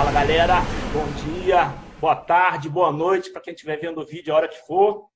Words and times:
Fala 0.00 0.12
galera, 0.12 0.62
bom 0.94 1.42
dia, 1.42 1.66
boa 2.00 2.16
tarde, 2.16 2.70
boa 2.70 2.90
noite 2.90 3.30
para 3.30 3.42
quem 3.42 3.52
estiver 3.52 3.78
vendo 3.78 4.00
o 4.00 4.06
vídeo 4.06 4.32
a 4.32 4.36
hora 4.38 4.48
que 4.48 4.56
for. 4.66 5.10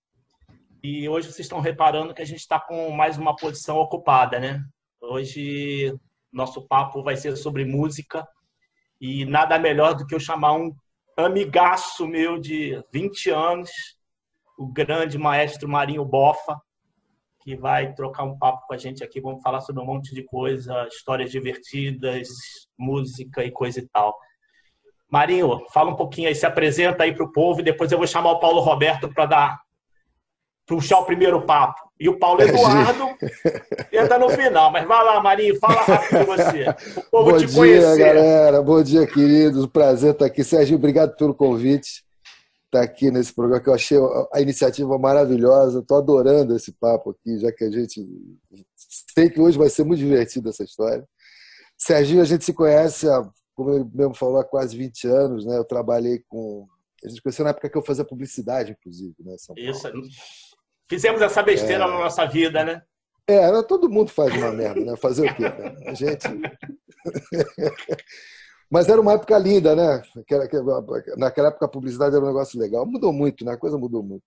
E 0.83 1.09
hoje 1.09 1.29
vocês 1.29 1.47
estão 1.47 1.59
reparando 1.59 2.13
que 2.13 2.21
a 2.21 2.25
gente 2.27 2.41
está 2.41 2.61
com 2.61 2.91
mais 2.91 3.17
uma 3.17 3.35
posição 3.35 3.79
ocupada, 3.79 4.39
né? 4.39 4.63
Hoje 5.01 5.91
nosso 6.31 6.69
papo 6.69 7.03
vai 7.03 7.17
ser 7.17 7.35
sobre 7.37 7.65
música 7.65 8.29
e 9.01 9.25
nada 9.25 9.59
melhor 9.59 9.95
do 9.95 10.07
que 10.07 10.15
eu 10.15 10.21
chamar 10.21 10.53
um 10.53 10.71
amigaço 11.17 12.07
meu 12.07 12.39
de 12.39 12.79
20 12.93 13.31
anos, 13.31 13.71
o 14.59 14.67
grande 14.67 15.17
maestro 15.17 15.67
Marinho 15.67 16.05
Bofa, 16.05 16.61
que 17.41 17.57
vai 17.57 17.95
trocar 17.95 18.25
um 18.25 18.37
papo 18.37 18.67
com 18.67 18.75
a 18.75 18.79
gente 18.79 19.03
aqui. 19.03 19.19
Vamos 19.19 19.43
falar 19.43 19.63
sobre 19.63 19.83
um 19.83 19.87
monte 19.87 20.15
de 20.15 20.23
coisa, 20.25 20.87
histórias 20.89 21.31
divertidas, 21.31 22.29
música 22.77 23.43
e 23.43 23.51
coisa 23.51 23.81
e 23.81 23.89
tal. 23.89 24.15
Marinho, 25.15 25.61
fala 25.73 25.93
um 25.93 25.95
pouquinho 25.95 26.27
aí, 26.27 26.35
se 26.35 26.45
apresenta 26.45 27.05
aí 27.05 27.15
para 27.15 27.25
o 27.25 27.31
povo 27.31 27.61
e 27.61 27.63
depois 27.63 27.93
eu 27.93 27.99
vou 27.99 28.07
chamar 28.07 28.33
o 28.33 28.41
Paulo 28.41 28.61
Roberto 28.61 29.09
para 29.15 29.27
dar 29.27 29.61
puxar 30.67 30.99
o 30.99 31.05
primeiro 31.05 31.47
papo. 31.47 31.81
E 32.01 32.09
o 32.09 32.19
Paulo 32.19 32.43
Eduardo 32.43 33.11
entra 33.93 34.19
no 34.19 34.29
final. 34.31 34.73
Mas 34.73 34.85
vai 34.89 35.05
lá, 35.05 35.23
Marinho, 35.23 35.57
fala 35.61 35.83
rápido 35.83 36.27
você. 36.27 36.69
O 36.97 37.11
povo 37.13 37.31
Bom 37.31 37.39
te 37.39 37.47
dia, 37.47 37.57
conhecer. 37.57 37.99
galera. 37.99 38.61
Bom 38.61 38.83
dia, 38.83 39.07
queridos. 39.07 39.67
Prazer 39.69 40.15
estar 40.15 40.27
aqui. 40.27 40.43
Sérgio, 40.43 40.77
obrigado 40.77 41.15
pelo 41.17 41.33
convite. 41.33 42.03
Estar 42.65 42.83
aqui 42.83 43.13
nesse 43.13 43.33
programa 43.33 43.63
que 43.63 43.69
eu 43.69 43.75
achei 43.75 43.99
a 44.33 44.41
iniciativa 44.41 44.99
maravilhosa. 44.99 45.79
Estou 45.79 45.99
adorando 45.99 46.57
esse 46.57 46.73
papo 46.73 47.11
aqui, 47.11 47.39
já 47.39 47.53
que 47.53 47.63
a 47.63 47.71
gente 47.71 48.05
sei 49.15 49.31
que 49.31 49.41
hoje 49.41 49.57
vai 49.57 49.71
ser 49.71 49.85
muito 49.85 50.01
divertido 50.01 50.49
essa 50.49 50.65
história. 50.65 51.05
Serginho, 51.79 52.21
a 52.21 52.25
gente 52.25 52.45
se 52.45 52.53
conhece, 52.53 53.09
há, 53.09 53.23
como 53.55 53.71
ele 53.75 53.85
mesmo 53.93 54.15
falou, 54.15 54.39
há 54.39 54.45
quase 54.45 54.77
20 54.77 55.07
anos. 55.09 55.45
Né? 55.47 55.57
Eu 55.57 55.65
trabalhei 55.65 56.23
com. 56.29 56.67
A 57.05 57.09
gente 57.09 57.21
conheceu 57.23 57.45
na 57.45 57.51
época 57.51 57.69
que 57.69 57.77
eu 57.77 57.85
fazia 57.85 58.05
publicidade, 58.05 58.73
inclusive, 58.73 59.15
né? 59.21 59.37
São 59.39 59.55
Paulo. 59.55 59.71
Isso. 59.71 59.89
Fizemos 60.89 61.21
essa 61.23 61.43
besteira 61.43 61.85
É. 61.85 61.87
na 61.87 61.99
nossa 61.99 62.25
vida, 62.27 62.65
né? 62.65 62.83
É, 63.27 63.63
todo 63.63 63.89
mundo 63.91 64.11
faz 64.11 64.35
uma 64.35 64.51
merda, 64.53 64.81
né? 64.85 64.97
Fazer 64.97 65.31
o 65.31 65.35
quê? 65.35 65.43
né? 65.43 65.77
A 65.87 65.95
gente. 65.95 66.25
Mas 68.71 68.89
era 68.89 69.01
uma 69.01 69.13
época 69.13 69.37
linda, 69.39 69.75
né? 69.77 70.03
Aquela- 70.19 70.45
aquela- 70.45 70.85
Naquela 71.17 71.49
época 71.49 71.67
a 71.67 71.69
publicidade 71.69 72.15
era 72.15 72.25
um 72.25 72.29
negócio 72.29 72.59
legal. 72.59 72.85
Mudou 72.87 73.13
muito, 73.13 73.45
né? 73.45 73.53
A 73.53 73.57
coisa 73.59 73.79
mudou 73.79 74.03
muito. 74.03 74.25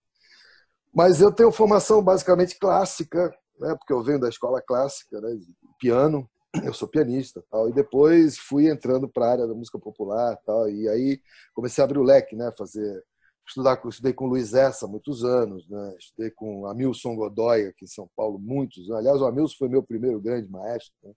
Mas 0.94 1.22
eu 1.22 1.31
tenho 1.31 1.52
formação 1.52 2.02
basicamente 2.02 2.58
clássica, 2.58 3.34
né? 3.59 3.75
Porque 3.75 3.91
eu 3.94 4.02
venho 4.03 4.19
da 4.19 4.30
escola 4.30 4.62
clássica, 4.62 5.19
né? 5.19 5.38
Piano, 5.80 6.28
eu 6.64 6.73
sou 6.73 6.88
pianista, 6.88 7.44
tal. 7.50 7.70
E 7.70 7.73
depois 7.73 8.38
fui 8.38 8.70
entrando 8.70 9.08
para 9.08 9.26
a 9.26 9.31
área 9.31 9.48
da 9.48 9.53
música 9.53 9.80
popular, 9.80 10.38
tal. 10.45 10.70
E 10.70 10.88
aí 10.90 11.22
comecei 11.53 11.81
a 11.81 11.86
abrir 11.86 12.00
o 12.00 12.03
leque, 12.03 12.36
né? 12.36 12.52
Fazer 12.58 13.03
estudar, 13.48 13.81
estudei 13.88 14.14
com 14.14 14.28
Luiz 14.28 14.53
Essa 14.53 14.88
muitos 14.88 15.23
anos, 15.23 15.68
né? 15.70 15.95
Estudei 15.98 16.31
com 16.31 16.68
Amilson 16.68 17.16
Godoy 17.16 17.68
aqui 17.68 17.86
em 17.86 17.88
São 17.88 18.09
Paulo 18.16 18.38
muitos 18.38 18.90
anos. 18.90 19.00
Aliás, 19.00 19.22
o 19.22 19.25
Amilson 19.25 19.56
foi 19.58 19.70
meu 19.70 19.84
primeiro 19.84 20.20
grande 20.20 20.50
maestro. 20.50 20.94
Né? 21.03 21.14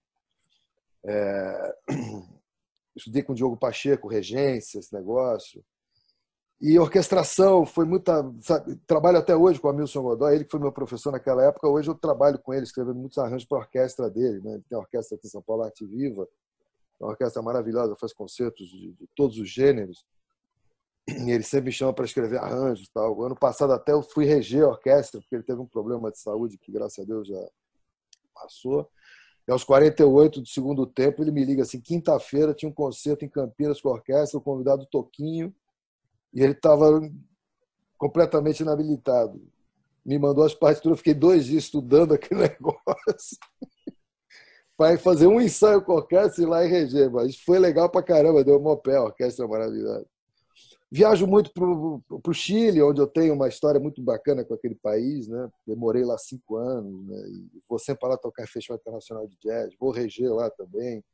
É... 1.04 1.74
Estudei 2.96 3.22
com 3.22 3.34
Diogo 3.34 3.56
Pacheco, 3.56 4.08
regência, 4.08 4.78
esse 4.78 4.92
negócio. 4.92 5.64
E 6.60 6.78
orquestração 6.78 7.64
foi 7.64 7.86
muita. 7.86 8.22
Sabe, 8.42 8.76
trabalho 8.86 9.16
até 9.16 9.34
hoje 9.34 9.58
com 9.58 9.68
o 9.68 9.70
Amilson 9.70 10.02
Godoy, 10.02 10.34
ele 10.34 10.44
que 10.44 10.50
foi 10.50 10.60
meu 10.60 10.70
professor 10.70 11.10
naquela 11.10 11.42
época. 11.42 11.66
Hoje 11.66 11.88
eu 11.88 11.94
trabalho 11.94 12.38
com 12.38 12.52
ele, 12.52 12.64
escrevendo 12.64 12.98
muitos 12.98 13.16
arranjos 13.16 13.46
para 13.46 13.58
a 13.58 13.60
orquestra 13.62 14.10
dele. 14.10 14.40
Né? 14.40 14.54
Ele 14.54 14.64
tem 14.68 14.76
a 14.76 14.80
orquestra 14.80 15.16
aqui 15.16 15.26
em 15.26 15.30
São 15.30 15.40
Paulo, 15.40 15.62
Arte 15.62 15.86
Viva, 15.86 16.28
uma 17.00 17.12
orquestra 17.12 17.40
maravilhosa, 17.40 17.96
faz 17.96 18.12
concertos 18.12 18.68
de, 18.68 18.92
de 18.92 19.08
todos 19.16 19.38
os 19.38 19.48
gêneros. 19.48 20.04
E 21.08 21.30
ele 21.30 21.42
sempre 21.42 21.66
me 21.66 21.72
chama 21.72 21.94
para 21.94 22.04
escrever 22.04 22.38
arranjos 22.38 22.86
e 22.86 22.92
tal. 22.92 23.22
Ano 23.22 23.34
passado 23.34 23.72
até 23.72 23.92
eu 23.92 24.02
fui 24.02 24.26
reger 24.26 24.62
a 24.64 24.68
orquestra, 24.68 25.18
porque 25.18 25.34
ele 25.34 25.42
teve 25.42 25.60
um 25.60 25.66
problema 25.66 26.10
de 26.10 26.18
saúde 26.18 26.58
que, 26.58 26.70
graças 26.70 27.02
a 27.02 27.06
Deus, 27.06 27.26
já 27.26 27.42
passou. 28.34 28.86
E 29.48 29.50
aos 29.50 29.64
48 29.64 30.42
do 30.42 30.46
segundo 30.46 30.86
tempo, 30.86 31.22
ele 31.22 31.30
me 31.30 31.42
liga 31.42 31.62
assim: 31.62 31.80
quinta-feira 31.80 32.52
tinha 32.52 32.68
um 32.68 32.74
concerto 32.74 33.24
em 33.24 33.28
Campinas 33.30 33.80
com 33.80 33.88
a 33.88 33.92
orquestra, 33.92 34.38
o 34.38 34.42
convidado 34.42 34.86
Toquinho, 34.86 35.54
e 36.32 36.42
ele 36.42 36.52
estava 36.52 37.00
completamente 37.98 38.60
inabilitado. 38.60 39.40
Me 40.04 40.18
mandou 40.18 40.44
as 40.44 40.54
partituras, 40.54 40.98
fiquei 40.98 41.14
dois 41.14 41.44
dias 41.44 41.64
estudando 41.64 42.14
aquele 42.14 42.40
negócio. 42.48 43.36
para 44.76 44.98
fazer 44.98 45.26
um 45.26 45.40
ensaio 45.40 45.82
com 45.82 45.92
orquestra 45.92 46.42
e 46.42 46.46
ir 46.46 46.48
lá 46.48 46.64
e 46.64 46.68
reger. 46.68 47.10
Mas 47.10 47.36
foi 47.36 47.58
legal 47.58 47.90
pra 47.90 48.02
caramba, 48.02 48.42
deu 48.42 48.56
um 48.56 48.76
pé, 48.76 48.96
a 48.96 49.04
orquestra 49.04 49.46
maravilhosa. 49.46 50.06
Viajo 50.92 51.24
muito 51.24 51.52
para 51.52 51.64
o 51.64 52.34
Chile, 52.34 52.82
onde 52.82 53.00
eu 53.00 53.06
tenho 53.06 53.34
uma 53.34 53.46
história 53.46 53.78
muito 53.78 54.02
bacana 54.02 54.44
com 54.44 54.54
aquele 54.54 54.74
país, 54.74 55.28
né? 55.28 55.48
Eu 55.64 55.76
morei 55.76 56.04
lá 56.04 56.18
cinco 56.18 56.56
anos, 56.56 57.06
né? 57.06 57.16
E 57.28 57.62
vou 57.68 57.78
sempre 57.78 58.08
lá 58.08 58.16
tocar 58.16 58.42
em 58.42 58.48
Festival 58.48 58.76
Internacional 58.76 59.28
de 59.28 59.36
Jazz, 59.40 59.72
vou 59.78 59.92
reger 59.92 60.32
lá 60.34 60.50
também. 60.50 61.04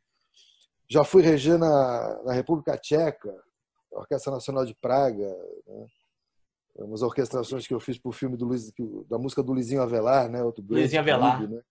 Já 0.88 1.04
fui 1.04 1.22
reger 1.22 1.58
na, 1.58 2.22
na 2.24 2.32
República 2.32 2.78
Tcheca, 2.78 3.34
a 3.96 4.00
Orquestra 4.00 4.32
Nacional 4.32 4.64
de 4.64 4.74
Praga, 4.74 5.26
né? 5.66 5.86
umas 6.78 7.02
orquestrações 7.02 7.66
que 7.66 7.72
eu 7.72 7.80
fiz 7.80 7.98
para 7.98 8.10
o 8.10 8.12
filme 8.12 8.36
do 8.36 8.44
Luiz, 8.44 8.70
da 9.08 9.18
música 9.18 9.42
do 9.42 9.52
Luizinho 9.52 9.80
Avelar, 9.80 10.28
né? 10.30 10.42
Outro 10.42 10.62
Luizinho 10.68 11.00
Avelar. 11.00 11.38
querido, 11.38 11.56
né? 11.56 11.62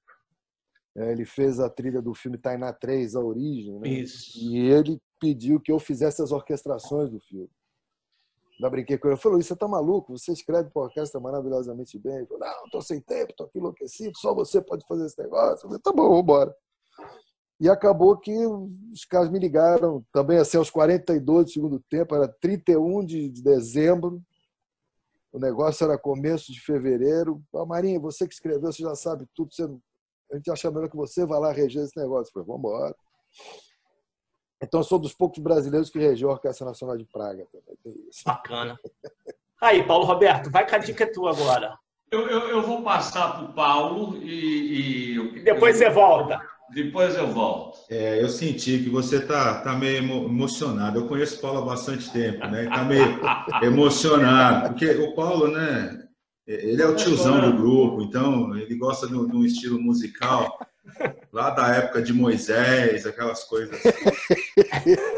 É, 0.98 1.12
ele 1.12 1.26
fez 1.26 1.60
a 1.60 1.70
trilha 1.70 2.02
do 2.02 2.14
filme 2.14 2.38
Tainá 2.38 2.72
3, 2.72 3.16
A 3.16 3.20
Origem, 3.20 3.78
né? 3.80 3.90
Isso. 3.90 4.40
E 4.40 4.58
ele 4.58 5.00
pediu 5.20 5.60
que 5.60 5.72
eu 5.72 5.78
fizesse 5.78 6.22
as 6.22 6.32
orquestrações 6.32 7.12
do 7.12 7.20
filme. 7.20 7.50
Já 8.60 8.70
brinquei 8.70 8.98
com 8.98 9.10
ele. 9.10 9.16
Eu 9.16 9.20
falei, 9.20 9.44
você 9.44 9.56
tá 9.56 9.68
maluco? 9.68 10.18
Você 10.18 10.32
escreve 10.32 10.70
para 10.70 10.84
orquestra 10.84 11.20
maravilhosamente 11.20 12.00
bem. 12.00 12.16
Ele 12.16 12.26
falou, 12.26 12.48
não, 12.48 12.70
tô 12.70 12.82
sem 12.82 13.02
tempo, 13.02 13.34
tô 13.36 13.44
aqui 13.44 13.60
enlouquecido, 13.60 14.18
só 14.18 14.34
você 14.34 14.62
pode 14.62 14.86
fazer 14.88 15.06
esse 15.06 15.22
negócio. 15.22 15.66
Eu 15.66 15.70
falei, 15.70 15.80
tá 15.80 15.92
bom, 15.92 16.10
vambora. 16.10 16.56
E 17.60 17.70
acabou 17.70 18.18
que 18.18 18.34
os 18.92 19.06
caras 19.06 19.30
me 19.30 19.40
ligaram 19.40 20.06
também 20.12 20.38
assim 20.38 20.58
aos 20.58 20.70
42 20.70 21.46
do 21.46 21.52
segundo 21.52 21.80
tempo, 21.90 22.14
era 22.16 22.28
31 22.28 23.06
de 23.06 23.30
de 23.30 23.42
dezembro. 23.42 24.22
O 25.32 25.40
negócio 25.40 25.84
era 25.86 25.98
começo 25.98 26.52
de 26.52 26.60
fevereiro. 26.62 27.42
Ah, 27.56 27.66
Marinha, 27.66 28.00
você 28.00 28.28
que 28.28 28.34
escreveu, 28.34 28.72
você 28.72 28.84
já 28.84 28.96
sabe 28.96 29.26
tudo. 29.34 29.54
Você... 29.54 29.64
A 30.32 30.36
gente 30.38 30.50
acha 30.52 30.72
melhor 30.72 30.90
que 30.90 30.96
você 30.96 31.26
vá 31.26 31.38
lá 31.38 31.52
reger 31.52 31.84
esse 31.84 31.98
negócio. 31.98 32.30
Eu 32.30 32.34
falei, 32.34 32.48
vamos 32.48 32.60
embora. 32.60 32.96
Então, 34.62 34.80
eu 34.80 34.84
sou 34.84 34.98
dos 34.98 35.14
poucos 35.14 35.40
brasileiros 35.40 35.90
que 35.90 36.00
regeu 36.00 36.30
a 36.30 36.34
Orquestra 36.34 36.66
Nacional 36.66 36.98
de 36.98 37.06
Praga. 37.06 37.46
Também. 37.52 38.10
Bacana. 38.26 38.80
Aí, 39.62 39.86
Paulo 39.86 40.06
Roberto, 40.06 40.50
vai 40.50 40.66
que 40.66 40.74
a 40.76 40.78
dica 40.80 41.04
é 41.04 41.08
tua 41.08 41.32
agora. 41.32 41.78
Eu, 42.12 42.22
eu, 42.30 42.40
eu 42.50 42.62
vou 42.62 42.82
passar 42.84 43.34
para 43.38 43.46
o 43.46 43.54
Paulo 43.54 44.18
e, 44.18 45.16
e- 45.18 45.38
E 45.38 45.44
depois 45.44 45.76
você 45.78 45.90
volta. 45.90 46.40
Depois 46.76 47.16
eu 47.16 47.28
volto. 47.32 47.78
É, 47.90 48.22
eu 48.22 48.28
senti 48.28 48.80
que 48.80 48.90
você 48.90 49.20
tá, 49.22 49.62
tá 49.62 49.74
meio 49.74 49.98
emo- 50.00 50.26
emocionado. 50.26 51.00
Eu 51.00 51.08
conheço 51.08 51.38
o 51.38 51.42
Paulo 51.42 51.60
há 51.60 51.66
bastante 51.66 52.12
tempo, 52.12 52.46
né? 52.48 52.66
Tá 52.66 52.84
meio 52.84 53.18
emocionado, 53.64 54.70
porque 54.70 54.88
o 54.92 55.16
Paulo, 55.16 55.48
né? 55.48 56.02
Ele 56.46 56.82
é 56.82 56.86
o 56.86 56.96
tiozão 56.96 57.40
do 57.42 57.58
grupo, 57.58 58.04
então 58.04 58.56
ele 58.58 58.76
gosta 58.76 59.08
de 59.08 59.16
um 59.16 59.44
estilo 59.44 59.82
musical 59.82 60.60
lá 61.34 61.50
da 61.50 61.70
época 61.76 62.02
de 62.04 62.14
Moisés, 62.14 63.06
aquelas 63.08 63.44
coisas. 63.46 63.80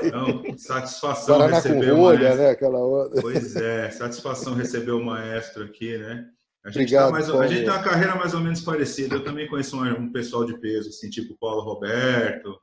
Então, 0.03 0.43
satisfação 0.57 1.39
Paraná 1.39 1.61
com 1.61 1.67
receber 1.67 1.91
o 1.91 1.95
rolha, 1.97 2.19
maestro. 2.19 2.43
né? 2.43 2.49
Aquela. 2.51 3.09
Pois 3.21 3.55
é, 3.57 3.89
satisfação 3.89 4.53
receber 4.53 4.91
o 4.91 5.03
maestro 5.03 5.63
aqui, 5.63 5.97
né? 5.97 6.25
A 6.67 6.69
gente, 6.69 6.79
Obrigado, 6.97 7.05
tá 7.05 7.11
mais, 7.13 7.29
a 7.29 7.47
gente 7.47 7.61
tem 7.61 7.69
uma 7.69 7.81
carreira 7.81 8.15
mais 8.15 8.33
ou 8.33 8.41
menos 8.41 8.59
parecida. 8.59 9.15
Eu 9.15 9.23
também 9.23 9.47
conheço 9.47 9.77
um, 9.77 9.89
um 10.01 10.11
pessoal 10.11 10.43
de 10.43 10.57
peso, 10.59 10.89
assim, 10.89 11.09
tipo 11.09 11.33
o 11.33 11.37
Paulo 11.37 11.61
Roberto, 11.61 12.59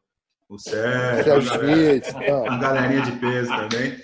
o 0.46 0.58
Sérgio, 0.58 1.24
Sérgio 1.24 1.52
a 1.52 1.56
galera- 1.56 2.42
uma 2.44 2.58
galerinha 2.58 3.00
de 3.00 3.12
peso 3.12 3.48
também. 3.48 3.98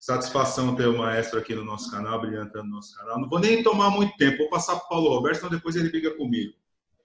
Satisfação 0.00 0.74
ter 0.74 0.86
o 0.86 0.96
maestro 0.96 1.38
aqui 1.38 1.54
no 1.54 1.62
nosso 1.62 1.90
canal, 1.90 2.22
brilhantando 2.22 2.64
no 2.64 2.76
nosso 2.76 2.96
canal. 2.96 3.20
Não 3.20 3.28
vou 3.28 3.38
nem 3.38 3.62
tomar 3.62 3.90
muito 3.90 4.16
tempo, 4.16 4.38
vou 4.38 4.48
passar 4.48 4.76
para 4.76 4.86
o 4.86 4.88
Paulo 4.88 5.10
Roberto, 5.10 5.36
senão 5.36 5.50
depois 5.50 5.76
ele 5.76 5.90
briga 5.90 6.10
comigo. 6.12 6.54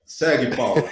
Segue, 0.06 0.56
Paulo. 0.56 0.82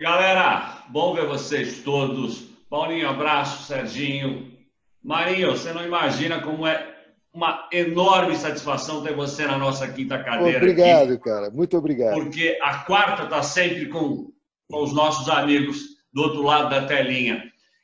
Galera, 0.00 0.82
bom 0.88 1.14
ver 1.14 1.28
vocês 1.28 1.84
todos. 1.84 2.46
Paulinho, 2.68 3.08
abraço. 3.08 3.62
Serginho. 3.62 4.52
Marinho, 5.00 5.52
você 5.52 5.72
não 5.72 5.86
imagina 5.86 6.40
como 6.40 6.66
é 6.66 6.93
uma 7.34 7.68
enorme 7.72 8.36
satisfação 8.36 9.02
ter 9.02 9.12
você 9.14 9.44
na 9.44 9.58
nossa 9.58 9.88
quinta 9.88 10.22
cadeira. 10.22 10.58
aqui. 10.58 10.70
Obrigado, 10.70 11.18
cara. 11.18 11.50
Muito 11.50 11.76
obrigado. 11.76 12.14
porque 12.14 12.56
a 12.62 12.78
quarta 12.84 13.24
está 13.24 13.42
sempre 13.42 13.88
com, 13.88 14.30
com 14.70 14.82
os 14.82 14.94
nossos 14.94 15.28
amigos 15.28 15.80
do 16.12 16.22
outro 16.22 16.42
lado 16.42 16.70
da 16.70 16.86
telinha. 16.86 17.42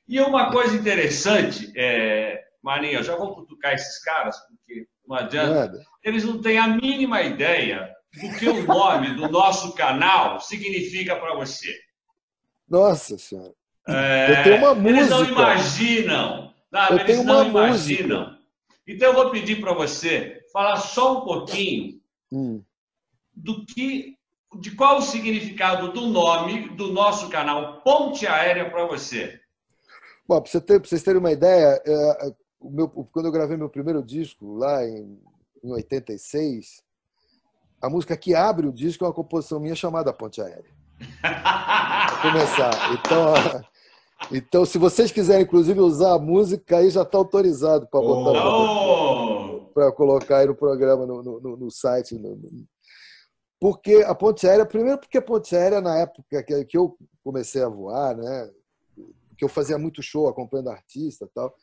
E 0.08 0.20
uma 0.20 0.52
coisa 0.52 0.76
interessante, 0.76 1.72
é, 1.76 2.40
Marinho, 2.62 2.98
eu 2.98 3.02
já 3.02 3.16
vou 3.16 3.34
cutucar 3.34 3.74
esses 3.74 4.00
caras, 4.04 4.36
porque 4.46 4.86
não 5.06 5.16
adianta. 5.16 5.52
Nada. 5.52 5.82
Eles 6.04 6.24
não 6.24 6.40
têm 6.40 6.56
a 6.56 6.68
mínima 6.68 7.20
ideia 7.22 7.92
do 8.14 8.38
que 8.38 8.48
o 8.48 8.64
nome 8.64 9.14
do 9.16 9.28
nosso 9.28 9.74
canal 9.74 10.40
significa 10.40 11.16
para 11.16 11.34
você. 11.34 11.74
Nossa 12.68 13.18
Senhora. 13.18 13.52
É, 13.88 14.30
eu 14.30 14.42
tenho 14.44 14.56
uma 14.58 14.74
música. 14.74 14.90
Eles 14.90 15.10
não 15.10 15.24
imaginam. 15.24 16.54
Não, 16.70 16.88
eu 16.88 16.94
eles 16.94 17.06
tenho 17.06 17.24
não 17.24 17.48
uma 17.48 17.66
imaginam. 17.66 18.20
música. 18.20 18.39
Então 18.90 19.08
eu 19.08 19.14
vou 19.14 19.30
pedir 19.30 19.60
para 19.60 19.72
você 19.72 20.40
falar 20.52 20.76
só 20.76 21.18
um 21.18 21.24
pouquinho 21.24 22.00
Hum. 22.32 22.62
do 23.34 23.64
que, 23.66 24.16
de 24.60 24.70
qual 24.76 24.98
o 24.98 25.02
significado 25.02 25.92
do 25.92 26.02
nome 26.06 26.68
do 26.70 26.92
nosso 26.92 27.28
canal 27.28 27.80
Ponte 27.82 28.26
Aérea 28.26 28.70
para 28.70 28.86
você. 28.86 29.40
Bom, 30.28 30.40
para 30.40 30.50
você 30.50 30.60
ter, 30.60 30.80
vocês 30.80 31.02
terem 31.02 31.18
uma 31.18 31.32
ideia, 31.32 31.82
é, 31.84 32.32
o 32.60 32.70
meu, 32.70 32.88
quando 32.88 33.26
eu 33.26 33.32
gravei 33.32 33.56
meu 33.56 33.68
primeiro 33.68 34.02
disco, 34.02 34.54
lá 34.56 34.84
em, 34.84 35.20
em 35.64 35.72
86, 35.72 36.82
a 37.82 37.88
música 37.90 38.16
que 38.16 38.34
abre 38.34 38.66
o 38.66 38.72
disco 38.72 39.04
é 39.04 39.08
uma 39.08 39.14
composição 39.14 39.58
minha 39.58 39.74
chamada 39.74 40.12
Ponte 40.12 40.40
Aérea. 40.40 40.70
Pra 41.20 42.18
começar. 42.22 42.92
Então, 42.92 43.34
então, 44.30 44.64
se 44.64 44.78
vocês 44.78 45.10
quiserem, 45.10 45.42
inclusive, 45.44 45.80
usar 45.80 46.14
a 46.14 46.18
música, 46.18 46.78
aí 46.78 46.90
já 46.90 47.02
está 47.02 47.16
autorizado 47.18 47.86
para 47.88 48.00
botar 48.00 48.46
Oh! 48.46 49.70
para 49.72 49.92
colocar 49.92 50.38
aí 50.38 50.46
no 50.46 50.54
programa, 50.54 51.06
no, 51.06 51.22
no, 51.22 51.56
no 51.56 51.70
site. 51.70 52.16
no- 52.18 52.36
no- 52.36 52.66
Porque 53.60 53.96
a 54.06 54.14
ponte 54.14 54.46
aérea, 54.48 54.66
primeiro 54.66 54.98
porque 54.98 55.18
a 55.18 55.22
ponte 55.22 55.54
aérea, 55.54 55.80
na 55.80 55.96
época 55.98 56.42
que, 56.42 56.64
que 56.64 56.76
eu 56.76 56.96
comecei 57.22 57.62
a 57.62 57.68
voar, 57.68 58.16
né, 58.16 58.50
que 59.38 59.44
eu 59.44 59.48
fazia 59.48 59.78
muito 59.78 60.02
show 60.02 60.28
acompanhando 60.28 60.70
artista 60.70 61.24
e 61.24 61.28
tal, 61.28 61.54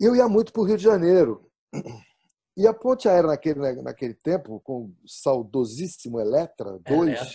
eu 0.00 0.14
ia 0.16 0.28
muito 0.28 0.52
para 0.52 0.62
o 0.62 0.64
Rio 0.64 0.76
de 0.76 0.84
Janeiro. 0.84 1.46
E 2.56 2.66
a 2.66 2.72
ponte 2.74 3.08
aérea 3.08 3.28
naquele, 3.28 3.60
naquele 3.82 4.14
tempo, 4.14 4.60
com 4.60 4.84
o 4.86 4.94
saudosíssimo 5.06 6.20
Eletra 6.20 6.78
2, 6.86 7.08
Eletra. 7.08 7.26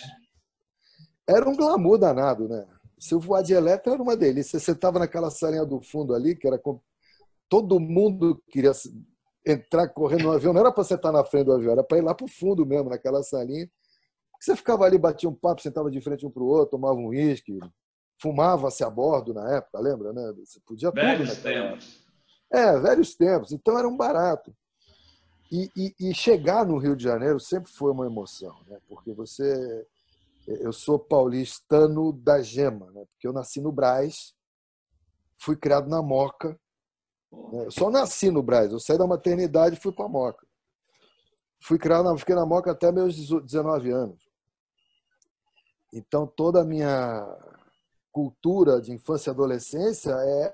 era 1.28 1.48
um 1.48 1.56
glamour 1.56 1.98
danado, 1.98 2.48
né? 2.48 2.66
Se 2.98 3.14
eu 3.14 3.20
voar 3.20 3.42
de 3.42 3.52
Eletra 3.52 3.92
era 3.92 4.02
uma 4.02 4.16
delícia. 4.16 4.58
Você 4.58 4.64
sentava 4.66 4.98
naquela 4.98 5.30
salinha 5.30 5.64
do 5.64 5.80
fundo 5.80 6.14
ali, 6.14 6.34
que 6.36 6.46
era 6.46 6.58
com... 6.58 6.80
todo 7.48 7.78
mundo 7.78 8.42
queria 8.48 8.72
entrar 9.46 9.88
correndo 9.88 10.24
no 10.24 10.32
avião, 10.32 10.52
não 10.52 10.60
era 10.60 10.72
para 10.72 10.82
sentar 10.84 11.12
na 11.12 11.24
frente 11.24 11.46
do 11.46 11.52
avião, 11.52 11.72
era 11.72 11.84
para 11.84 11.98
ir 11.98 12.02
lá 12.02 12.14
para 12.14 12.24
o 12.24 12.28
fundo 12.28 12.66
mesmo, 12.66 12.88
naquela 12.90 13.22
salinha. 13.22 13.70
Você 14.40 14.56
ficava 14.56 14.84
ali, 14.84 14.98
batia 14.98 15.28
um 15.28 15.34
papo, 15.34 15.62
sentava 15.62 15.90
de 15.90 16.00
frente 16.00 16.26
um 16.26 16.30
para 16.30 16.42
o 16.42 16.46
outro, 16.46 16.72
tomava 16.72 16.94
um 16.98 17.08
uísque, 17.08 17.58
fumava-se 18.20 18.82
a 18.82 18.90
bordo 18.90 19.32
na 19.32 19.56
época, 19.56 19.78
lembra, 19.78 20.12
né? 20.12 20.32
Você 20.44 20.58
podia 20.66 20.90
tudo 20.90 21.00
Velhos 21.00 21.28
naquela 21.28 21.54
época. 21.54 21.70
tempos. 21.78 22.06
É, 22.52 22.78
velhos 22.78 23.14
tempos. 23.14 23.52
Então 23.52 23.78
era 23.78 23.88
um 23.88 23.96
barato. 23.96 24.54
E, 25.50 25.70
e- 25.76 25.94
e 26.10 26.14
chegar 26.14 26.66
no 26.66 26.76
Rio 26.76 26.96
de 26.96 27.04
Janeiro 27.04 27.38
sempre 27.38 27.70
foi 27.70 27.92
uma 27.92 28.06
emoção, 28.06 28.54
né? 28.66 28.78
Porque 28.88 29.12
você. 29.12 29.86
Eu 30.46 30.72
sou 30.72 30.98
paulistano 30.98 32.12
da 32.12 32.40
gema, 32.40 32.90
né? 32.92 33.04
Porque 33.10 33.26
eu 33.26 33.32
nasci 33.32 33.60
no 33.60 33.72
Brás, 33.72 34.34
fui 35.38 35.56
criado 35.56 35.88
na 35.88 36.00
Moca. 36.00 36.58
né? 37.52 37.66
Eu 37.66 37.70
só 37.70 37.90
nasci 37.90 38.30
no 38.30 38.42
Brás. 38.42 38.70
Eu 38.70 38.78
saí 38.78 38.96
da 38.96 39.06
maternidade 39.06 39.76
e 39.76 39.80
fui 39.80 39.92
para 39.92 40.04
a 40.04 40.08
Moca. 40.08 40.46
Fui 41.60 41.78
criado 41.78 42.04
na, 42.04 42.16
fiquei 42.16 42.34
na 42.34 42.46
Moca 42.46 42.70
até 42.70 42.92
meus 42.92 43.16
19 43.16 43.90
anos. 43.90 44.20
Então 45.92 46.26
toda 46.26 46.62
a 46.62 46.64
minha 46.64 47.26
cultura 48.12 48.80
de 48.80 48.92
infância 48.92 49.30
e 49.30 49.32
adolescência 49.32 50.10
é 50.10 50.52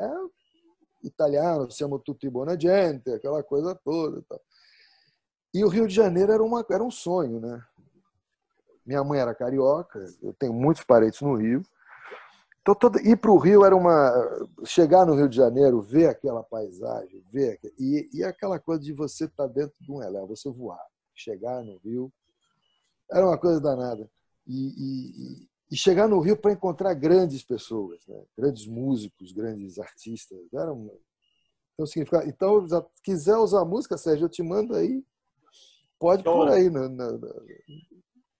italiano, 1.02 1.70
siamo 1.70 1.98
tutti 1.98 2.28
buona 2.28 2.58
gente, 2.58 3.10
aquela 3.10 3.42
coisa 3.42 3.74
toda. 3.84 4.18
e. 4.20 4.40
E 5.54 5.64
o 5.64 5.68
Rio 5.68 5.86
de 5.86 5.94
Janeiro 5.94 6.32
era, 6.32 6.42
uma, 6.42 6.64
era 6.70 6.82
um 6.82 6.90
sonho, 6.90 7.38
né? 7.38 7.62
Minha 8.84 9.05
mãe 9.05 9.20
era 9.20 9.34
carioca, 9.34 10.05
eu 10.23 10.32
tenho 10.34 10.52
muitos 10.52 10.82
parentes 10.84 11.20
no 11.20 11.34
Rio. 11.34 11.62
Então, 12.61 12.75
todo, 12.76 13.00
ir 13.00 13.17
para 13.17 13.31
o 13.31 13.38
Rio 13.38 13.64
era 13.64 13.75
uma. 13.75 14.12
Chegar 14.64 15.05
no 15.05 15.14
Rio 15.14 15.29
de 15.29 15.37
Janeiro, 15.37 15.82
ver 15.82 16.06
aquela 16.08 16.44
paisagem, 16.44 17.25
ver. 17.32 17.58
E, 17.79 18.08
e 18.12 18.25
aquela 18.25 18.58
coisa 18.58 18.82
de 18.82 18.93
você 18.93 19.25
estar 19.25 19.49
dentro 19.49 19.75
de 19.81 19.90
um 19.90 20.00
elé, 20.02 20.25
você 20.26 20.49
voar, 20.49 20.84
chegar 21.14 21.62
no 21.64 21.79
Rio, 21.79 22.12
era 23.11 23.26
uma 23.26 23.37
coisa 23.37 23.61
danada. 23.61 24.08
E, 24.46 24.69
e- 24.69 25.49
e- 25.70 25.76
chegar 25.76 26.06
no 26.08 26.20
Rio 26.20 26.37
para 26.37 26.52
encontrar 26.52 26.94
grandes 26.94 27.43
pessoas, 27.43 28.06
né? 28.06 28.23
grandes 28.37 28.67
músicos, 28.67 29.32
grandes 29.32 29.78
artistas. 29.78 30.38
Era 30.52 30.73
uma... 30.73 30.93
então, 31.75 31.87
significa... 31.87 32.25
então, 32.26 32.67
quiser 33.02 33.37
usar 33.37 33.64
música, 33.64 33.96
Sérgio, 33.96 34.26
eu 34.26 34.28
te 34.28 34.43
mando 34.43 34.75
aí. 34.75 35.05
Pode 35.99 36.23
Show. 36.23 36.32
por 36.32 36.49
aí. 36.49 36.69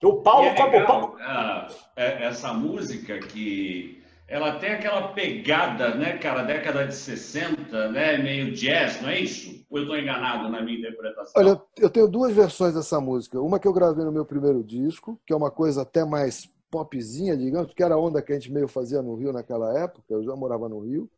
O 0.03 0.21
Paulo, 0.23 0.47
é 0.49 0.53
legal, 0.65 0.87
Paulo- 0.87 1.17
ah, 1.21 1.69
é- 1.97 2.25
essa 2.25 2.53
música 2.53 3.19
que 3.21 4.03
ela 4.27 4.59
tem 4.59 4.71
aquela 4.73 5.09
pegada, 5.09 5.95
né, 5.95 6.17
cara, 6.19 6.43
década 6.43 6.87
de 6.87 6.95
60, 6.95 7.91
né, 7.91 8.17
meio 8.19 8.53
jazz, 8.53 9.01
não 9.01 9.09
é 9.11 9.21
isso? 9.21 9.65
Ou 9.71 9.79
eu 9.79 9.83
estou 9.85 9.99
enganado 9.99 10.49
na 10.49 10.63
minha 10.63 10.79
interpretação? 10.79 11.33
Olha, 11.37 11.61
eu 11.79 11.91
tenho 11.91 12.09
duas 12.09 12.33
versões 12.35 12.75
dessa 12.75 13.01
música. 13.01 13.41
Uma 13.41 13.59
que 13.59 13.69
eu 13.69 13.73
gravei 13.73 14.05
no 14.05 14.13
meu 14.13 14.25
primeiro 14.25 14.65
disco, 14.65 15.21
que 15.27 15.33
é 15.33 15.37
uma 15.37 15.51
coisa 15.51 15.83
até 15.83 16.05
mais 16.05 16.51
popzinha, 16.71 17.37
digamos, 17.37 17.67
porque 17.69 17.83
era 17.83 17.95
a 17.95 17.99
onda 17.99 18.23
que 18.23 18.33
a 18.33 18.35
gente 18.35 18.51
meio 18.51 18.67
fazia 18.67 19.03
no 19.03 19.15
Rio 19.15 19.33
naquela 19.33 19.79
época. 19.79 20.05
Eu 20.09 20.25
já 20.25 20.35
morava 20.35 20.69
no 20.69 20.81
Rio. 20.81 21.09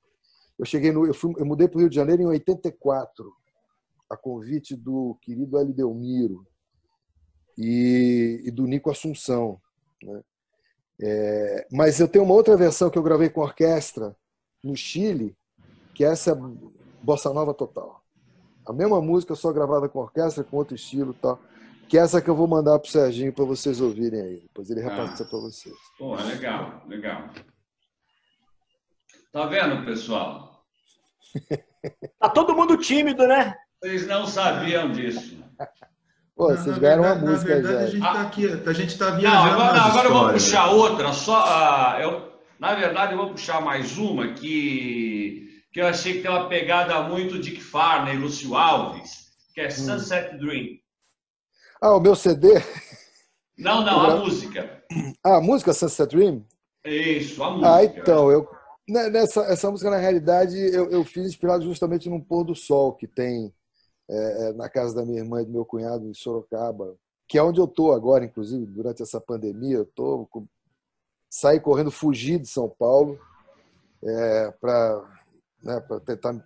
Eu 0.58 0.64
cheguei 0.66 0.90
no, 0.92 1.06
eu, 1.06 1.14
fui, 1.14 1.32
eu 1.38 1.46
mudei 1.46 1.68
para 1.68 1.76
o 1.78 1.80
Rio 1.80 1.88
de 1.90 1.96
Janeiro 1.96 2.22
em 2.22 2.26
84, 2.26 3.32
a 4.10 4.16
convite 4.16 4.76
do 4.76 5.16
querido 5.22 5.56
Hélio 5.58 5.72
Delmiro 5.72 6.44
e, 7.56 8.42
e 8.44 8.50
do 8.50 8.66
Nico 8.66 8.90
Assunção. 8.90 9.60
né? 10.02 10.22
É, 11.00 11.66
mas 11.72 11.98
eu 11.98 12.06
tenho 12.08 12.24
uma 12.24 12.34
outra 12.34 12.56
versão 12.56 12.88
que 12.88 12.98
eu 12.98 13.02
gravei 13.02 13.28
com 13.28 13.40
orquestra 13.40 14.14
no 14.62 14.76
Chile, 14.76 15.36
que 15.94 16.04
essa 16.04 16.32
é 16.32 16.34
bossa 17.02 17.32
nova 17.32 17.52
total. 17.52 18.02
A 18.66 18.72
mesma 18.72 19.00
música, 19.00 19.34
só 19.34 19.52
gravada 19.52 19.88
com 19.88 19.98
orquestra, 19.98 20.42
com 20.42 20.56
outro 20.56 20.74
estilo 20.74 21.12
e 21.12 21.20
tal. 21.20 21.38
Que 21.88 21.98
é 21.98 22.00
essa 22.00 22.22
que 22.22 22.30
eu 22.30 22.34
vou 22.34 22.46
mandar 22.48 22.78
pro 22.78 22.90
Serginho 22.90 23.32
para 23.32 23.44
vocês 23.44 23.80
ouvirem 23.80 24.20
aí. 24.20 24.40
Depois 24.40 24.70
ele 24.70 24.80
repassa 24.80 25.24
para 25.24 25.38
vocês. 25.38 25.74
Pô, 25.98 26.14
legal, 26.14 26.82
legal. 26.88 27.28
Tá 29.30 29.46
vendo, 29.46 29.84
pessoal? 29.84 30.64
Tá 32.18 32.30
todo 32.30 32.54
mundo 32.54 32.78
tímido, 32.78 33.26
né? 33.26 33.54
Vocês 33.82 34.06
não 34.06 34.26
sabiam 34.26 34.90
disso. 34.90 35.44
Pô, 36.36 36.48
Na- 36.50 36.56
vocês 36.56 36.78
ganharam 36.78 37.02
uma 37.02 37.14
verdade- 37.14 37.30
música 37.32 37.54
Na 37.54 37.60
verdade, 37.62 37.76
a 37.76 37.80
já. 37.80 37.86
gente 37.92 38.06
está 38.06 38.20
aqui, 38.22 38.46
a 38.68 38.72
gente 38.72 38.88
está 38.88 39.10
Não, 39.10 39.16
viajando 39.20 39.48
agora, 39.54 39.72
nas 39.72 39.86
agora 39.90 40.08
eu 40.08 40.12
vou 40.14 40.32
puxar 40.32 40.70
outra. 40.70 41.12
Só, 41.12 41.36
ah, 41.46 41.98
eu, 42.00 42.32
na 42.58 42.74
verdade, 42.74 43.12
eu 43.12 43.18
vou 43.18 43.30
puxar 43.30 43.60
mais 43.60 43.96
uma 43.96 44.32
que, 44.34 45.48
que 45.72 45.80
eu 45.80 45.86
achei 45.86 46.14
que 46.14 46.22
tem 46.22 46.30
uma 46.30 46.48
pegada 46.48 47.00
muito 47.02 47.38
Dick 47.38 47.60
Farney, 47.60 48.16
Lúcio 48.16 48.56
Alves, 48.56 49.28
que 49.54 49.60
é 49.60 49.70
Sunset 49.70 50.36
Dream. 50.38 50.78
Ah, 51.80 51.94
o 51.96 52.00
meu 52.00 52.16
CD. 52.16 52.60
Não, 53.56 53.84
não, 53.84 54.00
a 54.00 54.16
música. 54.16 54.82
Ah, 55.24 55.36
a 55.36 55.40
música 55.40 55.72
Sunset 55.72 56.16
Dream? 56.16 56.44
Isso, 56.84 57.42
a 57.44 57.50
música. 57.50 57.74
Ah, 57.76 57.84
então, 57.84 58.30
eu. 58.32 58.48
né, 58.88 59.08
Nessa, 59.08 59.42
essa 59.42 59.70
música, 59.70 59.88
na 59.88 59.98
realidade, 59.98 60.56
eu, 60.58 60.90
eu 60.90 61.04
fiz 61.04 61.26
inspirado 61.26 61.62
justamente 61.64 62.08
num 62.10 62.20
pôr 62.20 62.42
do 62.44 62.56
sol 62.56 62.92
que 62.94 63.06
tem 63.06 63.54
é, 64.08 64.48
é, 64.48 64.52
na 64.52 64.68
casa 64.68 64.94
da 64.94 65.04
minha 65.04 65.20
irmã 65.20 65.42
e 65.42 65.44
do 65.44 65.52
meu 65.52 65.64
cunhado 65.64 66.06
em 66.06 66.14
Sorocaba, 66.14 66.96
que 67.26 67.38
é 67.38 67.42
onde 67.42 67.60
eu 67.60 67.64
estou 67.64 67.92
agora, 67.92 68.24
inclusive, 68.24 68.66
durante 68.66 69.02
essa 69.02 69.20
pandemia. 69.20 69.78
Eu 69.78 69.86
tô 69.86 70.28
saí 71.30 71.58
correndo, 71.58 71.90
fugi 71.90 72.38
de 72.38 72.46
São 72.46 72.68
Paulo 72.68 73.18
é, 74.04 74.50
para 74.60 75.04
né, 75.62 75.80
tentar 76.06 76.40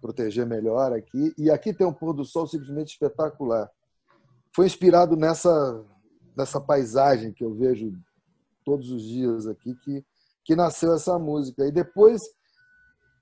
proteger 0.00 0.44
melhor 0.44 0.92
aqui. 0.92 1.32
E 1.38 1.50
aqui 1.50 1.72
tem 1.72 1.86
um 1.86 1.92
pôr 1.92 2.12
do 2.12 2.24
sol 2.24 2.46
simplesmente 2.46 2.92
espetacular. 2.92 3.70
Foi 4.54 4.66
inspirado 4.66 5.16
nessa, 5.16 5.82
nessa 6.36 6.60
paisagem 6.60 7.32
que 7.32 7.42
eu 7.42 7.54
vejo 7.54 7.92
todos 8.64 8.90
os 8.90 9.02
dias 9.02 9.46
aqui 9.46 9.74
que, 9.76 10.04
que 10.44 10.54
nasceu 10.54 10.92
essa 10.94 11.18
música. 11.18 11.66
E 11.66 11.72
depois, 11.72 12.22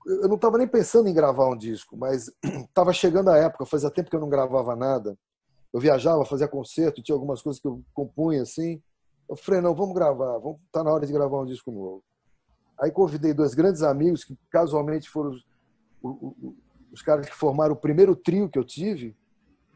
eu 0.05 0.27
não 0.27 0.35
estava 0.35 0.57
nem 0.57 0.67
pensando 0.67 1.07
em 1.07 1.13
gravar 1.13 1.47
um 1.49 1.57
disco, 1.57 1.97
mas 1.97 2.31
estava 2.67 2.93
chegando 2.93 3.29
a 3.29 3.37
época, 3.37 3.65
fazia 3.65 3.91
tempo 3.91 4.09
que 4.09 4.15
eu 4.15 4.19
não 4.19 4.29
gravava 4.29 4.75
nada. 4.75 5.17
Eu 5.73 5.79
viajava, 5.79 6.25
fazia 6.25 6.47
concerto, 6.47 7.01
tinha 7.01 7.15
algumas 7.15 7.41
coisas 7.41 7.61
que 7.61 7.67
eu 7.67 7.81
compunha 7.93 8.43
assim. 8.43 8.81
Eu 9.29 9.35
falei, 9.35 9.61
não, 9.61 9.73
vamos 9.73 9.95
gravar, 9.95 10.37
vamos, 10.37 10.59
tá 10.71 10.83
na 10.83 10.91
hora 10.91 11.05
de 11.05 11.13
gravar 11.13 11.41
um 11.41 11.45
disco 11.45 11.71
novo. 11.71 12.03
Aí 12.79 12.91
convidei 12.91 13.33
dois 13.33 13.53
grandes 13.53 13.81
amigos 13.81 14.23
que 14.23 14.37
casualmente 14.49 15.09
foram 15.09 15.31
os, 15.31 15.45
os, 16.01 16.53
os 16.91 17.01
caras 17.01 17.27
que 17.27 17.35
formaram 17.35 17.73
o 17.73 17.79
primeiro 17.79 18.15
trio 18.15 18.49
que 18.49 18.59
eu 18.59 18.63
tive, 18.63 19.15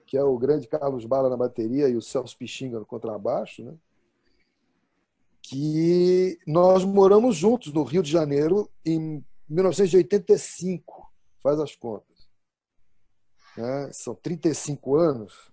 que 0.06 0.18
é 0.18 0.24
o 0.24 0.38
grande 0.38 0.68
Carlos 0.68 1.06
Bala 1.06 1.30
na 1.30 1.38
bateria 1.38 1.90
e 1.90 1.96
o 1.96 2.02
Celso 2.02 2.38
Pixinga 2.38 2.80
no 2.80 2.86
contrabaixo, 2.86 3.64
né? 3.64 3.74
que 5.42 6.38
nós 6.46 6.84
moramos 6.84 7.36
juntos 7.36 7.72
no 7.72 7.84
Rio 7.84 8.04
de 8.04 8.12
Janeiro 8.12 8.70
em 8.86 9.24
1985, 9.50 11.12
faz 11.42 11.60
as 11.60 11.76
contas. 11.76 12.28
Né? 13.56 13.90
São 13.92 14.14
35 14.16 14.96
anos. 14.96 15.52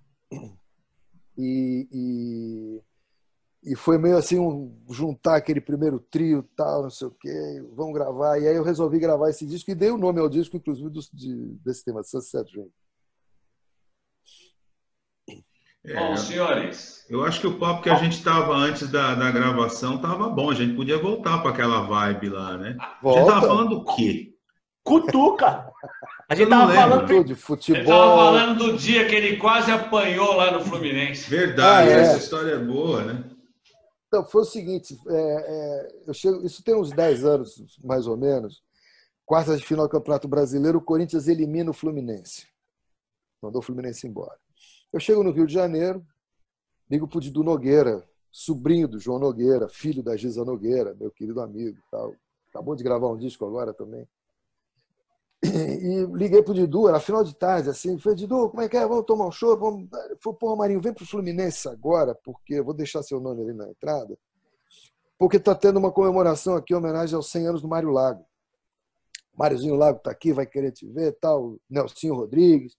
E, 1.36 1.88
e, 1.90 3.72
e 3.72 3.76
foi 3.76 3.98
meio 3.98 4.16
assim, 4.16 4.38
um, 4.38 4.72
juntar 4.90 5.36
aquele 5.36 5.60
primeiro 5.60 5.98
trio, 5.98 6.42
tal, 6.56 6.82
não 6.82 6.90
sei 6.90 7.08
o 7.08 7.10
quê, 7.10 7.64
vamos 7.72 7.94
gravar. 7.94 8.38
E 8.38 8.46
aí 8.46 8.54
eu 8.54 8.62
resolvi 8.62 8.98
gravar 8.98 9.30
esse 9.30 9.46
disco 9.46 9.70
e 9.70 9.74
dei 9.74 9.90
o 9.90 9.98
nome 9.98 10.20
ao 10.20 10.28
disco, 10.28 10.56
inclusive, 10.56 10.90
do, 10.90 11.00
de, 11.12 11.56
desse 11.64 11.84
tema, 11.84 12.02
Sunset 12.02 12.52
Dream. 12.52 12.68
É, 15.84 15.94
bom, 15.94 16.16
senhores. 16.16 17.04
Eu 17.08 17.22
acho 17.24 17.40
que 17.40 17.46
o 17.46 17.58
papo 17.58 17.82
que 17.82 17.90
a 17.90 17.96
gente 17.96 18.16
estava 18.16 18.54
antes 18.54 18.88
da, 18.88 19.14
da 19.14 19.30
gravação 19.30 19.96
estava 19.96 20.28
bom. 20.28 20.50
A 20.50 20.54
gente 20.54 20.74
podia 20.74 20.96
voltar 20.98 21.38
para 21.42 21.50
aquela 21.50 21.82
vibe 21.82 22.30
lá, 22.30 22.56
né? 22.56 22.76
Volta. 23.02 23.20
A 23.20 23.22
gente 23.22 23.34
estava 23.34 23.46
falando 23.46 23.68
do 23.70 23.84
quê? 23.94 24.34
Cutuca! 24.82 25.70
A 26.26 26.34
gente 26.34 26.50
Eu 26.50 26.56
não 26.56 26.66
tava 26.68 26.74
falando. 26.74 27.06
Tudo 27.06 27.24
de 27.24 27.34
futebol. 27.34 27.82
estava 27.82 28.16
falando 28.16 28.58
do 28.58 28.76
dia 28.78 29.06
que 29.06 29.14
ele 29.14 29.36
quase 29.36 29.70
apanhou 29.70 30.34
lá 30.34 30.52
no 30.52 30.64
Fluminense. 30.64 31.28
Verdade, 31.28 31.90
Ah, 31.90 31.92
é. 31.92 32.00
essa 32.00 32.16
história 32.16 32.52
é 32.52 32.58
boa, 32.58 33.04
né? 33.04 33.24
Então, 34.08 34.24
foi 34.24 34.40
o 34.40 34.46
seguinte, 34.46 34.96
é, 35.06 35.12
é, 35.16 35.88
eu 36.06 36.14
chego, 36.14 36.42
isso 36.46 36.62
tem 36.64 36.74
uns 36.74 36.90
10 36.92 37.24
anos, 37.26 37.78
mais 37.84 38.06
ou 38.06 38.16
menos. 38.16 38.62
Quartas 39.26 39.60
de 39.60 39.66
final 39.66 39.86
do 39.86 39.90
Campeonato 39.90 40.26
Brasileiro, 40.26 40.78
o 40.78 40.82
Corinthians 40.82 41.28
elimina 41.28 41.70
o 41.70 41.74
Fluminense. 41.74 42.46
Mandou 43.42 43.60
o 43.60 43.62
Fluminense 43.62 44.06
embora. 44.06 44.38
Eu 44.94 45.00
chego 45.00 45.24
no 45.24 45.32
Rio 45.32 45.44
de 45.44 45.52
Janeiro, 45.52 46.06
ligo 46.88 47.08
para 47.08 47.18
o 47.18 47.20
Didu 47.20 47.42
Nogueira, 47.42 48.08
sobrinho 48.30 48.86
do 48.86 49.00
João 49.00 49.18
Nogueira, 49.18 49.68
filho 49.68 50.04
da 50.04 50.16
Giza 50.16 50.44
Nogueira, 50.44 50.94
meu 50.94 51.10
querido 51.10 51.40
amigo. 51.40 51.76
Tal. 51.90 52.14
Acabou 52.48 52.76
de 52.76 52.84
gravar 52.84 53.08
um 53.08 53.16
disco 53.16 53.44
agora 53.44 53.74
também. 53.74 54.06
E 55.42 56.06
liguei 56.12 56.44
pro 56.44 56.54
Didu, 56.54 56.88
era 56.88 57.00
final 57.00 57.24
de 57.24 57.34
tarde, 57.34 57.68
assim, 57.70 57.98
falei, 57.98 58.16
Didu, 58.16 58.48
como 58.50 58.62
é 58.62 58.68
que 58.68 58.76
é? 58.76 58.86
Vamos 58.86 59.04
tomar 59.04 59.26
um 59.26 59.32
show? 59.32 59.58
Vamos... 59.58 59.88
Ele 59.92 60.16
porra, 60.38 60.54
Marinho, 60.54 60.80
vem 60.80 60.94
pro 60.94 61.04
Fluminense 61.04 61.68
agora, 61.68 62.14
porque 62.14 62.62
vou 62.62 62.72
deixar 62.72 63.02
seu 63.02 63.18
nome 63.18 63.42
ali 63.42 63.52
na 63.52 63.68
entrada, 63.68 64.16
porque 65.18 65.40
tá 65.40 65.56
tendo 65.56 65.80
uma 65.80 65.90
comemoração 65.90 66.54
aqui, 66.54 66.72
em 66.72 66.76
homenagem 66.76 67.16
aos 67.16 67.28
100 67.32 67.48
anos 67.48 67.62
do 67.62 67.66
Mário 67.66 67.90
Lago. 67.90 68.24
Máriozinho 69.36 69.74
Lago 69.74 69.98
tá 69.98 70.12
aqui, 70.12 70.32
vai 70.32 70.46
querer 70.46 70.70
te 70.70 70.86
ver, 70.86 71.18
tal, 71.20 71.58
Nelsinho 71.68 72.14
Rodrigues. 72.14 72.76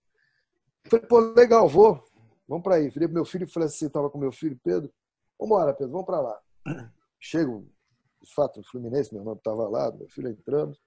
Falei, 0.89 1.05
pô, 1.05 1.19
legal, 1.19 1.67
vou. 1.67 2.03
Vamos 2.47 2.63
para 2.63 2.75
aí. 2.75 2.89
Virei 2.89 3.07
pro 3.07 3.15
meu 3.15 3.25
filho 3.25 3.47
falei 3.47 3.67
assim, 3.67 3.89
tava 3.89 4.09
com 4.09 4.17
meu 4.17 4.31
filho, 4.31 4.59
Pedro, 4.63 4.91
vambora, 5.39 5.73
Pedro, 5.73 5.91
vamos 5.91 6.05
para 6.05 6.21
lá. 6.21 6.39
Chego, 7.19 7.67
de 8.21 8.33
fato, 8.33 8.57
no 8.57 8.65
Fluminense, 8.65 9.11
meu 9.11 9.21
irmão 9.21 9.35
estava 9.35 9.67
lá, 9.67 9.91
meu 9.91 10.07
filho 10.09 10.29
entramos. 10.29 10.79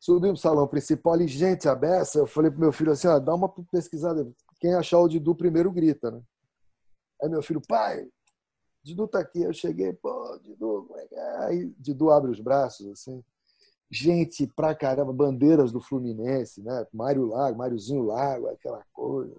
Subimos 0.00 0.38
no 0.38 0.42
salão 0.42 0.66
principal 0.66 1.20
e, 1.20 1.26
gente, 1.26 1.68
a 1.68 1.74
beça, 1.74 2.18
eu 2.18 2.26
falei 2.26 2.50
pro 2.50 2.60
meu 2.60 2.72
filho 2.72 2.92
assim, 2.92 3.08
ó, 3.08 3.18
dá 3.18 3.34
uma 3.34 3.48
pesquisada. 3.48 4.30
Quem 4.60 4.74
achar 4.74 4.98
o 4.98 5.08
Didu 5.08 5.34
primeiro 5.34 5.72
grita, 5.72 6.10
né? 6.10 6.22
Aí 7.22 7.28
meu 7.28 7.42
filho, 7.42 7.60
pai, 7.66 8.08
Didu 8.82 9.08
tá 9.08 9.20
aqui. 9.20 9.42
Eu 9.42 9.52
cheguei, 9.52 9.92
pô, 9.92 10.38
Didu, 10.42 10.84
como 10.86 11.00
é 11.00 11.06
que 11.06 11.14
é? 11.14 11.36
Aí 11.46 11.74
Didu 11.78 12.10
abre 12.10 12.30
os 12.30 12.40
braços, 12.40 12.86
assim. 12.88 13.24
Gente, 13.90 14.46
pra 14.46 14.74
caramba, 14.74 15.12
bandeiras 15.12 15.72
do 15.72 15.80
Fluminense, 15.80 16.62
né? 16.62 16.86
Mário 16.92 17.26
Lago, 17.26 17.58
Máriozinho 17.58 18.02
Lago, 18.02 18.48
aquela 18.48 18.82
coisa. 18.92 19.34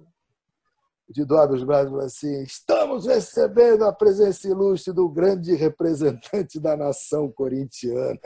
Didu 1.08 1.38
abre 1.38 1.58
os 1.58 1.64
braços 1.64 1.92
e 1.92 2.06
assim: 2.06 2.44
estamos 2.44 3.08
recebendo 3.08 3.84
a 3.86 3.92
presença 3.92 4.48
ilustre 4.48 4.94
do 4.94 5.10
grande 5.10 5.56
representante 5.56 6.60
da 6.60 6.78
nação 6.78 7.32
corintiana. 7.32 8.20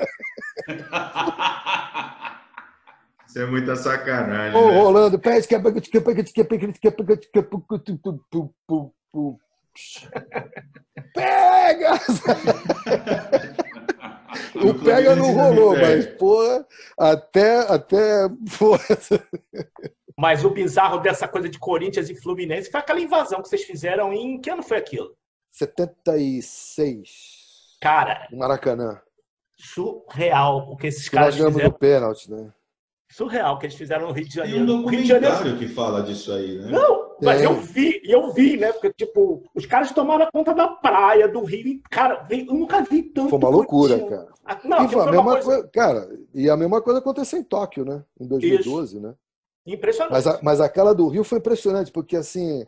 Isso 3.26 3.40
é 3.40 3.46
muita 3.46 3.76
sacanagem. 3.76 4.60
Ô, 4.60 4.68
né? 4.68 4.82
Rolando, 4.82 5.18
pede 5.18 5.48
que 5.48 5.56
Pega! 11.14 12.00
O 14.56 14.74
pega 14.84 15.16
não 15.16 15.34
rolou, 15.34 15.76
mas, 15.78 16.06
porra, 16.06 16.66
até. 16.98 17.60
até 17.72 18.28
porra. 18.58 18.84
Mas 20.18 20.44
o 20.46 20.50
bizarro 20.52 21.00
dessa 21.00 21.28
coisa 21.28 21.50
de 21.50 21.58
Corinthians 21.58 22.08
e 22.10 22.16
Fluminense 22.16 22.70
foi 22.70 22.80
aquela 22.80 23.00
invasão 23.00 23.42
que 23.42 23.50
vocês 23.50 23.64
fizeram 23.64 24.14
em. 24.14 24.40
Que 24.40 24.50
ano 24.52 24.62
foi 24.64 24.78
aquilo? 24.78 25.16
76, 25.52 27.78
Cara, 27.82 28.28
no 28.32 28.38
Maracanã. 28.40 29.00
surreal 29.58 30.70
o 30.72 30.78
que 30.78 30.88
esses 30.88 31.10
Que 31.10 31.16
nós 31.16 31.22
caras 31.24 31.36
ganhamos 31.36 31.56
fizeram. 31.56 31.72
no 31.72 31.78
pênalti, 31.80 32.32
né? 32.32 32.54
Surreal 33.12 33.56
o 33.56 33.60
que 33.60 33.66
eles 33.68 33.76
fizeram 33.76 34.08
no 34.08 34.14
Rio 34.14 34.26
de 34.28 34.36
Tem 34.36 34.46
Janeiro. 34.46 34.74
um 34.74 34.84
O 34.84 34.88
Rio 34.88 35.02
de 35.02 35.08
Janeiro 35.08 35.36
documentário 35.36 35.68
que 35.68 35.74
fala 35.74 36.02
disso 36.04 36.32
aí, 36.34 36.58
né? 36.60 36.72
Não, 36.72 37.03
mas 37.22 37.42
eu 37.42 37.56
vi, 37.60 38.02
e 38.04 38.12
eu 38.12 38.32
vi, 38.34 38.58
né? 38.58 38.72
Porque, 38.74 38.92
tipo, 38.94 39.44
os 39.56 39.66
caras 39.66 39.92
tomaram 39.92 40.28
conta 40.32 40.54
da 40.54 40.68
praia, 40.68 41.28
do 41.28 41.44
Rio, 41.44 41.82
cara, 41.90 42.26
eu 42.30 42.46
nunca 42.46 42.82
vi 42.82 43.04
tanto. 43.04 43.30
Foi 43.30 43.40
uma 43.40 43.50
loucura, 43.50 44.00
cara. 44.10 44.28
Ah, 44.46 44.60
Não, 44.64 44.86
e 44.86 44.88
foi 44.90 45.02
a 45.02 45.06
mesma 45.06 45.24
coisa 45.24 45.46
coisa, 45.46 45.68
cara, 45.70 46.20
e 46.34 46.50
a 46.50 46.58
mesma 46.58 46.82
coisa 46.82 47.00
aconteceu 47.00 47.40
em 47.40 47.44
Tóquio, 47.44 47.86
né? 47.86 48.04
Em 48.20 48.28
2012, 48.28 49.00
né? 49.00 49.14
impressionante. 49.66 50.12
Mas, 50.12 50.28
a- 50.28 50.40
mas 50.44 50.60
aquela 50.60 50.94
do 50.94 51.08
Rio 51.08 51.24
foi 51.24 51.38
impressionante, 51.40 51.92
porque 51.92 52.18
assim, 52.18 52.68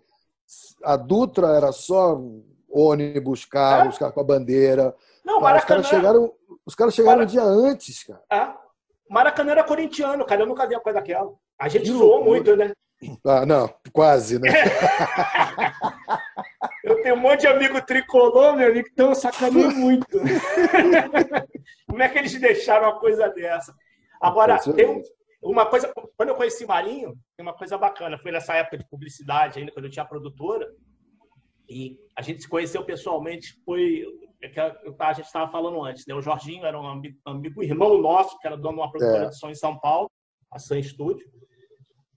a 0.83 0.95
Dutra 0.95 1.47
era 1.49 1.71
só 1.73 2.21
ônibus, 2.69 3.43
carro, 3.45 3.87
É? 3.87 3.89
os 3.89 3.97
caras 3.97 4.13
com 4.13 4.21
a 4.21 4.23
bandeira. 4.23 4.95
Não, 5.25 5.37
Os 5.37 5.41
Maracanã, 5.43 5.81
caras 5.81 5.87
chegaram, 5.87 6.33
os 6.65 6.75
caras 6.75 6.93
chegaram 6.93 7.23
um 7.23 7.25
dia 7.25 7.43
antes, 7.43 8.03
cara. 8.03 8.21
é, 8.31 8.53
Maracanã 9.09 9.51
era 9.51 9.63
corintiano, 9.63 10.25
cara. 10.25 10.41
Eu 10.43 10.47
nunca 10.47 10.65
vi 10.67 10.75
uma 10.75 10.81
coisa 10.81 10.99
daquela. 10.99 11.33
A 11.59 11.67
gente 11.67 11.83
Que 11.85 11.91
zoou 11.91 12.23
loucura. 12.23 12.29
muito, 12.29 12.55
né? 12.55 12.71
Ah, 13.25 13.45
não, 13.45 13.73
quase, 13.93 14.39
né? 14.39 14.49
Eu 16.83 17.01
tenho 17.01 17.15
um 17.15 17.19
monte 17.19 17.41
de 17.41 17.47
amigo 17.47 17.81
tricolor, 17.83 18.55
meu 18.55 18.69
amigo, 18.69 18.87
então 18.91 19.09
eu 19.09 19.15
sacanei 19.15 19.67
muito. 19.69 20.19
Como 21.89 22.01
é 22.03 22.09
que 22.09 22.17
eles 22.19 22.39
deixaram 22.39 22.89
uma 22.89 22.99
coisa 22.99 23.27
dessa? 23.29 23.73
Agora, 24.21 24.59
tem 24.59 24.87
um- 24.87 25.01
uma 25.41 25.65
coisa. 25.65 25.91
Quando 26.15 26.29
eu 26.29 26.35
conheci 26.35 26.65
Marinho, 26.65 27.15
tem 27.35 27.45
uma 27.45 27.53
coisa 27.55 27.77
bacana. 27.77 28.17
Foi 28.19 28.31
nessa 28.31 28.53
época 28.53 28.77
de 28.77 28.87
publicidade, 28.87 29.59
ainda 29.59 29.71
quando 29.71 29.85
eu 29.85 29.91
tinha 29.91 30.05
produtora. 30.05 30.67
E 31.67 31.97
a 32.15 32.21
gente 32.21 32.43
se 32.43 32.49
conheceu 32.49 32.83
pessoalmente. 32.83 33.59
Foi. 33.65 34.05
é 34.43 34.51
a 34.99 35.13
gente 35.13 35.25
estava 35.25 35.51
falando 35.51 35.83
antes, 35.83 36.05
né? 36.07 36.13
O 36.13 36.21
Jorginho 36.21 36.65
era 36.65 36.79
um 36.79 36.87
amigo, 36.87 37.17
amigo 37.25 37.63
irmão 37.63 37.97
nosso, 37.99 38.37
que 38.39 38.45
era 38.45 38.55
dono 38.55 38.75
de 38.75 38.81
uma 38.81 38.91
produtora 38.91 39.25
É. 39.25 39.29
de 39.29 39.39
som 39.39 39.49
em 39.49 39.55
São 39.55 39.79
Paulo, 39.79 40.09
a 40.51 40.59
Sun 40.59 40.81
Studio. 40.83 41.25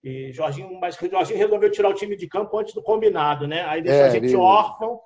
E 0.03 0.33
Jorginho, 0.33 0.79
mas 0.79 0.97
Jorginho 0.97 1.39
resolveu 1.39 1.71
tirar 1.71 1.89
o 1.89 1.95
time 1.95 2.17
de 2.17 2.29
campo 2.29 2.57
antes 2.59 2.73
do 2.75 2.83
combinado, 2.83 3.47
né? 3.49 3.63
Aí 3.67 3.83
deixou 3.83 4.03
É, 4.05 4.07
a 4.07 4.11
gente 4.11 4.25
ele- 4.27 4.37
órfão. 4.37 5.01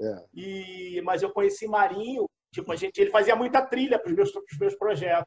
É. 0.00 0.24
E, 0.32 1.00
mas 1.04 1.22
eu 1.22 1.30
conheci 1.32 1.66
Marinho, 1.66 2.24
tipo, 2.52 2.70
a 2.70 2.76
gente, 2.76 2.98
ele 3.00 3.10
fazia 3.10 3.34
muita 3.34 3.60
trilha 3.62 3.98
para 3.98 4.10
os 4.10 4.14
meus, 4.16 4.30
pros 4.30 4.58
meus 4.58 4.74
projetos 4.76 5.26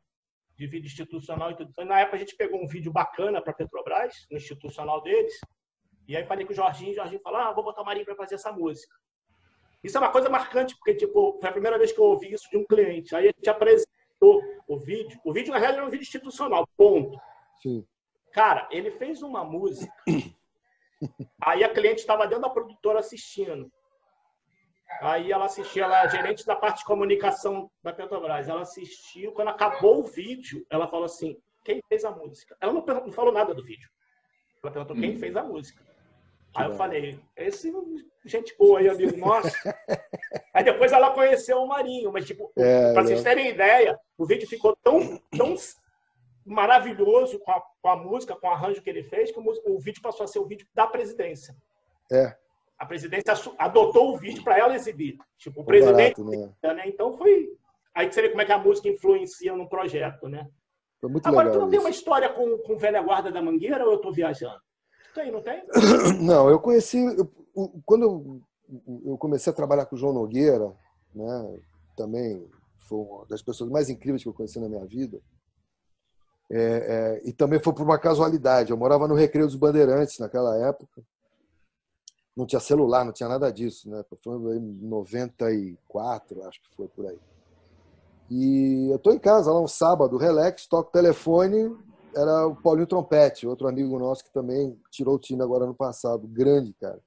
de 0.58 0.65
vídeo 0.68 0.88
institucional 0.88 1.51
e 1.51 1.56
tudo. 1.58 1.70
Então, 1.72 1.84
na 1.86 2.00
época, 2.00 2.15
a 2.15 2.20
gente 2.20 2.36
pegou 2.38 2.62
um 2.63 2.68
vídeo 2.68 2.91
bacana 2.91 3.41
para 3.41 3.51
a 3.51 3.56
Petrobras, 3.56 4.13
no 4.32 4.38
institucional 4.38 5.01
deles. 5.01 5.34
E 6.08 6.15
aí 6.15 6.24
falei 6.25 6.46
com 6.46 6.53
o 6.53 6.56
Jorginho, 6.56 6.91
o 6.91 6.96
Jorginho 6.96 7.22
falou: 7.22 7.39
ah, 7.39 7.51
vou 7.51 7.63
botar 7.63 7.82
o 7.82 7.86
Marinho 7.86 8.06
para 8.06 8.15
fazer 8.15 8.36
essa 8.36 8.51
música. 8.51 8.96
Isso 9.84 9.98
é 9.98 10.00
uma 10.00 10.12
coisa 10.12 10.30
marcante, 10.30 10.75
porque 10.77 10.94
tipo, 10.94 11.38
foi 11.39 11.50
a 11.50 11.51
primeira 11.51 11.77
vez 11.77 11.91
que 11.91 12.00
eu 12.00 12.06
ouvi 12.06 12.32
isso 12.32 12.50
de 12.50 12.58
um 12.58 12.65
cliente. 12.65 13.15
Aí 13.15 13.25
a 13.25 13.32
gente 13.36 13.50
apresentou 13.50 14.41
o 14.68 14.77
vídeo. 14.77 15.20
O 15.25 15.34
vídeo, 15.34 15.51
na 15.51 15.58
realidade, 15.58 15.80
era 15.80 15.88
um 15.88 15.91
vídeo 15.91 16.03
institucional, 16.03 16.68
ponto. 16.77 17.20
Sim. 17.62 17.86
Cara, 18.31 18.67
ele 18.71 18.91
fez 18.91 19.21
uma 19.21 19.43
música. 19.43 19.91
Aí 21.41 21.63
a 21.63 21.73
cliente 21.73 22.01
estava 22.01 22.27
dentro 22.27 22.43
da 22.43 22.50
produtora 22.50 23.00
assistindo. 23.00 23.71
Aí 25.01 25.31
ela 25.31 25.45
assistiu, 25.45 25.83
ela 25.83 26.03
é 26.03 26.09
gerente 26.09 26.45
da 26.45 26.55
parte 26.55 26.79
de 26.79 26.85
comunicação 26.85 27.71
da 27.81 27.93
Petrobras. 27.93 28.47
Ela 28.47 28.61
assistiu, 28.61 29.31
quando 29.31 29.47
acabou 29.47 30.01
o 30.01 30.05
vídeo, 30.05 30.65
ela 30.69 30.88
falou 30.88 31.05
assim: 31.05 31.38
quem 31.63 31.81
fez 31.88 32.03
a 32.03 32.11
música? 32.11 32.55
Ela 32.59 32.73
não, 32.73 32.85
não 32.85 33.11
falou 33.11 33.31
nada 33.33 33.53
do 33.53 33.63
vídeo. 33.63 33.89
Ela 34.61 34.71
perguntou 34.71 34.95
quem 34.95 35.17
fez 35.17 35.35
a 35.35 35.43
música. 35.43 35.83
Aí 36.53 36.67
eu 36.67 36.75
falei, 36.75 37.19
esse 37.38 37.73
gente 38.25 38.55
boa 38.57 38.79
aí, 38.79 38.89
amigo 38.89 39.17
nosso. 39.17 39.50
aí 40.53 40.63
depois 40.63 40.91
ela 40.91 41.11
conheceu 41.11 41.57
o 41.59 41.67
Marinho, 41.67 42.11
mas 42.11 42.25
tipo, 42.25 42.51
É, 42.57 42.93
para 42.93 43.03
vocês 43.03 43.23
né? 43.23 43.29
terem 43.29 43.50
ideia, 43.50 43.97
o 44.17 44.25
vídeo 44.25 44.47
ficou 44.47 44.75
tão, 44.83 45.17
tão 45.35 45.55
maravilhoso 46.45 47.39
com 47.39 47.51
a, 47.51 47.62
com 47.81 47.88
a 47.89 47.95
música, 47.95 48.36
com 48.36 48.48
o 48.48 48.51
arranjo 48.51 48.81
que 48.81 48.89
ele 48.89 49.03
fez, 49.03 49.31
que 49.31 49.39
o, 49.39 49.43
o 49.75 49.79
vídeo 49.79 50.01
passou 50.01 50.24
a 50.24 50.27
ser 50.27 50.39
o 50.39 50.45
vídeo 50.45 50.67
da 50.74 50.88
presidência. 50.88 51.55
É, 52.12 52.36
A 52.77 52.86
presidência 52.86 53.33
adotou 53.57 54.13
o 54.13 54.17
vídeo 54.17 54.43
para 54.43 54.57
ela 54.57 54.75
exibir. 54.75 55.17
Tipo, 55.38 55.62
o 55.62 55.63
foi 55.63 55.77
presidente, 55.77 56.21
barato, 56.21 56.53
né? 56.63 56.74
né? 56.74 56.83
Então 56.88 57.17
foi. 57.17 57.50
Aí 57.93 58.07
que 58.07 58.15
você 58.15 58.21
vê 58.21 58.29
como 58.29 58.41
é 58.41 58.45
que 58.45 58.51
a 58.51 58.57
música 58.57 58.88
influencia 58.89 59.55
no 59.55 59.67
projeto, 59.69 60.27
né? 60.27 60.48
Foi 61.00 61.10
muito 61.10 61.27
Agora, 61.27 61.50
tu 61.50 61.53
legal 61.53 61.62
não 61.63 61.69
tem 61.69 61.77
isso. 61.79 61.88
uma 61.88 61.91
história 61.91 62.29
com, 62.29 62.57
com 62.60 62.77
Velha 62.77 63.01
Guarda 63.01 63.31
da 63.31 63.41
Mangueira 63.41 63.86
ou 63.86 63.93
eu 63.93 63.98
tô 64.00 64.12
viajando? 64.12 64.60
Tem, 65.13 65.31
não 65.31 65.41
tem? 65.41 65.62
Não, 66.21 66.50
eu 66.50 66.57
conheci. 66.60 66.98
eu- 67.03 67.29
quando 67.86 68.03
eu, 68.03 68.41
eu 69.05 69.17
comecei 69.17 69.51
a 69.51 69.55
trabalhar 69.55 69.86
com 69.86 69.95
o 69.95 70.00
João 70.00 70.13
Nogueira, 70.13 70.74
né, 71.13 71.60
também 71.98 72.48
foi 72.88 73.00
uma 73.00 73.25
das 73.25 73.41
pessoas 73.41 73.69
mais 73.69 73.89
incríveis 73.89 74.24
que 74.24 74.29
eu 74.29 74.33
conheci 74.33 74.57
na 74.60 74.69
minha 74.69 74.86
vida. 74.86 75.19
É, 76.53 77.22
é, 77.24 77.29
e 77.29 77.31
também 77.31 77.62
foi 77.62 77.74
por 77.74 77.84
uma 77.84 77.98
casualidade. 77.98 78.72
Eu 78.72 78.77
morava 78.77 79.08
no 79.08 79.15
Recreio 79.15 79.48
dos 79.48 79.55
Bandeirantes 79.55 80.20
naquela 80.20 80.58
época. 80.58 81.01
Não 82.36 82.46
tinha 82.46 82.60
celular, 82.60 83.05
não 83.05 83.13
tinha 83.13 83.29
nada 83.29 83.50
disso, 83.51 83.89
né? 83.89 84.03
Tô 84.03 84.17
falando 84.22 84.50
aí 84.50 84.60
94, 84.60 86.43
acho 86.43 86.62
que 86.62 86.75
foi 86.75 86.89
por 86.89 87.05
aí. 87.08 87.20
E 88.29 88.89
eu 88.91 89.00
tô 89.00 89.12
em 89.12 89.20
casa 89.20 89.51
lá 89.51 89.62
um 89.62 89.67
sábado, 89.67 90.17
relax, 90.17 90.65
toco 90.65 90.89
o 90.89 90.91
telefone, 90.91 91.74
era 92.15 92.48
o 92.48 92.55
Paulinho 92.55 92.88
Trompete, 92.88 93.48
outro 93.48 93.67
amigo 93.67 93.98
nosso 93.98 94.24
que 94.24 94.31
também 94.31 94.77
tirou 94.89 95.15
o 95.15 95.20
time 95.20 95.41
agora 95.41 95.65
no 95.65 95.74
passado. 95.74 96.27
Grande, 96.27 96.74
cara. 96.74 97.00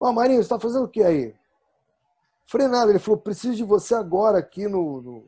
Ó, 0.00 0.12
Marinho, 0.12 0.42
você 0.42 0.48
tá 0.48 0.58
fazendo 0.58 0.84
o 0.84 0.88
que 0.88 1.02
aí? 1.02 1.32
Falei 2.46 2.66
nada, 2.66 2.90
ele 2.90 2.98
falou, 2.98 3.20
preciso 3.20 3.56
de 3.56 3.64
você 3.64 3.94
agora 3.94 4.38
aqui 4.38 4.68
no, 4.68 5.00
no, 5.00 5.24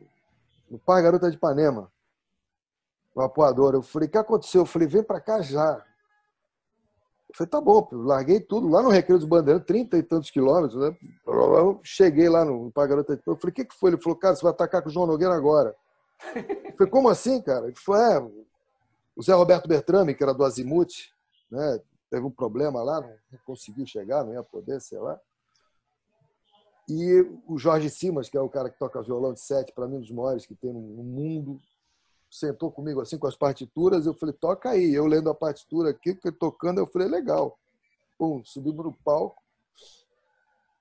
no 0.70 0.78
Par 0.78 1.02
Garota 1.02 1.30
de 1.30 1.36
Ipanema. 1.36 1.90
O 3.14 3.20
apoiador. 3.20 3.74
Eu 3.74 3.82
falei, 3.82 4.08
o 4.08 4.10
que 4.10 4.18
aconteceu? 4.18 4.62
Eu 4.62 4.66
falei, 4.66 4.86
vem 4.86 5.02
pra 5.02 5.20
cá 5.20 5.40
já. 5.42 5.84
Eu 7.28 7.34
falei, 7.34 7.50
tá 7.50 7.60
bom, 7.60 7.86
eu 7.92 8.02
larguei 8.02 8.40
tudo 8.40 8.68
lá 8.68 8.82
no 8.82 8.88
Recreio 8.88 9.18
dos 9.18 9.28
Bandeirantes, 9.28 9.66
30 9.66 9.98
e 9.98 10.02
tantos 10.02 10.30
quilômetros, 10.30 10.80
né? 10.80 10.96
Eu 11.26 11.80
cheguei 11.82 12.28
lá 12.28 12.44
no 12.44 12.70
Par 12.70 12.88
Garota 12.88 13.14
de 13.14 13.20
Ipanema. 13.20 13.36
Eu 13.36 13.40
falei, 13.40 13.52
o 13.52 13.54
que, 13.54 13.64
que 13.66 13.74
foi? 13.74 13.90
Ele 13.90 14.00
falou, 14.00 14.18
cara, 14.18 14.34
você 14.34 14.42
vai 14.42 14.52
atacar 14.52 14.82
com 14.82 14.88
o 14.88 14.92
João 14.92 15.06
Nogueira 15.06 15.34
agora. 15.34 15.74
Eu 16.34 16.76
falei, 16.76 16.90
como 16.90 17.08
assim, 17.08 17.42
cara? 17.42 17.66
Ele 17.66 17.76
falou, 17.76 18.00
é, 18.00 18.18
o 19.14 19.22
Zé 19.22 19.34
Roberto 19.34 19.68
Bertrame, 19.68 20.14
que 20.14 20.22
era 20.22 20.32
do 20.32 20.44
Azimuth, 20.44 21.10
né? 21.50 21.80
teve 22.10 22.24
um 22.24 22.30
problema 22.30 22.82
lá, 22.82 23.00
não 23.00 23.38
conseguiu 23.44 23.86
chegar, 23.86 24.24
não 24.24 24.32
ia 24.32 24.42
poder, 24.42 24.80
sei 24.80 24.98
lá. 24.98 25.20
E 26.88 27.20
o 27.46 27.58
Jorge 27.58 27.90
Simas, 27.90 28.30
que 28.30 28.36
é 28.36 28.40
o 28.40 28.48
cara 28.48 28.70
que 28.70 28.78
toca 28.78 29.02
violão 29.02 29.34
de 29.34 29.40
sete, 29.40 29.72
para 29.72 29.86
mim, 29.86 29.96
um 29.96 30.00
dos 30.00 30.10
maiores 30.10 30.46
que 30.46 30.54
tem 30.54 30.72
no 30.72 30.80
mundo, 30.80 31.60
sentou 32.30 32.70
comigo 32.70 33.00
assim 33.00 33.18
com 33.18 33.26
as 33.26 33.36
partituras. 33.36 34.06
Eu 34.06 34.14
falei, 34.14 34.34
toca 34.34 34.70
aí. 34.70 34.94
Eu 34.94 35.06
lendo 35.06 35.30
a 35.30 35.34
partitura 35.34 35.90
aqui, 35.90 36.14
tocando, 36.32 36.78
eu 36.78 36.86
falei, 36.86 37.08
legal. 37.08 37.58
Pum, 38.18 38.42
subimos 38.44 38.84
no 38.84 38.92
palco. 38.92 39.42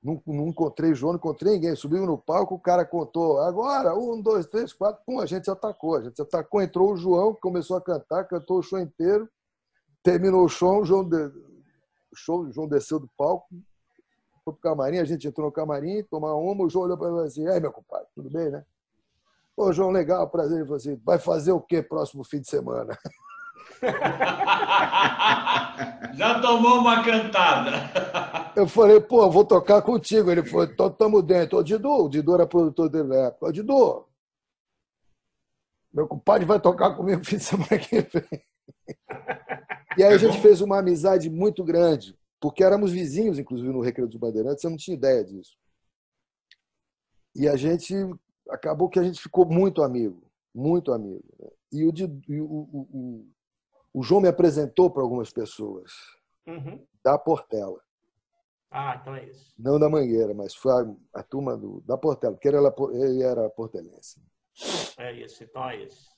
Não, 0.03 0.21
não 0.25 0.47
encontrei 0.47 0.93
João, 0.93 1.13
não 1.13 1.17
encontrei 1.17 1.53
ninguém. 1.53 1.75
Subimos 1.75 2.07
no 2.07 2.17
palco, 2.17 2.55
o 2.55 2.59
cara 2.59 2.85
contou, 2.85 3.39
agora, 3.39 3.95
um, 3.95 4.21
dois, 4.21 4.45
três, 4.45 4.71
quatro. 4.73 5.03
Pum, 5.05 5.19
a 5.19 5.25
gente 5.25 5.49
atacou. 5.49 5.95
A 5.95 6.03
gente 6.03 6.21
atacou, 6.21 6.61
entrou 6.61 6.93
o 6.93 6.97
João, 6.97 7.33
começou 7.33 7.77
a 7.77 7.81
cantar, 7.81 8.25
cantou 8.25 8.59
o 8.59 8.63
show 8.63 8.79
inteiro. 8.79 9.29
Terminou 10.03 10.45
o 10.45 10.49
show, 10.49 10.81
o 10.81 10.85
João, 10.85 11.03
de... 11.03 11.17
o 11.17 12.15
show, 12.15 12.41
o 12.41 12.51
João 12.51 12.67
desceu 12.67 12.99
do 12.99 13.09
palco, 13.17 13.47
foi 14.45 14.53
pro 14.53 14.61
camarim, 14.61 14.99
a 14.99 15.03
gente 15.03 15.27
entrou 15.27 15.47
no 15.47 15.51
camarim, 15.51 16.01
tomar 16.03 16.33
uma, 16.35 16.63
o 16.63 16.69
João 16.69 16.85
olhou 16.85 16.97
para 16.97 17.11
mim 17.11 17.19
assim, 17.19 17.45
aí 17.47 17.59
meu 17.59 17.73
compadre, 17.73 18.07
tudo 18.15 18.29
bem, 18.29 18.49
né? 18.49 18.65
Ô, 19.57 19.73
João, 19.73 19.89
legal, 19.89 20.29
prazer. 20.29 20.57
Ele 20.57 20.65
falou 20.65 20.77
assim, 20.77 21.01
vai 21.03 21.17
fazer 21.17 21.51
o 21.51 21.59
quê 21.59 21.81
próximo 21.81 22.23
fim 22.23 22.39
de 22.39 22.47
semana? 22.47 22.95
Já 26.13 26.39
tomou 26.39 26.79
uma 26.79 27.03
cantada. 27.03 28.51
Eu 28.55 28.67
falei, 28.67 29.01
pô, 29.01 29.27
vou 29.31 29.43
tocar 29.43 29.81
contigo. 29.81 30.29
Ele 30.29 30.45
falou, 30.45 30.65
então 30.65 30.91
tamo 30.91 31.23
dentro. 31.23 31.57
Ô, 31.57 31.63
Didu, 31.63 32.05
o 32.05 32.07
Didu 32.07 32.35
era 32.35 32.45
produtor 32.45 32.87
dele 32.87 33.07
na 33.07 33.15
época. 33.15 33.47
Ô, 33.47 33.51
Didu, 33.51 34.05
meu 35.91 36.07
compadre 36.07 36.45
vai 36.45 36.59
tocar 36.59 36.95
comigo 36.95 37.21
fim 37.25 37.37
de 37.37 37.43
semana 37.43 37.79
que 37.79 38.01
vem. 38.01 38.43
E 39.97 40.03
aí 40.03 40.13
a 40.13 40.17
gente 40.17 40.39
fez 40.39 40.61
uma 40.61 40.77
amizade 40.77 41.27
muito 41.27 41.63
grande, 41.63 42.15
porque 42.39 42.63
éramos 42.63 42.91
vizinhos, 42.91 43.39
inclusive, 43.39 43.73
no 43.73 43.81
Recreio 43.81 44.07
dos 44.07 44.19
Bandeirantes, 44.19 44.63
eu 44.63 44.69
não 44.69 44.77
tinha 44.77 44.95
ideia 44.95 45.25
disso. 45.25 45.57
E 47.35 47.47
a 47.47 47.55
gente, 47.55 47.95
acabou 48.57 48.89
que 48.89 48.99
a 48.99 49.03
gente 49.03 49.21
ficou 49.21 49.45
muito 49.45 49.81
amigo, 49.81 50.29
muito 50.53 50.91
amigo. 50.91 51.23
Né? 51.39 51.49
E 51.71 51.85
o, 51.85 51.91
o, 52.43 52.87
o, 52.93 53.27
o, 53.93 54.03
João 54.03 54.21
me 54.21 54.27
apresentou 54.27 54.89
para 54.89 55.03
algumas 55.03 55.31
pessoas, 55.31 55.91
uhum. 56.45 56.85
da 57.03 57.17
Portela. 57.17 57.79
Ah, 58.69 58.97
então 58.99 59.15
é 59.15 59.25
isso. 59.25 59.53
Não 59.57 59.79
da 59.79 59.89
Mangueira, 59.89 60.33
mas 60.33 60.53
foi 60.53 60.71
a, 60.71 61.19
a 61.19 61.23
turma 61.23 61.55
do, 61.55 61.81
da 61.81 61.97
Portela, 61.97 62.33
porque 62.33 62.47
ele 62.47 62.57
era, 62.57 62.73
ele 62.93 63.23
era 63.23 63.49
portelense. 63.49 64.21
É 64.97 65.13
isso, 65.13 65.43
então 65.43 65.69
é 65.69 65.83
isso. 65.83 66.17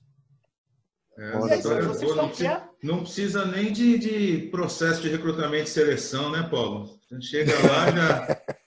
É, 1.17 1.35
aí, 1.35 1.57
história 1.59 1.85
boa, 1.85 2.15
não, 2.15 2.27
precisa, 2.29 2.69
não, 2.81 2.99
precisa, 3.01 3.45
nem 3.45 3.73
de, 3.73 3.97
de, 3.97 4.47
processo 4.49 5.01
de 5.01 5.09
recrutamento 5.09 5.65
e 5.65 5.67
seleção, 5.67 6.31
né, 6.31 6.47
Paulo? 6.49 6.97
A 7.11 7.15
gente 7.15 7.27
chega 7.27 7.51
lá, 7.67 7.91
já, 7.91 8.41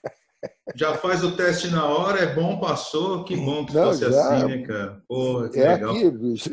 já 0.75 0.93
faz 0.95 1.23
o 1.23 1.35
teste 1.35 1.67
na 1.69 1.85
hora, 1.85 2.19
é 2.19 2.33
bom, 2.33 2.59
passou, 2.59 3.23
que 3.23 3.35
bom 3.35 3.65
que 3.65 3.73
não, 3.73 3.85
fosse 3.85 4.01
já, 4.01 4.07
assim, 4.07 4.45
né, 4.47 4.57
cara? 4.65 5.03
Porra, 5.07 5.49
que 5.49 5.59
é 5.59 5.73
legal. 5.73 5.91
Aqui, 5.91 6.11
bicho. 6.11 6.49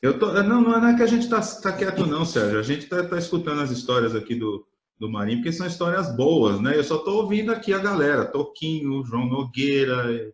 Eu 0.00 0.18
tô, 0.18 0.32
não, 0.42 0.60
não 0.60 0.88
é 0.88 0.96
que 0.96 1.02
a 1.02 1.06
gente 1.06 1.28
tá, 1.28 1.40
tá 1.40 1.72
quieto, 1.72 2.06
não, 2.06 2.24
Sérgio. 2.24 2.58
A 2.58 2.62
gente 2.62 2.86
tá, 2.86 3.02
tá 3.02 3.18
escutando 3.18 3.60
as 3.60 3.70
histórias 3.70 4.14
aqui 4.14 4.34
do, 4.34 4.66
do 4.98 5.10
Marinho, 5.10 5.38
porque 5.38 5.52
são 5.52 5.66
histórias 5.66 6.14
boas, 6.14 6.60
né? 6.60 6.76
Eu 6.76 6.84
só 6.84 6.98
tô 6.98 7.22
ouvindo 7.22 7.50
aqui 7.52 7.72
a 7.72 7.78
galera, 7.78 8.24
Toquinho, 8.24 9.04
João 9.04 9.26
Nogueira, 9.26 10.32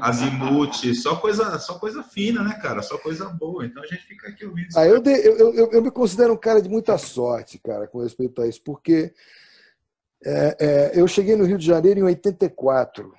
Azimuth, 0.00 0.94
só 0.94 1.16
coisa, 1.16 1.58
só 1.58 1.78
coisa 1.78 2.02
fina, 2.02 2.42
né, 2.42 2.58
cara? 2.60 2.82
Só 2.82 2.98
coisa 2.98 3.28
boa. 3.28 3.64
Então 3.64 3.82
a 3.82 3.86
gente 3.86 4.02
fica 4.06 4.28
aqui 4.28 4.44
ouvindo. 4.44 4.68
Ah, 4.76 4.86
eu, 4.86 5.00
de, 5.00 5.10
eu, 5.10 5.54
eu, 5.54 5.72
eu, 5.72 5.82
me 5.82 5.90
considero 5.90 6.34
um 6.34 6.36
cara 6.36 6.60
de 6.60 6.68
muita 6.68 6.98
sorte, 6.98 7.58
cara, 7.58 7.86
com 7.86 8.02
respeito 8.02 8.42
a 8.42 8.46
isso, 8.46 8.62
porque 8.62 9.12
é, 10.24 10.56
é, 10.60 11.00
eu 11.00 11.06
cheguei 11.06 11.36
no 11.36 11.44
Rio 11.44 11.58
de 11.58 11.66
Janeiro 11.66 12.00
em 12.00 12.04
84. 12.04 13.12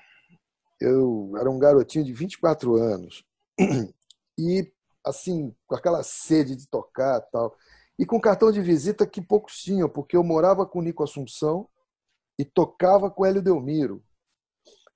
Eu 0.80 1.34
era 1.38 1.50
um 1.50 1.60
garotinho 1.60 2.06
de 2.06 2.14
24 2.14 2.76
anos. 2.76 3.24
E, 4.36 4.68
assim, 5.06 5.56
com 5.68 5.76
aquela 5.76 6.02
sede 6.02 6.56
de 6.56 6.68
tocar 6.68 7.22
tal. 7.32 7.56
E 8.00 8.04
com 8.04 8.20
cartão 8.20 8.52
de 8.52 8.60
visita 8.62 9.06
que 9.06 9.22
poucos 9.22 9.58
tinham, 9.58 9.88
porque 9.88 10.18
eu 10.18 10.24
morava 10.24 10.66
com 10.66 10.80
o 10.80 10.82
Nico 10.82 11.04
Assunção 11.04 11.70
e 12.40 12.44
tocava 12.44 13.12
com 13.12 13.22
o 13.22 13.26
Hélio 13.28 13.44
Delmiro 13.44 14.04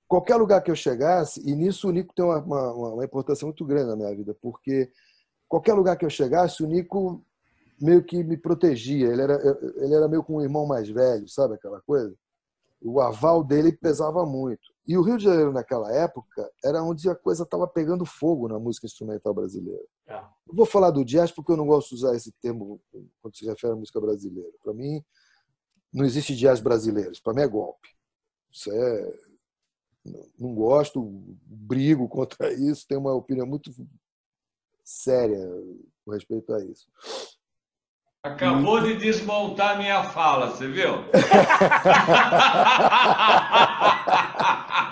qualquer 0.08 0.36
lugar 0.36 0.62
que 0.62 0.70
eu 0.70 0.74
chegasse, 0.74 1.40
e 1.46 1.54
nisso 1.54 1.88
o 1.88 1.92
Nico 1.92 2.14
tem 2.14 2.24
uma, 2.24 2.38
uma, 2.38 2.72
uma, 2.94 3.04
importância 3.04 3.44
muito 3.44 3.64
grande 3.64 3.90
na 3.90 3.96
minha 3.96 4.16
vida, 4.16 4.34
porque 4.40 4.90
qualquer 5.46 5.74
lugar 5.74 5.96
que 5.96 6.04
eu 6.04 6.10
chegasse, 6.10 6.62
o 6.62 6.66
Nico 6.66 7.22
meio 7.80 8.02
que 8.02 8.22
me 8.22 8.36
protegia. 8.36 9.08
Ele 9.08 9.22
era, 9.22 9.58
ele 9.76 9.94
era 9.94 10.08
meio 10.08 10.22
com 10.22 10.36
um 10.36 10.42
irmão 10.42 10.66
mais 10.66 10.88
velho, 10.88 11.28
sabe 11.28 11.54
aquela 11.54 11.80
coisa? 11.82 12.14
O 12.80 13.00
aval 13.00 13.42
dele 13.42 13.72
pesava 13.72 14.24
muito. 14.24 14.72
E 14.86 14.96
o 14.96 15.02
Rio 15.02 15.18
de 15.18 15.24
Janeiro, 15.24 15.52
naquela 15.52 15.92
época, 15.92 16.50
era 16.64 16.82
onde 16.82 17.08
a 17.10 17.14
coisa 17.14 17.42
estava 17.42 17.66
pegando 17.66 18.06
fogo 18.06 18.48
na 18.48 18.58
música 18.58 18.86
instrumental 18.86 19.34
brasileira. 19.34 19.84
É. 20.06 20.22
Vou 20.46 20.64
falar 20.64 20.90
do 20.90 21.04
jazz 21.04 21.32
porque 21.32 21.52
eu 21.52 21.56
não 21.56 21.66
gosto 21.66 21.90
de 21.90 21.96
usar 21.96 22.14
esse 22.14 22.32
termo 22.40 22.80
quando 23.20 23.36
se 23.36 23.44
refere 23.44 23.72
à 23.72 23.76
música 23.76 24.00
brasileira. 24.00 24.50
Para 24.62 24.72
mim, 24.72 25.04
não 25.92 26.04
existe 26.04 26.36
jazz 26.36 26.60
brasileiro. 26.60 27.12
Para 27.22 27.34
mim 27.34 27.42
é 27.42 27.48
golpe. 27.48 27.88
Isso 28.50 28.70
é 28.72 29.12
não 30.38 30.54
gosto, 30.54 31.02
brigo 31.44 32.08
contra 32.08 32.52
isso, 32.52 32.86
tenho 32.86 33.00
uma 33.00 33.14
opinião 33.14 33.46
muito 33.46 33.70
séria 34.84 35.38
com 36.04 36.12
respeito 36.12 36.52
a 36.54 36.64
isso. 36.64 36.88
Acabou 38.22 38.80
de 38.82 38.96
desmontar 38.96 39.78
minha 39.78 40.02
fala, 40.02 40.50
você 40.50 40.66
viu? 40.66 41.04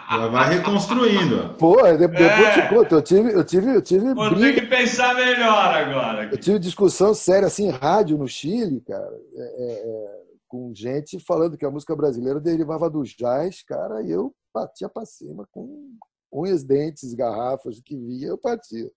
Já 0.09 0.29
vai 0.29 0.55
reconstruindo. 0.55 1.55
Pô, 1.59 1.83
depois 1.83 2.21
é. 2.21 2.63
te 2.63 2.69
conto, 2.69 2.95
eu 2.95 3.03
tive, 3.03 3.33
eu 3.33 3.45
tive, 3.45 3.75
eu 3.75 3.83
tive. 3.83 4.15
Vou 4.15 4.31
briga. 4.31 4.55
ter 4.55 4.61
que 4.61 4.67
pensar 4.69 5.15
melhor 5.17 5.75
agora. 5.75 6.29
Eu 6.31 6.39
tive 6.39 6.61
discussão 6.61 7.13
séria 7.13 7.49
assim, 7.49 7.69
rádio 7.69 8.17
no 8.17 8.29
Chile, 8.29 8.81
cara, 8.81 9.21
é, 9.35 9.43
é, 9.43 9.73
é, 9.73 10.23
com 10.47 10.73
gente 10.73 11.19
falando 11.19 11.59
que 11.59 11.67
a 11.67 11.71
música 11.71 11.97
brasileira 11.97 12.39
derivava 12.39 12.89
do 12.89 13.03
jazz, 13.03 13.65
cara, 13.65 14.03
e 14.03 14.11
eu 14.13 14.33
batia 14.55 14.89
para 14.89 15.05
cima 15.05 15.47
com 15.51 15.97
unhas, 16.33 16.63
dentes, 16.63 17.13
garrafas, 17.13 17.79
o 17.79 17.83
que 17.83 17.97
via, 17.97 18.29
eu 18.29 18.41
batia. 18.43 18.89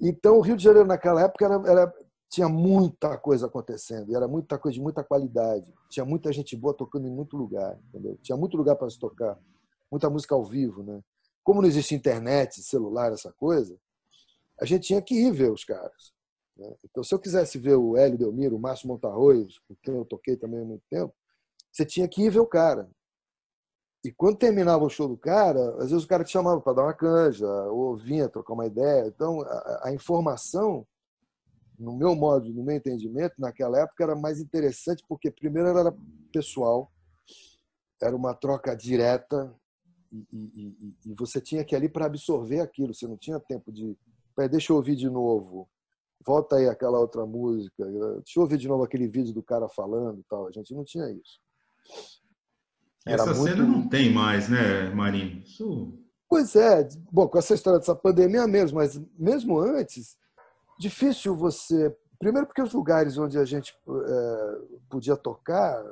Então, 0.00 0.38
o 0.38 0.40
Rio 0.40 0.56
de 0.56 0.64
Janeiro, 0.64 0.88
naquela 0.88 1.22
época, 1.22 1.44
era, 1.44 1.70
era, 1.70 1.94
tinha 2.34 2.48
muita 2.48 3.16
coisa 3.16 3.46
acontecendo, 3.46 4.14
era 4.14 4.26
muita 4.26 4.58
coisa 4.58 4.74
de 4.74 4.82
muita 4.82 5.04
qualidade. 5.04 5.72
Tinha 5.88 6.04
muita 6.04 6.32
gente 6.32 6.56
boa 6.56 6.74
tocando 6.74 7.06
em 7.06 7.10
muito 7.10 7.36
lugar, 7.36 7.78
entendeu? 7.88 8.18
Tinha 8.22 8.36
muito 8.36 8.56
lugar 8.56 8.76
para 8.76 8.90
se 8.90 8.98
tocar, 8.98 9.38
muita 9.90 10.10
música 10.10 10.34
ao 10.34 10.44
vivo, 10.44 10.82
né? 10.82 11.00
Como 11.42 11.60
não 11.62 11.68
existe 11.68 11.94
internet, 11.94 12.60
celular, 12.62 13.12
essa 13.12 13.32
coisa, 13.32 13.78
a 14.60 14.64
gente 14.64 14.86
tinha 14.86 15.00
que 15.00 15.14
ir 15.14 15.30
ver 15.30 15.52
os 15.52 15.64
caras. 15.64 16.12
Né? 16.56 16.74
Então, 16.84 17.04
se 17.04 17.14
eu 17.14 17.18
quisesse 17.18 17.58
ver 17.58 17.76
o 17.76 17.96
Hélio 17.96 18.18
Delmiro, 18.18 18.56
o 18.56 18.60
Márcio 18.60 18.88
Montarroios, 18.88 19.60
com 19.68 19.76
quem 19.82 19.94
eu 19.94 20.04
toquei 20.04 20.36
também 20.36 20.60
há 20.60 20.64
muito 20.64 20.84
tempo, 20.90 21.14
você 21.70 21.84
tinha 21.84 22.08
que 22.08 22.22
ir 22.22 22.30
ver 22.30 22.40
o 22.40 22.46
cara. 22.46 22.88
E 24.04 24.12
quando 24.12 24.38
terminava 24.38 24.84
o 24.84 24.90
show 24.90 25.08
do 25.08 25.16
cara, 25.16 25.76
às 25.76 25.90
vezes 25.90 26.04
o 26.04 26.08
cara 26.08 26.24
te 26.24 26.30
chamava 26.30 26.60
para 26.60 26.74
dar 26.74 26.82
uma 26.82 26.94
canja, 26.94 27.46
ou 27.70 27.96
vinha 27.96 28.28
trocar 28.28 28.54
uma 28.54 28.66
ideia. 28.66 29.06
Então, 29.06 29.40
a, 29.42 29.88
a, 29.88 29.92
informação, 29.92 30.86
no 31.78 31.96
meu 31.96 32.14
modo, 32.14 32.52
no 32.52 32.62
meu 32.62 32.76
entendimento, 32.76 33.34
naquela 33.38 33.80
época 33.80 34.04
era 34.04 34.16
mais 34.16 34.40
interessante, 34.40 35.04
porque 35.08 35.30
primeiro 35.30 35.68
era 35.68 35.94
pessoal, 36.32 36.92
era 38.00 38.14
uma 38.14 38.34
troca 38.34 38.76
direta, 38.76 39.54
e, 40.12 40.26
e, 40.32 41.10
e 41.10 41.14
você 41.18 41.40
tinha 41.40 41.64
que 41.64 41.74
ir 41.74 41.76
ali 41.76 41.88
para 41.88 42.06
absorver 42.06 42.60
aquilo, 42.60 42.94
você 42.94 43.06
não 43.06 43.16
tinha 43.16 43.40
tempo 43.40 43.72
de. 43.72 43.96
Deixa 44.50 44.72
eu 44.72 44.76
ouvir 44.76 44.96
de 44.96 45.08
novo, 45.08 45.68
volta 46.24 46.56
aí 46.56 46.68
aquela 46.68 46.98
outra 46.98 47.24
música, 47.26 47.84
deixa 47.84 48.38
eu 48.38 48.42
ouvir 48.42 48.58
de 48.58 48.68
novo 48.68 48.84
aquele 48.84 49.08
vídeo 49.08 49.32
do 49.32 49.42
cara 49.42 49.68
falando 49.68 50.24
tal. 50.28 50.48
A 50.48 50.52
gente 50.52 50.74
não 50.74 50.84
tinha 50.84 51.10
isso. 51.10 51.40
Era 53.06 53.22
essa 53.22 53.34
muito... 53.34 53.56
cena 53.56 53.66
não 53.66 53.88
tem 53.88 54.12
mais, 54.12 54.48
né, 54.48 54.88
Marinho? 54.90 55.42
Isso... 55.42 55.98
Pois 56.28 56.56
é. 56.56 56.88
Bom, 57.12 57.28
com 57.28 57.38
essa 57.38 57.54
história 57.54 57.78
dessa 57.78 57.94
pandemia 57.94 58.46
mesmo, 58.46 58.78
mas 58.78 59.00
mesmo 59.16 59.58
antes, 59.58 60.16
difícil 60.78 61.34
você. 61.34 61.94
Primeiro, 62.18 62.46
porque 62.46 62.62
os 62.62 62.72
lugares 62.72 63.18
onde 63.18 63.38
a 63.38 63.44
gente 63.44 63.72
é, 63.72 64.58
podia 64.88 65.16
tocar 65.16 65.82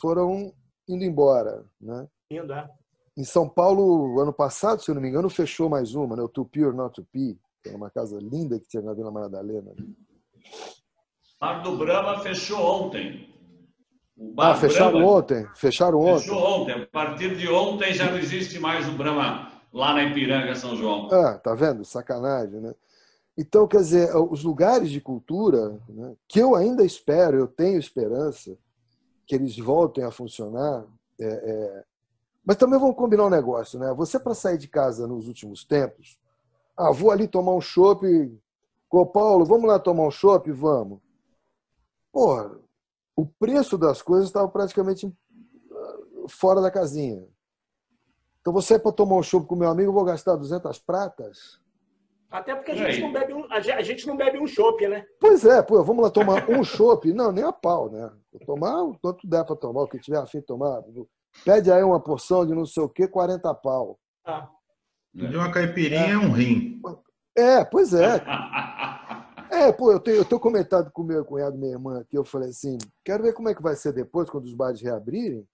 foram 0.00 0.52
indo 0.88 1.04
embora. 1.04 1.64
Né? 1.80 2.06
Indo, 2.30 2.52
é. 2.52 2.68
Em 3.16 3.24
São 3.24 3.48
Paulo, 3.48 4.20
ano 4.20 4.32
passado, 4.32 4.82
se 4.82 4.90
eu 4.90 4.94
não 4.94 5.02
me 5.02 5.08
engano, 5.08 5.28
fechou 5.28 5.68
mais 5.68 5.94
uma, 5.94 6.16
né? 6.16 6.22
o 6.22 6.28
Tupi 6.28 6.64
or 6.64 6.74
Not 6.74 6.94
Tupi, 6.94 7.38
que 7.62 7.68
era 7.68 7.76
uma 7.76 7.90
casa 7.90 8.18
linda 8.18 8.58
que 8.58 8.68
tinha 8.68 8.82
na 8.82 8.94
Vila 8.94 9.10
Madalena. 9.10 9.72
Né? 9.76 9.86
Bar 11.40 11.62
do 11.62 11.76
Brahma 11.76 12.20
fechou 12.20 12.58
ontem. 12.58 13.28
ah, 14.38 14.54
fecharam 14.54 14.92
Brahma... 14.92 15.08
ontem. 15.08 15.48
Fecharam 15.54 15.98
ontem. 16.00 16.20
Fechou 16.20 16.38
ontem. 16.38 16.82
A 16.82 16.86
partir 16.86 17.36
de 17.36 17.48
ontem 17.48 17.92
já 17.92 18.10
não 18.10 18.18
existe 18.18 18.58
mais 18.58 18.88
o 18.88 18.92
Brahma 18.92 19.50
lá 19.72 19.94
na 19.94 20.04
Ipiranga, 20.04 20.54
São 20.54 20.76
João. 20.76 21.08
Ah, 21.12 21.38
tá 21.38 21.54
vendo? 21.54 21.84
Sacanagem, 21.84 22.60
né? 22.60 22.74
Então, 23.40 23.66
quer 23.66 23.78
dizer, 23.78 24.14
os 24.14 24.44
lugares 24.44 24.90
de 24.90 25.00
cultura, 25.00 25.80
né, 25.88 26.14
que 26.28 26.38
eu 26.38 26.54
ainda 26.54 26.84
espero, 26.84 27.38
eu 27.38 27.48
tenho 27.48 27.78
esperança 27.78 28.54
que 29.26 29.34
eles 29.34 29.56
voltem 29.56 30.04
a 30.04 30.10
funcionar, 30.10 30.84
é, 31.18 31.26
é... 31.26 31.84
mas 32.44 32.58
também 32.58 32.78
vamos 32.78 32.96
combinar 32.96 33.24
um 33.24 33.30
negócio, 33.30 33.78
né? 33.78 33.94
Você 33.94 34.20
para 34.20 34.34
sair 34.34 34.58
de 34.58 34.68
casa 34.68 35.06
nos 35.06 35.26
últimos 35.26 35.64
tempos, 35.64 36.20
ah, 36.76 36.92
vou 36.92 37.10
ali 37.10 37.26
tomar 37.26 37.54
um 37.54 37.62
chopp, 37.62 38.04
com 38.90 39.06
Paulo, 39.06 39.46
vamos 39.46 39.66
lá 39.66 39.78
tomar 39.78 40.06
um 40.06 40.10
chopp, 40.10 40.52
vamos. 40.52 41.00
Porra, 42.12 42.58
o 43.16 43.24
preço 43.24 43.78
das 43.78 44.02
coisas 44.02 44.26
estava 44.26 44.48
praticamente 44.48 45.10
ah, 45.72 45.98
fora 46.28 46.60
da 46.60 46.70
casinha. 46.70 47.26
Então 48.42 48.52
você 48.52 48.78
para 48.78 48.92
tomar 48.92 49.16
um 49.16 49.22
chopp 49.22 49.46
com 49.46 49.56
meu 49.56 49.70
amigo, 49.70 49.88
eu 49.88 49.94
vou 49.94 50.04
gastar 50.04 50.36
200 50.36 50.78
pratas. 50.80 51.58
Até 52.30 52.54
porque 52.54 52.70
a 52.70 52.74
gente, 52.76 53.00
não 53.00 53.12
bebe 53.12 53.34
um, 53.34 53.44
a 53.52 53.82
gente 53.82 54.06
não 54.06 54.16
bebe 54.16 54.38
um 54.38 54.46
chopp, 54.46 54.86
né? 54.86 55.04
Pois 55.18 55.44
é, 55.44 55.60
pô, 55.62 55.82
vamos 55.82 56.04
lá 56.04 56.10
tomar 56.10 56.48
um 56.48 56.62
chopp. 56.62 57.12
Não, 57.12 57.32
nem 57.32 57.42
a 57.42 57.52
pau, 57.52 57.90
né? 57.90 58.08
Vou 58.32 58.40
tomar 58.46 58.82
o 58.84 58.96
quanto 59.00 59.26
der 59.26 59.44
para 59.44 59.56
tomar, 59.56 59.82
o 59.82 59.88
que 59.88 59.98
tiver 59.98 60.18
afim 60.18 60.38
de 60.38 60.46
tomar. 60.46 60.80
Pede 61.44 61.72
aí 61.72 61.82
uma 61.82 62.00
porção 62.00 62.46
de 62.46 62.54
não 62.54 62.64
sei 62.64 62.84
o 62.84 62.88
quê, 62.88 63.08
40 63.08 63.52
pau. 63.54 63.98
Ah. 64.24 64.48
De 65.12 65.36
uma 65.36 65.50
caipirinha 65.50 66.06
é. 66.06 66.10
é 66.12 66.18
um 66.18 66.30
rim. 66.30 66.80
É, 67.36 67.64
pois 67.64 67.92
é. 67.92 68.22
É, 69.52 69.72
pô, 69.72 69.90
eu 69.90 69.98
tenho, 69.98 70.18
eu 70.18 70.24
tenho 70.24 70.40
comentado 70.40 70.92
com 70.92 71.02
meu 71.02 71.24
cunhado 71.24 71.56
e 71.56 71.58
minha 71.58 71.72
irmã 71.72 71.98
aqui, 71.98 72.16
eu 72.16 72.24
falei 72.24 72.50
assim, 72.50 72.78
quero 73.04 73.24
ver 73.24 73.32
como 73.32 73.48
é 73.48 73.54
que 73.54 73.60
vai 73.60 73.74
ser 73.74 73.92
depois, 73.92 74.30
quando 74.30 74.44
os 74.44 74.54
bares 74.54 74.80
reabrirem, 74.80 75.44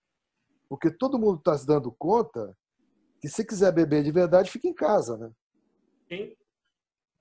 porque 0.68 0.90
todo 0.90 1.18
mundo 1.18 1.38
está 1.38 1.56
se 1.56 1.66
dando 1.66 1.90
conta 1.98 2.54
que 3.22 3.26
se 3.26 3.42
quiser 3.42 3.72
beber 3.72 4.04
de 4.04 4.12
verdade, 4.12 4.50
fica 4.50 4.68
em 4.68 4.74
casa, 4.74 5.16
né? 5.16 5.30
Sim. 6.10 6.36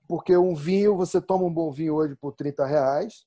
Porque 0.06 0.36
um 0.36 0.54
vinho, 0.54 0.96
você 0.96 1.20
toma 1.20 1.44
um 1.44 1.52
bom 1.52 1.70
vinho 1.70 1.94
hoje 1.94 2.14
por 2.14 2.32
30 2.32 2.64
reais. 2.64 3.26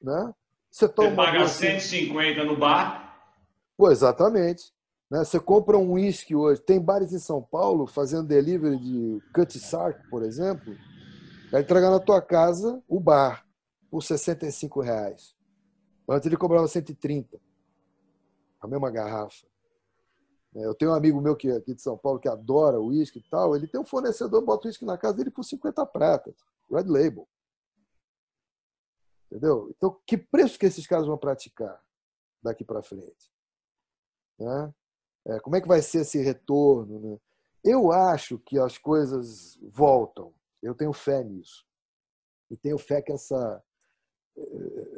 Né? 0.00 0.32
Você, 0.70 0.88
toma 0.88 1.10
você 1.10 1.16
paga 1.16 1.48
150 1.48 2.44
no 2.44 2.56
bar. 2.56 3.28
Pô, 3.76 3.90
exatamente. 3.90 4.72
Né? 5.10 5.24
Você 5.24 5.40
compra 5.40 5.76
um 5.76 5.92
uísque 5.92 6.34
hoje. 6.34 6.60
Tem 6.60 6.80
bares 6.80 7.12
em 7.12 7.18
São 7.18 7.42
Paulo 7.42 7.86
fazendo 7.86 8.28
delivery 8.28 8.78
de 8.78 9.22
Cut 9.34 9.58
Sark, 9.58 10.08
por 10.08 10.22
exemplo. 10.22 10.76
Vai 11.50 11.62
entregar 11.62 11.90
na 11.90 12.00
tua 12.00 12.20
casa 12.20 12.82
o 12.88 12.98
bar 12.98 13.46
por 13.90 14.02
65 14.02 14.80
reais. 14.80 15.34
Antes 16.08 16.26
ele 16.26 16.36
cobrava 16.36 16.66
130. 16.68 17.40
A 18.60 18.66
mesma 18.66 18.90
garrafa. 18.90 19.46
É, 20.54 20.64
eu 20.64 20.74
tenho 20.74 20.92
um 20.92 20.94
amigo 20.94 21.20
meu 21.20 21.36
que 21.36 21.50
aqui 21.50 21.74
de 21.74 21.82
São 21.82 21.98
Paulo 21.98 22.20
que 22.20 22.28
adora 22.28 22.80
uísque 22.80 23.18
e 23.18 23.22
tal. 23.28 23.56
Ele 23.56 23.66
tem 23.66 23.80
um 23.80 23.84
fornecedor, 23.84 24.42
bota 24.42 24.68
uísque 24.68 24.84
na 24.84 24.96
casa 24.96 25.16
dele 25.16 25.30
por 25.30 25.42
50 25.42 25.84
pratas. 25.86 26.34
Red 26.70 26.84
Label. 26.84 27.28
Entendeu? 29.26 29.68
Então, 29.70 30.00
que 30.06 30.16
preço 30.16 30.58
que 30.58 30.66
esses 30.66 30.86
caras 30.86 31.06
vão 31.06 31.18
praticar 31.18 31.82
daqui 32.40 32.64
para 32.64 32.82
frente? 32.82 33.32
Né? 34.38 34.74
É, 35.26 35.40
como 35.40 35.56
é 35.56 35.60
que 35.60 35.68
vai 35.68 35.82
ser 35.82 36.02
esse 36.02 36.22
retorno? 36.22 37.00
Né? 37.00 37.18
Eu 37.64 37.90
acho 37.90 38.38
que 38.38 38.58
as 38.58 38.78
coisas 38.78 39.58
voltam. 39.62 40.32
Eu 40.62 40.74
tenho 40.74 40.92
fé 40.92 41.24
nisso. 41.24 41.66
E 42.50 42.56
tenho 42.56 42.78
fé 42.78 43.02
que 43.02 43.10
essa, 43.10 43.62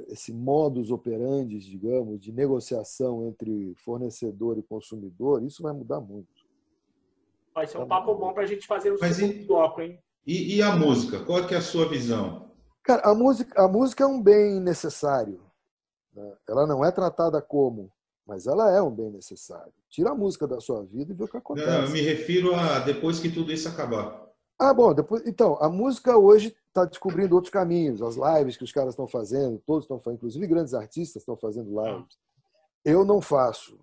esse 0.09 0.33
modus 0.33 0.90
operandi, 0.90 1.59
digamos, 1.59 2.20
de 2.20 2.33
negociação 2.33 3.27
entre 3.27 3.75
fornecedor 3.77 4.59
e 4.59 4.62
consumidor, 4.62 5.42
isso 5.42 5.62
vai 5.62 5.72
mudar 5.72 6.01
muito. 6.01 6.29
Vai 7.55 7.66
ser 7.66 7.79
um 7.79 7.87
papo 7.87 8.14
bom 8.14 8.33
para 8.33 8.42
a 8.42 8.46
gente 8.46 8.66
fazer 8.66 8.92
o 8.92 8.99
Mas 9.01 9.16
segundo 9.16 9.35
e, 9.35 9.46
bloco, 9.46 9.81
hein? 9.81 9.99
E, 10.27 10.57
e, 10.57 10.62
a 10.62 10.75
música? 10.75 11.20
Qual 11.20 11.38
é, 11.38 11.55
é 11.55 11.57
a 11.57 11.61
sua 11.61 11.88
visão? 11.88 12.51
Cara, 12.83 13.03
a 13.09 13.14
música, 13.14 13.62
a 13.62 13.68
música 13.68 14.05
é 14.05 14.07
um 14.07 14.20
bem 14.20 14.61
necessário. 14.61 15.40
Né? 16.14 16.33
Ela 16.49 16.66
não 16.66 16.85
é 16.85 16.90
tratada 16.90 17.40
como, 17.40 17.90
mas 18.27 18.46
ela 18.46 18.70
é 18.70 18.83
um 18.83 18.90
bem 18.90 19.11
necessário. 19.11 19.72
Tira 19.88 20.11
a 20.11 20.14
música 20.14 20.46
da 20.46 20.61
sua 20.61 20.85
vida 20.85 21.12
e 21.12 21.16
vê 21.16 21.25
o 21.25 21.29
que 21.29 21.37
acontece. 21.37 21.66
Não, 21.66 21.85
eu 21.85 21.90
me 21.90 22.01
refiro 22.01 22.55
a 22.55 22.81
depois 22.81 23.20
que 23.20 23.31
tudo 23.31 23.53
isso 23.53 23.68
acabar. 23.68 24.27
Ah, 24.59 24.72
bom, 24.72 24.92
depois, 24.94 25.27
então, 25.27 25.57
a 25.61 25.68
música 25.68 26.16
hoje 26.16 26.55
está 26.76 26.84
descobrindo 26.84 27.34
outros 27.34 27.52
caminhos, 27.52 28.02
as 28.02 28.16
lives 28.16 28.56
que 28.56 28.64
os 28.64 28.72
caras 28.72 28.90
estão 28.90 29.08
fazendo, 29.08 29.58
todos 29.66 29.84
estão 29.84 29.98
fazendo, 29.98 30.18
inclusive 30.18 30.46
grandes 30.46 30.74
artistas 30.74 31.22
estão 31.22 31.36
fazendo 31.36 31.70
lives. 31.82 32.18
Eu 32.84 33.04
não 33.04 33.20
faço. 33.20 33.78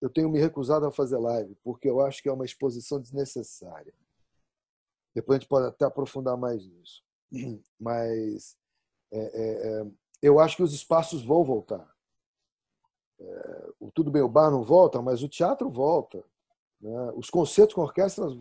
Eu 0.00 0.10
tenho 0.10 0.28
me 0.28 0.38
recusado 0.38 0.86
a 0.86 0.92
fazer 0.92 1.16
live, 1.16 1.56
porque 1.64 1.88
eu 1.88 2.00
acho 2.00 2.22
que 2.22 2.28
é 2.28 2.32
uma 2.32 2.44
exposição 2.44 3.00
desnecessária. 3.00 3.94
Depois 5.14 5.36
a 5.36 5.40
gente 5.40 5.48
pode 5.48 5.66
até 5.66 5.86
aprofundar 5.86 6.36
mais 6.36 6.66
nisso. 6.66 7.02
Mas 7.80 8.56
é, 9.10 9.18
é, 9.18 9.80
é, 9.80 9.86
eu 10.20 10.38
acho 10.38 10.56
que 10.56 10.62
os 10.62 10.74
espaços 10.74 11.24
vão 11.24 11.42
voltar. 11.42 11.90
É, 13.18 13.68
o 13.80 13.90
Tudo 13.90 14.10
Bem, 14.10 14.20
o 14.20 14.28
bar 14.28 14.50
não 14.50 14.62
volta, 14.62 15.00
mas 15.00 15.22
o 15.22 15.28
teatro 15.28 15.70
volta. 15.70 16.22
Né? 16.78 17.12
Os 17.14 17.30
concertos 17.30 17.74
com 17.74 17.80
orquestras 17.80 18.34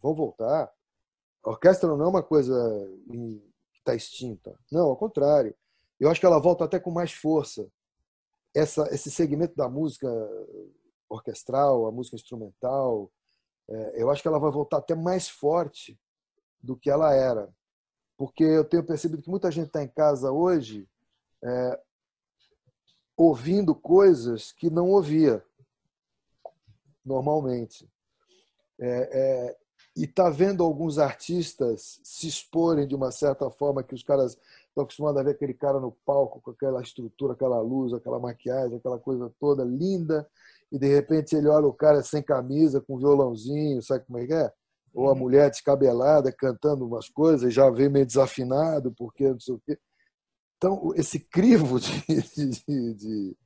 vão 0.00 0.14
voltar. 0.14 0.72
A 1.48 1.52
orquestra 1.52 1.88
não 1.88 2.04
é 2.04 2.08
uma 2.08 2.22
coisa 2.22 2.54
que 3.10 3.42
está 3.78 3.94
extinta. 3.94 4.54
Não, 4.70 4.90
ao 4.90 4.96
contrário. 4.98 5.56
Eu 5.98 6.10
acho 6.10 6.20
que 6.20 6.26
ela 6.26 6.38
volta 6.38 6.64
até 6.64 6.78
com 6.78 6.90
mais 6.90 7.10
força. 7.10 7.66
Essa, 8.54 8.86
esse 8.94 9.10
segmento 9.10 9.56
da 9.56 9.66
música 9.66 10.06
orquestral, 11.08 11.86
a 11.86 11.90
música 11.90 12.16
instrumental, 12.16 13.10
é, 13.66 14.02
eu 14.02 14.10
acho 14.10 14.20
que 14.20 14.28
ela 14.28 14.38
vai 14.38 14.50
voltar 14.50 14.76
até 14.76 14.94
mais 14.94 15.26
forte 15.26 15.98
do 16.62 16.76
que 16.76 16.90
ela 16.90 17.14
era. 17.14 17.48
Porque 18.18 18.44
eu 18.44 18.64
tenho 18.64 18.84
percebido 18.84 19.22
que 19.22 19.30
muita 19.30 19.50
gente 19.50 19.68
está 19.68 19.82
em 19.82 19.88
casa 19.88 20.30
hoje 20.30 20.86
é, 21.42 21.80
ouvindo 23.16 23.74
coisas 23.74 24.52
que 24.52 24.68
não 24.68 24.90
ouvia 24.90 25.42
normalmente. 27.02 27.90
É, 28.78 29.18
é, 29.18 29.56
e 29.98 30.04
está 30.04 30.30
vendo 30.30 30.62
alguns 30.62 30.96
artistas 30.96 31.98
se 32.04 32.28
exporem 32.28 32.86
de 32.86 32.94
uma 32.94 33.10
certa 33.10 33.50
forma 33.50 33.82
que 33.82 33.96
os 33.96 34.02
caras 34.04 34.38
estão 34.68 34.84
acostumados 34.84 35.20
a 35.20 35.24
ver 35.24 35.32
aquele 35.32 35.52
cara 35.52 35.80
no 35.80 35.90
palco 36.06 36.40
com 36.40 36.52
aquela 36.52 36.80
estrutura, 36.80 37.32
aquela 37.32 37.60
luz, 37.60 37.92
aquela 37.92 38.20
maquiagem, 38.20 38.78
aquela 38.78 39.00
coisa 39.00 39.28
toda 39.40 39.64
linda, 39.64 40.24
e 40.70 40.78
de 40.78 40.86
repente 40.86 41.34
ele 41.34 41.48
olha 41.48 41.66
o 41.66 41.72
cara 41.72 42.00
sem 42.00 42.22
camisa, 42.22 42.80
com 42.80 42.96
violãozinho, 42.96 43.82
sabe 43.82 44.04
como 44.06 44.20
é 44.20 44.26
que 44.26 44.34
é? 44.34 44.52
Ou 44.94 45.08
a 45.08 45.12
uhum. 45.12 45.18
mulher 45.18 45.50
descabelada 45.50 46.30
cantando 46.30 46.86
umas 46.86 47.08
coisas, 47.08 47.52
já 47.52 47.68
vem 47.68 47.88
meio 47.88 48.06
desafinado, 48.06 48.94
porque 48.96 49.28
não 49.28 49.40
sei 49.40 49.54
o 49.54 49.62
quê. 49.66 49.76
Então, 50.58 50.92
esse 50.94 51.18
crivo 51.18 51.80
de, 51.80 52.04
de, 52.06 52.50
de, 52.50 52.94
de 52.94 53.36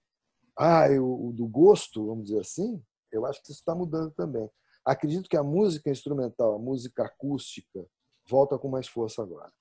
ah, 0.55 0.87
eu, 0.91 1.33
do 1.35 1.47
gosto, 1.47 2.09
vamos 2.09 2.27
dizer 2.27 2.41
assim, 2.41 2.79
eu 3.11 3.25
acho 3.25 3.43
que 3.43 3.51
isso 3.51 3.61
está 3.61 3.75
mudando 3.75 4.11
também. 4.11 4.51
Acredito 4.85 5.29
que 5.29 5.37
a 5.37 5.42
música 5.42 5.90
instrumental, 5.90 6.57
a 6.57 6.59
música 6.59 7.05
acústica, 7.05 7.85
volta 8.29 8.59
com 8.59 8.68
mais 8.68 8.88
força 8.88 9.23
agora. 9.23 9.53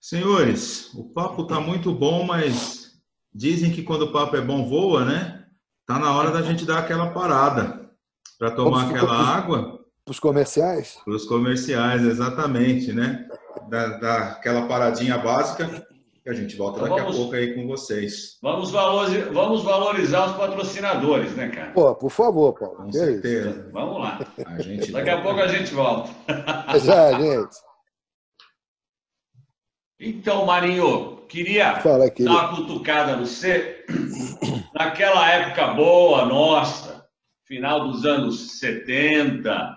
Senhores, 0.00 0.92
o 0.94 1.12
papo 1.12 1.42
está 1.42 1.60
muito 1.60 1.94
bom, 1.94 2.24
mas 2.24 3.00
dizem 3.32 3.72
que 3.72 3.82
quando 3.82 4.02
o 4.02 4.12
papo 4.12 4.36
é 4.36 4.40
bom 4.40 4.68
voa, 4.68 5.04
né? 5.04 5.46
Tá 5.86 5.98
na 5.98 6.16
hora 6.16 6.30
da 6.30 6.42
gente 6.42 6.64
dar 6.64 6.78
aquela 6.78 7.12
parada 7.12 7.90
para 8.38 8.50
tomar 8.50 8.88
aquela 8.88 9.06
pros, 9.06 9.28
água. 9.28 9.84
Para 10.04 10.12
os 10.12 10.20
comerciais? 10.20 11.00
Para 11.04 11.14
os 11.14 11.24
comerciais, 11.24 12.02
exatamente, 12.02 12.92
né? 12.92 13.28
Da, 13.68 13.98
da, 13.98 14.32
aquela 14.32 14.66
paradinha 14.66 15.18
básica 15.18 15.86
e 16.24 16.30
a 16.30 16.32
gente 16.32 16.56
volta 16.56 16.78
então 16.78 16.90
daqui 16.90 17.00
vamos, 17.00 17.16
a 17.16 17.20
pouco 17.20 17.34
aí 17.34 17.54
com 17.54 17.66
vocês. 17.66 18.38
Vamos 18.40 18.70
valorizar, 18.70 19.32
vamos 19.32 19.64
valorizar 19.64 20.26
os 20.26 20.36
patrocinadores, 20.36 21.34
né, 21.34 21.48
cara? 21.48 21.72
Pô, 21.72 21.94
por 21.96 22.10
favor, 22.10 22.52
Paulo. 22.52 22.76
Com 22.76 22.92
certeza. 22.92 23.68
Vamos 23.72 24.00
lá. 24.00 24.20
A 24.46 24.62
gente 24.62 24.92
daqui 24.92 25.10
a 25.10 25.20
pouco 25.20 25.40
a 25.40 25.48
gente 25.48 25.74
volta. 25.74 26.10
Já, 26.78 27.12
gente. 27.20 27.56
Então, 29.98 30.46
Marinho, 30.46 31.26
queria 31.28 31.80
Fala, 31.80 32.08
dar 32.08 32.30
uma 32.30 32.56
cutucada 32.56 33.16
no 33.16 33.26
você. 33.26 33.84
Naquela 34.74 35.28
época 35.28 35.74
boa 35.74 36.24
nossa, 36.24 37.04
final 37.44 37.88
dos 37.88 38.04
anos 38.04 38.60
70, 38.60 39.76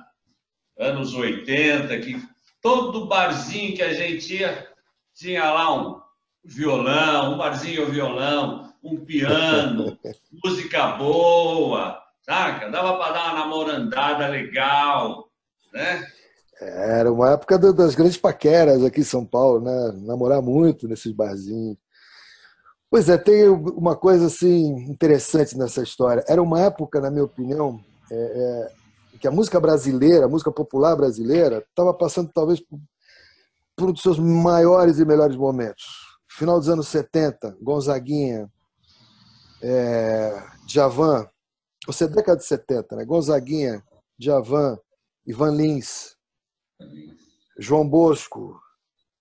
anos 0.78 1.14
80, 1.14 2.00
que 2.00 2.22
todo 2.62 3.08
barzinho 3.08 3.76
que 3.76 3.82
a 3.82 3.94
gente 3.94 4.36
ia 4.36 4.68
tinha 5.16 5.52
lá 5.52 5.74
um 5.74 6.05
violão, 6.46 7.34
um 7.34 7.38
barzinho 7.38 7.90
violão, 7.92 8.72
um 8.84 8.98
piano, 9.04 9.98
música 10.44 10.88
boa, 10.98 12.00
saca? 12.22 12.70
Dava 12.70 12.98
para 12.98 13.14
dar 13.14 13.34
uma 13.34 13.40
namorandada 13.40 14.28
legal, 14.28 15.28
né? 15.74 16.06
Era 16.62 17.12
uma 17.12 17.32
época 17.32 17.58
das 17.58 17.96
grandes 17.96 18.18
paqueras 18.18 18.84
aqui 18.84 19.02
em 19.02 19.04
São 19.04 19.26
Paulo, 19.26 19.60
né? 19.60 19.92
Namorar 20.06 20.42
muito 20.42 20.88
nesses 20.88 21.12
barzinhos. 21.12 21.78
Pois 22.90 23.10
é, 23.10 23.18
tem 23.18 23.50
uma 23.50 23.96
coisa 23.96 24.28
assim 24.28 24.70
interessante 24.90 25.58
nessa 25.58 25.82
história. 25.82 26.24
Era 26.30 26.42
uma 26.42 26.62
época, 26.62 27.02
na 27.02 27.12
minha 27.12 27.26
opinião, 27.26 27.82
é, 28.10 28.16
é, 28.16 29.18
que 29.20 29.28
a 29.28 29.32
música 29.32 29.60
brasileira, 29.60 30.26
a 30.26 30.30
música 30.30 30.52
popular 30.52 30.96
brasileira, 30.96 31.66
estava 31.68 31.94
passando 31.94 32.32
talvez 32.34 32.62
por, 32.62 32.80
por 33.76 33.90
um 33.90 33.92
dos 33.92 34.02
seus 34.02 34.18
maiores 34.18 34.98
e 35.00 35.06
melhores 35.06 35.36
momentos. 35.36 36.05
Final 36.38 36.60
dos 36.60 36.68
anos 36.68 36.90
70, 36.90 37.58
Gonzaguinha, 37.62 38.52
é, 39.62 40.44
Djavan, 40.68 41.30
ou 41.88 41.94
seja, 41.94 42.12
década 42.12 42.38
de 42.38 42.46
70, 42.46 42.96
né? 42.98 43.06
Gonzaguinha, 43.06 43.82
Djavan, 44.20 44.78
Ivan 45.26 45.56
Lins, 45.56 46.18
João 47.58 47.88
Bosco, 47.88 48.60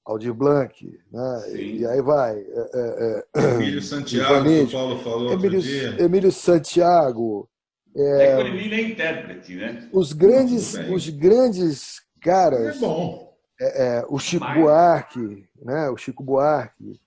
Aldir 0.04 0.34
Blanc, 0.34 0.74
né? 1.12 1.52
e 1.54 1.86
aí 1.86 2.02
vai. 2.02 2.36
É, 2.36 2.70
é, 2.74 3.24
é 3.36 3.54
Emílio 3.54 3.80
Santiago, 3.80 4.44
que 4.44 4.62
o 4.62 4.70
Paulo 4.70 4.98
falou 4.98 5.32
Emílio, 5.32 5.62
dia. 5.62 6.02
Emílio 6.02 6.32
Santiago. 6.32 7.48
É, 7.96 8.02
é 8.02 8.40
é 8.40 8.80
intérprete, 8.80 9.54
né? 9.54 9.88
Os 9.92 10.12
grandes, 10.12 10.74
os 10.74 11.08
grandes 11.08 12.02
caras. 12.20 12.76
É 12.76 12.78
bom. 12.80 13.32
É, 13.60 13.98
é, 13.98 14.04
o 14.08 14.18
Chico 14.18 14.44
Mas... 14.44 14.58
Buarque, 14.58 15.48
né? 15.62 15.88
o 15.88 15.96
Chico 15.96 16.24
Buarque, 16.24 17.00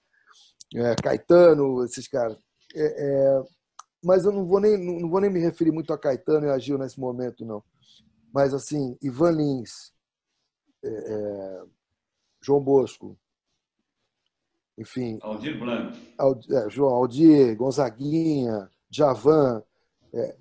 Caetano, 1.02 1.84
esses 1.84 2.08
caras. 2.08 2.38
mas 4.04 4.26
eu 4.26 4.32
não 4.32 4.46
vou, 4.46 4.60
nem, 4.60 4.78
não 4.78 5.10
vou 5.10 5.22
nem 5.22 5.30
me 5.30 5.40
referir 5.40 5.72
muito 5.72 5.92
a 5.94 5.98
Caetano 5.98 6.48
e 6.48 6.50
a 6.50 6.58
Gil 6.58 6.78
nesse 6.78 7.00
momento, 7.00 7.46
não. 7.46 7.64
Mas, 8.34 8.54
assim, 8.54 8.98
Ivan 9.02 9.32
Lins, 9.32 9.92
é, 10.84 11.64
João 12.42 12.62
Bosco, 12.62 13.18
enfim. 14.78 15.18
Aldir 15.22 15.58
Blanc. 15.58 15.98
é, 16.52 16.70
João 16.70 16.94
Aldir, 16.94 17.56
Gonzaguinha, 17.58 18.70
Javan. 18.90 19.64
É, 20.14 20.38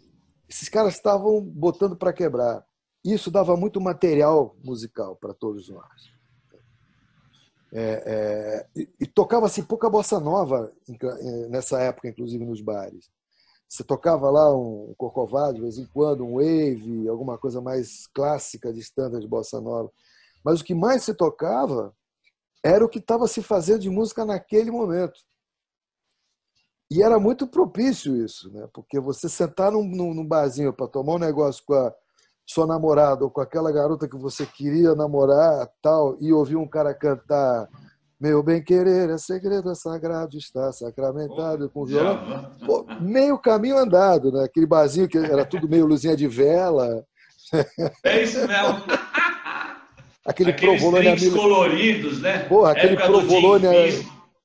esses 0.49 0.69
caras 0.69 0.95
estavam 0.95 1.41
botando 1.41 1.97
para 1.97 2.13
quebrar. 2.13 2.65
Isso 3.05 3.31
dava 3.31 3.57
muito 3.57 3.81
material 3.81 4.57
musical 4.63 5.17
para 5.17 5.33
todos 5.33 5.69
nós. 5.69 6.16
É, 7.79 8.67
é, 8.75 8.85
e, 8.99 9.07
tocava-se 9.07 9.63
pouca 9.63 9.91
bossa 9.91 10.19
nova 10.19 10.73
nessa 11.51 11.79
época, 11.79 12.09
inclusive 12.09 12.43
nos 12.43 12.63
bares. 12.63 13.11
Você 13.69 13.85
tocava 13.85 14.31
lá 14.31 14.51
um 14.57 14.95
Corcovado 14.97 15.57
de 15.57 15.61
vez 15.61 15.77
em 15.77 15.85
quando, 15.85 16.25
um 16.25 16.37
wave, 16.37 17.07
alguma 17.07 17.37
coisa 17.37 17.61
mais 17.61 18.07
clássica 18.15 18.73
de 18.73 18.81
standard 18.81 19.21
de 19.21 19.29
bossa 19.29 19.61
nova. 19.61 19.93
Mas 20.43 20.63
o 20.63 20.65
que 20.65 20.75
mais 20.75 21.03
se 21.03 21.13
tocava 21.13 21.95
era 22.65 22.83
o 22.83 22.89
que 22.89 22.99
estava 22.99 23.29
se 23.29 23.43
fazendo 23.43 23.81
de 23.81 23.91
música 23.91 24.25
naquele 24.25 24.71
momento. 24.71 25.21
E 26.91 27.03
era 27.03 27.19
muito 27.19 27.47
propício 27.47 28.17
isso, 28.25 28.51
né? 28.53 28.67
porque 28.73 28.99
você 28.99 29.29
sentar 29.29 29.73
num, 29.73 29.85
num 29.85 30.27
barzinho 30.27 30.73
para 30.73 30.89
tomar 30.89 31.17
um 31.17 31.19
negócio 31.19 31.63
com 31.67 31.75
a 31.75 31.95
sua 32.47 32.67
namorada 32.67 33.25
ou 33.25 33.31
com 33.31 33.41
aquela 33.41 33.73
garota 33.73 34.09
que 34.09 34.17
você 34.17 34.47
queria 34.47 34.95
namorar 34.95 35.69
tal 35.83 36.17
e 36.21 36.33
ouvir 36.33 36.57
um 36.57 36.67
cara 36.67 36.95
cantar 36.95 37.69
meu 38.19 38.43
bem-querer 38.43 39.11
é 39.11 39.19
segredo, 39.19 39.71
é 39.71 39.75
sagrado, 39.75 40.39
está 40.39 40.73
sacramentado 40.73 41.69
com 41.69 41.85
violão. 41.85 42.51
Pô, 42.65 42.87
meio 42.99 43.39
caminho 43.39 43.77
andado, 43.77 44.33
né? 44.33 44.45
Aquele 44.45 44.65
barzinho 44.65 45.07
que 45.07 45.19
era 45.19 45.45
tudo 45.45 45.69
meio 45.69 45.85
luzinha 45.85 46.17
de 46.17 46.27
vela. 46.27 47.05
É 48.03 48.23
isso 48.23 48.39
mesmo. 48.39 48.83
aquele 50.25 50.51
Aqueles 50.51 50.81
provolone 50.81 51.21
Mil... 51.21 51.35
coloridos, 51.35 52.21
né? 52.23 52.39
Porra, 52.45 52.73
aquele 52.73 52.97
provolone 52.97 53.67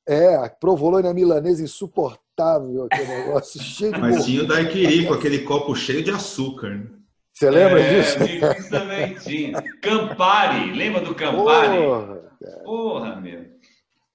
é, 0.07 0.49
provolone 0.59 1.13
milanesa 1.13 1.63
insuportável, 1.63 2.87
aquele 2.91 3.07
negócio 3.07 3.59
cheio 3.63 3.93
de 3.93 4.01
Mas 4.01 4.25
tinha 4.25 4.43
o 4.43 4.47
daiquiri 4.47 5.05
com 5.07 5.13
aquele 5.13 5.39
copo 5.39 5.73
cheio 5.75 6.03
de 6.03 6.11
açúcar. 6.11 6.71
Né? 6.71 6.87
Você 7.33 7.49
lembra 7.49 7.81
é, 7.81 7.89
disso? 7.89 8.23
Isso 8.23 8.69
também 8.69 9.13
tinha. 9.15 9.61
Campari, 9.81 10.73
lembra 10.73 11.01
do 11.01 11.15
Campari? 11.15 11.77
Porra, 11.77 12.21
Porra 12.63 13.15
meu. 13.15 13.51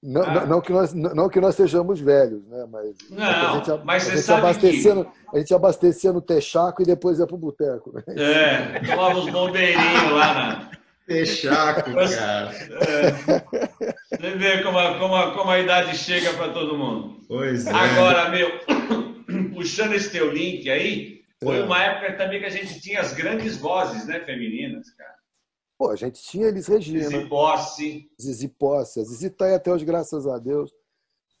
Não, 0.01 0.21
ah. 0.21 0.45
não, 0.45 0.61
que 0.61 0.71
nós, 0.71 0.93
não 0.93 1.27
que 1.27 1.41
nós 1.41 1.55
sejamos 1.55 1.99
velhos, 1.99 2.45
né? 2.47 2.65
Mas, 2.71 2.95
não, 3.09 3.25
a 3.25 3.53
gente, 3.53 3.85
mas 3.85 4.09
a 4.09 4.15
gente 4.15 4.31
abastecia, 4.31 4.95
que... 4.95 5.09
a 5.33 5.39
gente 5.39 5.53
abastecia 5.53 6.13
no 6.13 6.21
Texaco 6.21 6.81
e 6.81 6.85
depois 6.85 7.19
ia 7.19 7.25
pro 7.25 7.35
boteco. 7.35 7.91
Né? 7.93 8.03
É, 8.15 8.79
tomava 8.79 9.17
os 9.17 9.29
bombeirinhos 9.29 10.11
lá 10.11 10.33
na, 10.33 10.71
Fechaco, 11.07 11.93
cara. 11.93 12.51
É. 12.51 14.17
Você 14.17 14.35
vê 14.35 14.61
como 14.61 14.77
a, 14.77 14.99
como, 14.99 15.15
a, 15.15 15.31
como 15.31 15.49
a 15.49 15.59
idade 15.59 15.97
chega 15.97 16.33
para 16.33 16.49
todo 16.49 16.77
mundo. 16.77 17.21
Pois 17.29 17.65
é. 17.65 17.71
Agora, 17.71 18.29
meu, 18.29 18.51
puxando 19.55 19.93
esse 19.93 20.11
teu 20.11 20.29
link 20.29 20.69
aí, 20.69 21.21
foi 21.43 21.59
é. 21.59 21.63
uma 21.63 21.81
época 21.81 22.17
também 22.17 22.39
que 22.39 22.45
a 22.45 22.49
gente 22.49 22.79
tinha 22.79 23.01
as 23.01 23.13
grandes 23.13 23.57
vozes, 23.57 24.05
né, 24.07 24.19
femininas, 24.25 24.89
cara. 24.91 25.17
Pô, 25.77 25.91
a 25.91 25.95
gente 25.95 26.21
tinha 26.23 26.47
Elis 26.47 26.67
Regina. 26.67 27.03
Zizi 27.03 27.29
Posse. 27.29 28.11
Zizi 28.19 28.47
Posse. 28.47 28.99
A 28.99 29.03
Zizi 29.03 29.29
tá 29.29 29.45
aí 29.45 29.53
até 29.53 29.71
hoje, 29.71 29.85
graças 29.85 30.25
a 30.25 30.39
Deus. 30.39 30.71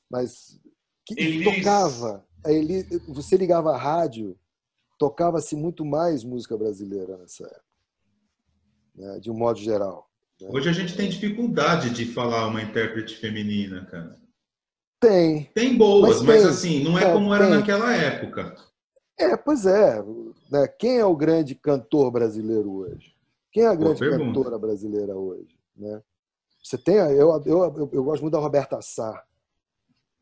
Mas 0.09 0.59
que 1.05 1.43
tocava. 1.43 2.25
A 2.45 2.51
Elis, 2.51 2.85
você 3.07 3.35
ligava 3.35 3.71
a 3.71 3.77
rádio, 3.77 4.37
tocava-se 4.99 5.55
muito 5.55 5.83
mais 5.83 6.23
música 6.23 6.55
brasileira 6.55 7.17
nessa 7.17 7.45
época 7.45 7.67
né, 8.97 9.19
de 9.19 9.29
um 9.29 9.35
modo 9.35 9.59
geral. 9.59 10.09
Né? 10.41 10.49
Hoje 10.51 10.69
a 10.69 10.73
gente 10.73 10.95
tem 10.95 11.09
dificuldade 11.09 11.91
de 11.91 12.05
falar 12.05 12.47
uma 12.47 12.61
intérprete 12.61 13.15
feminina, 13.15 13.85
cara. 13.85 14.15
Tem. 14.99 15.43
Tem 15.53 15.77
boas, 15.77 16.21
mas, 16.21 16.43
mas 16.43 16.45
assim, 16.45 16.83
não 16.83 16.97
é, 16.97 17.03
é 17.03 17.13
como 17.13 17.33
era 17.33 17.45
tem. 17.45 17.55
naquela 17.55 17.95
época. 17.95 18.55
É, 19.17 19.35
pois 19.35 19.65
é. 19.65 20.03
Né? 20.49 20.67
Quem 20.67 20.99
é 20.99 21.05
o 21.05 21.15
grande 21.15 21.55
cantor 21.55 22.11
brasileiro 22.11 22.71
hoje? 22.71 23.15
Quem 23.51 23.63
é 23.63 23.67
a 23.67 23.75
grande 23.75 23.99
cantora 23.99 24.59
brasileira 24.59 25.15
hoje? 25.15 25.57
Né? 25.75 26.01
Você 26.63 26.77
tem, 26.77 26.95
eu, 26.95 27.41
eu, 27.45 27.63
eu, 27.63 27.89
eu 27.93 28.03
gosto 28.03 28.21
muito 28.21 28.33
da 28.33 28.39
Roberta 28.39 28.81
Sá. 28.81 29.23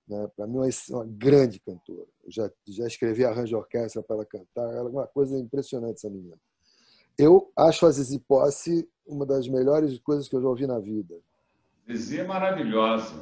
Né? 0.07 0.29
Para 0.35 0.47
mim, 0.47 0.59
é 0.59 0.93
uma 0.93 1.05
grande 1.05 1.59
cantora. 1.59 2.07
Eu 2.23 2.31
já, 2.31 2.51
já 2.67 2.87
escrevi 2.87 3.25
arranjo 3.25 3.47
de 3.47 3.55
orquestra 3.55 4.01
para 4.01 4.15
ela 4.15 4.25
cantar. 4.25 4.73
Ela 4.73 4.89
é 4.89 4.91
uma 4.91 5.07
coisa 5.07 5.37
impressionante, 5.37 5.97
essa 5.97 6.09
menina. 6.09 6.37
Eu 7.17 7.51
acho 7.57 7.85
a 7.85 7.91
Zizi 7.91 8.19
Posse 8.19 8.87
uma 9.05 9.25
das 9.25 9.47
melhores 9.47 9.97
coisas 9.99 10.27
que 10.27 10.35
eu 10.35 10.41
já 10.41 10.47
ouvi 10.47 10.67
na 10.67 10.79
vida. 10.79 11.15
Zizi 11.91 12.19
é 12.19 12.23
maravilhosa. 12.23 13.13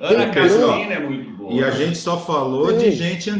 Ana 0.00 0.32
Carolina 0.32 0.94
é 0.94 1.00
muito 1.00 1.36
boa. 1.36 1.52
E 1.52 1.62
a 1.62 1.70
gente 1.70 1.96
só 1.96 2.18
falou 2.18 2.70
Sim. 2.70 2.78
de 2.78 2.90
gente 2.92 3.30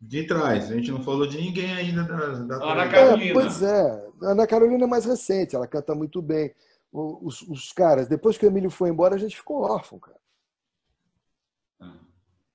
de 0.00 0.26
trás. 0.26 0.70
A 0.70 0.74
gente 0.74 0.90
não 0.90 1.02
falou 1.02 1.26
de 1.26 1.36
ninguém 1.36 1.72
ainda 1.72 2.04
da, 2.04 2.56
da 2.56 2.72
Ana 2.72 2.88
Carolina. 2.88 3.30
É, 3.30 3.34
pois 3.34 3.62
é. 3.62 4.10
A 4.22 4.26
Ana 4.30 4.46
Carolina 4.46 4.84
é 4.84 4.88
mais 4.88 5.04
recente, 5.04 5.54
ela 5.54 5.66
canta 5.66 5.94
muito 5.94 6.22
bem. 6.22 6.54
Os, 6.92 7.42
os 7.42 7.72
caras, 7.72 8.08
depois 8.08 8.36
que 8.36 8.44
o 8.44 8.48
Emílio 8.48 8.70
foi 8.70 8.88
embora, 8.88 9.14
a 9.14 9.18
gente 9.18 9.36
ficou 9.36 9.62
órfão, 9.62 9.98
cara. 9.98 10.18
Ah. 11.80 11.98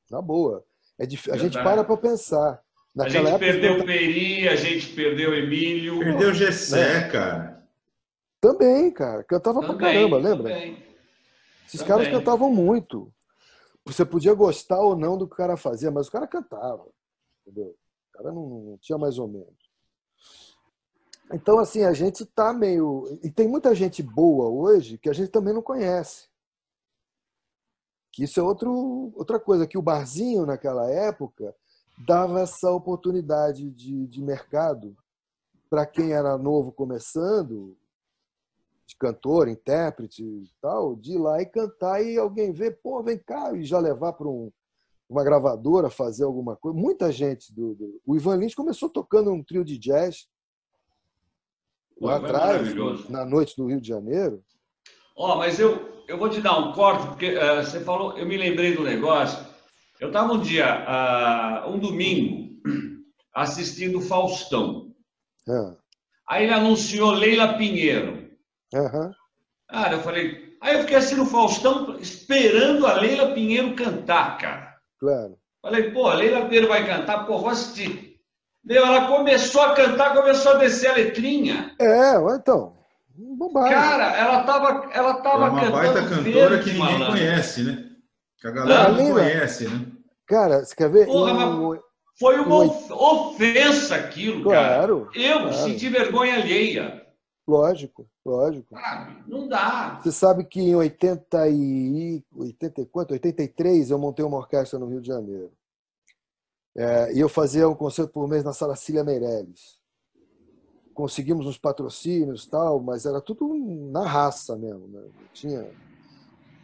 Na 0.09 0.21
boa. 0.21 0.65
É 0.97 1.05
dif... 1.05 1.31
A 1.31 1.37
gente 1.37 1.61
para 1.61 1.83
para 1.83 1.97
pensar. 1.97 2.61
Naquela 2.93 3.29
a 3.29 3.31
gente 3.33 3.39
perdeu 3.39 3.79
o 3.79 3.85
Peri, 3.85 4.47
a 4.47 4.55
gente 4.55 4.93
perdeu 4.93 5.31
o 5.31 5.35
Emílio. 5.35 5.99
Perdeu 5.99 6.29
o 6.29 6.33
Gessé, 6.33 7.01
né? 7.01 7.09
cara. 7.09 7.67
Também, 8.39 8.91
cara. 8.91 9.23
Cantava 9.23 9.61
também, 9.61 9.77
pra 9.77 9.87
caramba, 9.87 10.17
lembra? 10.17 10.53
Também. 10.53 10.83
Esses 11.67 11.81
também. 11.81 11.87
caras 11.87 12.07
cantavam 12.07 12.49
muito. 12.49 13.11
Você 13.85 14.05
podia 14.05 14.33
gostar 14.33 14.79
ou 14.79 14.95
não 14.95 15.17
do 15.17 15.27
que 15.27 15.33
o 15.33 15.37
cara 15.37 15.57
fazia, 15.57 15.91
mas 15.91 16.07
o 16.07 16.11
cara 16.11 16.25
cantava. 16.25 16.85
Entendeu? 17.45 17.75
O 18.09 18.17
cara 18.17 18.31
não, 18.31 18.49
não 18.49 18.77
tinha 18.79 18.97
mais 18.97 19.19
ou 19.19 19.27
menos. 19.27 19.65
Então, 21.31 21.59
assim, 21.59 21.83
a 21.83 21.93
gente 21.93 22.25
tá 22.25 22.53
meio. 22.53 23.19
E 23.23 23.31
tem 23.31 23.47
muita 23.47 23.73
gente 23.75 24.01
boa 24.01 24.49
hoje 24.49 24.97
que 24.97 25.09
a 25.09 25.13
gente 25.13 25.29
também 25.29 25.53
não 25.53 25.61
conhece. 25.61 26.27
Que 28.11 28.23
isso 28.23 28.39
é 28.39 28.43
outro, 28.43 29.11
outra 29.15 29.39
coisa, 29.39 29.67
que 29.67 29.77
o 29.77 29.81
barzinho 29.81 30.45
naquela 30.45 30.89
época 30.89 31.55
dava 32.05 32.41
essa 32.41 32.71
oportunidade 32.71 33.69
de, 33.71 34.07
de 34.07 34.21
mercado 34.21 34.95
para 35.69 35.85
quem 35.85 36.13
era 36.13 36.37
novo 36.37 36.71
começando 36.71 37.77
de 38.85 38.95
cantor, 38.95 39.47
intérprete 39.47 40.23
e 40.23 40.49
tal, 40.61 40.95
de 40.95 41.13
ir 41.13 41.17
lá 41.17 41.41
e 41.41 41.45
cantar 41.45 42.01
e 42.03 42.17
alguém 42.17 42.53
ver, 42.53 42.79
pô, 42.81 43.01
vem 43.01 43.17
cá, 43.17 43.51
e 43.53 43.63
já 43.63 43.79
levar 43.79 44.13
para 44.13 44.27
um, 44.27 44.51
uma 45.09 45.23
gravadora 45.23 45.89
fazer 45.89 46.23
alguma 46.23 46.55
coisa. 46.55 46.77
Muita 46.77 47.11
gente 47.11 47.53
do, 47.53 47.75
do... 47.75 48.01
O 48.05 48.15
Ivan 48.15 48.37
Lins 48.37 48.55
começou 48.55 48.89
tocando 48.89 49.31
um 49.31 49.43
trio 49.43 49.63
de 49.63 49.77
jazz 49.77 50.27
Pô, 51.99 52.07
lá 52.07 52.17
atrás, 52.17 52.73
na 53.09 53.25
noite 53.25 53.55
do 53.55 53.67
Rio 53.67 53.79
de 53.79 53.87
Janeiro. 53.87 54.43
Ó, 55.15 55.37
mas 55.37 55.59
eu, 55.59 56.03
eu 56.07 56.17
vou 56.17 56.29
te 56.29 56.41
dar 56.41 56.57
um 56.57 56.73
corte, 56.73 57.07
porque 57.07 57.27
eh, 57.27 57.63
você 57.63 57.79
falou, 57.79 58.17
eu 58.17 58.25
me 58.25 58.35
lembrei 58.35 58.75
do 58.75 58.83
negócio. 58.83 59.45
Eu 59.99 60.07
estava 60.07 60.33
um 60.33 60.41
dia, 60.41 60.83
ah, 60.87 61.65
um 61.69 61.79
domingo, 61.79 62.53
assistindo 63.33 63.99
o 63.99 64.01
Faustão. 64.01 64.93
Ah, 65.47 65.75
Aí 66.27 66.43
ele 66.43 66.53
anunciou 66.53 67.11
Leila 67.11 67.53
Pinheiro. 67.57 68.29
aham. 68.73 69.11
Cara, 69.67 69.93
eu 69.93 70.01
falei. 70.01 70.57
Aí 70.59 70.75
eu 70.75 70.81
fiquei 70.81 70.95
assim 70.95 71.15
no 71.15 71.25
Faustão, 71.25 71.97
esperando 71.99 72.85
a 72.87 72.93
Leila 72.93 73.33
Pinheiro 73.33 73.75
cantar, 73.75 74.37
cara. 74.37 74.74
Claro. 75.05 75.37
Falei, 75.61 75.91
pô, 75.91 76.07
a 76.07 76.13
Leila 76.15 76.45
Pinheiro 76.45 76.67
vai 76.67 76.85
cantar, 76.85 77.25
pô, 77.25 77.37
vou 77.39 77.49
assistir. 77.49 78.19
Meu, 78.63 78.85
ela 78.85 79.07
começou 79.07 79.61
a 79.61 79.73
cantar, 79.73 80.13
começou 80.15 80.53
a 80.53 80.55
descer 80.55 80.89
a 80.89 80.93
letrinha. 80.93 81.75
É, 81.79 82.13
então, 82.35 82.73
bobagem. 83.15 83.71
Cara, 83.73 84.15
ela 84.17 84.43
tava, 84.43 84.89
ela 84.91 85.11
É 85.11 85.21
tava 85.21 85.37
uma 85.49 85.59
cantando 85.59 85.71
baita 85.71 86.01
cantora 86.01 86.23
verde, 86.49 86.63
que 86.63 86.69
ninguém 86.77 86.79
malandro. 86.99 87.07
conhece, 87.13 87.63
né? 87.63 87.83
Que 88.39 88.47
a 88.47 88.51
galera 88.51 88.89
não 88.89 89.05
da- 89.07 89.13
conhece, 89.13 89.67
né? 89.67 89.85
Cara, 90.27 90.65
você 90.65 90.75
quer 90.75 90.89
ver? 90.89 91.05
Porra, 91.05 91.31
Em- 91.31 91.79
Foi 92.17 92.39
uma 92.39 92.63
ofensa 92.63 93.95
aquilo, 93.95 94.43
Claro, 94.43 95.07
cara. 95.11 95.25
Eu 95.25 95.39
claro. 95.41 95.53
senti 95.53 95.89
vergonha 95.89 96.35
alheia. 96.35 97.04
Lógico, 97.47 98.09
lógico. 98.25 98.73
Sabe? 98.73 99.23
Não 99.27 99.47
dá. 99.47 99.99
Você 100.01 100.11
sabe 100.11 100.43
que 100.45 100.59
em 100.59 100.75
80 100.75 101.47
e 101.49 102.23
80 102.35 102.81
e 102.81 102.85
quanto? 102.87 103.11
83 103.11 103.91
eu 103.91 103.99
montei 103.99 104.25
uma 104.25 104.37
orquestra 104.37 104.79
no 104.79 104.87
Rio 104.87 104.99
de 104.99 105.07
Janeiro. 105.07 105.51
É, 106.75 107.13
e 107.13 107.19
eu 107.19 107.29
fazia 107.29 107.69
um 107.69 107.75
concerto 107.75 108.11
por 108.11 108.27
mês 108.27 108.43
na 108.43 108.51
Sala 108.51 108.75
Cília 108.75 109.03
Meirelles. 109.03 109.79
Conseguimos 110.93 111.45
uns 111.45 111.57
patrocínios 111.57 112.47
tal, 112.47 112.79
mas 112.81 113.05
era 113.05 113.21
tudo 113.21 113.53
na 113.91 114.05
raça 114.05 114.55
mesmo. 114.55 114.87
Né? 114.87 115.03
Tinha... 115.33 115.69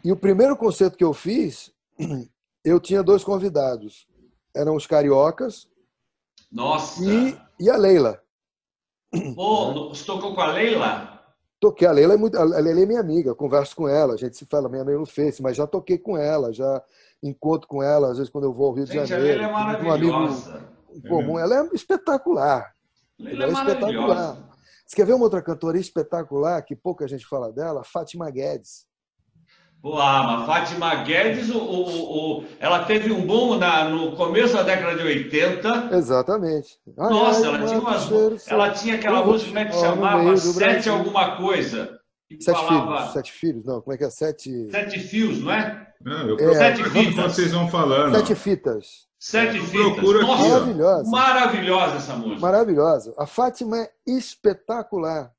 E 0.04 0.12
o 0.12 0.18
primeiro 0.18 0.58
concerto 0.58 0.98
que 0.98 1.04
eu 1.04 1.14
fiz, 1.14 1.72
eu 2.66 2.80
tinha 2.80 3.04
dois 3.04 3.24
convidados. 3.24 4.08
Eram 4.54 4.76
os 4.76 4.88
cariocas 4.88 5.68
Nossa. 6.52 7.04
e, 7.06 7.40
e 7.60 7.70
a 7.70 7.78
Leila. 7.78 8.22
Pô, 9.36 9.90
você 9.90 10.06
tocou 10.06 10.34
com 10.34 10.42
a 10.42 10.48
Leila? 10.54 11.20
Toquei. 11.60 11.88
A 11.88 11.92
Leila 11.92 12.14
é, 12.14 12.18
muito, 12.18 12.38
a 12.38 12.44
Leila 12.44 12.82
é 12.82 12.86
minha 12.86 13.00
amiga, 13.00 13.36
converso 13.36 13.76
com 13.76 13.88
ela, 13.88 14.14
a 14.14 14.18
gente 14.18 14.36
se 14.36 14.46
fala 14.46 14.68
meio 14.70 15.00
no 15.00 15.06
Face, 15.06 15.42
mas 15.42 15.56
já 15.58 15.68
toquei 15.68 15.98
com 15.98 16.18
ela, 16.18 16.52
já 16.52 16.82
encontro 17.22 17.68
com 17.68 17.84
ela, 17.84 18.10
às 18.12 18.18
vezes 18.18 18.32
quando 18.32 18.46
eu 18.46 18.54
vou 18.54 18.68
ao 18.68 18.74
Rio 18.74 18.86
de 18.86 18.94
Gente, 18.94 19.14
a 19.14 19.18
Janeiro. 19.18 19.40
Leila 19.42 19.52
é 19.52 19.54
Um 19.54 19.58
amigo 19.58 19.86
maravilhosa. 20.14 20.70
comum. 21.08 21.38
Ela 21.38 21.60
é 21.60 21.70
espetacular. 21.74 22.74
Leila 23.20 23.44
é 23.44 23.48
Ela 23.50 23.60
é 23.60 23.62
espetacular. 23.62 24.08
maravilhosa. 24.08 24.52
Você 24.88 24.96
quer 24.96 25.06
ver 25.06 25.14
uma 25.14 25.24
outra 25.24 25.42
cantora 25.42 25.78
espetacular, 25.78 26.62
que 26.64 26.76
pouca 26.76 27.08
gente 27.08 27.26
fala 27.26 27.52
dela? 27.52 27.84
Fátima 27.84 28.30
Guedes. 28.30 28.86
Ah, 29.84 30.24
mas 30.24 30.46
Fátima 30.46 30.94
Guedes, 31.04 31.50
o, 31.50 31.58
o- 31.58 32.40
o- 32.42 32.46
ela 32.60 32.84
teve 32.86 33.12
um 33.12 33.26
boom 33.26 33.58
na- 33.58 33.86
no 33.90 34.12
começo 34.16 34.54
da 34.54 34.62
década 34.64 34.96
de 34.96 35.04
80. 35.04 35.90
Exatamente. 35.92 36.78
Ai, 37.00 37.10
Nossa, 37.10 37.40
ai, 37.50 37.56
ela 37.56 37.66
tinha, 37.68 37.80
umas, 37.80 38.48
ela 38.48 38.70
tinha 38.70 38.96
aquela 38.96 39.26
música, 39.26 39.48
como 39.50 39.60
é 39.60 39.66
que 39.66 39.76
ó, 39.76 39.80
chamava? 39.80 40.38
Sete 40.38 40.88
alguma 40.90 41.36
coisa. 41.38 41.98
Que 42.30 42.42
Sete 42.44 42.56
falava 42.60 42.98
filhos. 42.98 43.14
Sete 43.14 43.32
filhos, 43.32 43.66
não, 43.66 43.82
como 43.82 43.94
é 43.94 43.98
que 43.98 44.04
é? 44.04 44.10
Sete, 44.10 44.70
sete 44.72 45.00
fios, 45.00 45.42
não 45.42 45.52
é? 45.52 45.88
Não, 46.04 46.30
eu 46.30 46.40
É, 46.52 46.54
Sete 46.56 46.84
fitas. 46.90 47.34
vocês 47.34 47.52
vão 47.52 47.68
falando. 47.68 48.16
sete 48.16 48.36
fitas. 48.36 49.08
Sete 49.20 49.58
Eu 49.58 49.66
fitas. 49.66 49.94
procuro 49.96 50.20
aqui, 50.20 50.28
Nossa, 50.28 50.44
ó. 50.44 50.50
Maravilhosa. 50.50 51.10
maravilhosa 51.12 51.96
essa 51.98 52.14
música. 52.16 52.40
Maravilhosa. 52.42 53.14
A 53.18 53.26
Fátima 53.28 53.78
é 53.80 53.90
espetacular. 54.08 55.32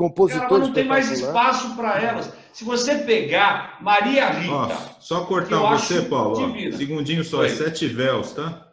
Cara, 0.00 0.08
Compositora 0.08 0.48
mas 0.50 0.60
não 0.68 0.72
tem 0.72 0.84
mais 0.86 1.10
espaço 1.10 1.76
para 1.76 2.00
elas. 2.00 2.32
Se 2.52 2.64
você 2.64 2.98
pegar 2.98 3.78
Maria 3.82 4.30
Rita, 4.30 4.52
Ó, 4.54 4.68
só 4.98 5.26
cortar 5.26 5.58
você, 5.58 6.02
Paulo. 6.02 6.40
ó. 6.42 6.46
divina. 6.46 6.76
Segundinho 6.76 7.22
só, 7.24 7.44
é 7.44 7.50
sete 7.50 7.86
véus, 7.86 8.32
tá? 8.32 8.72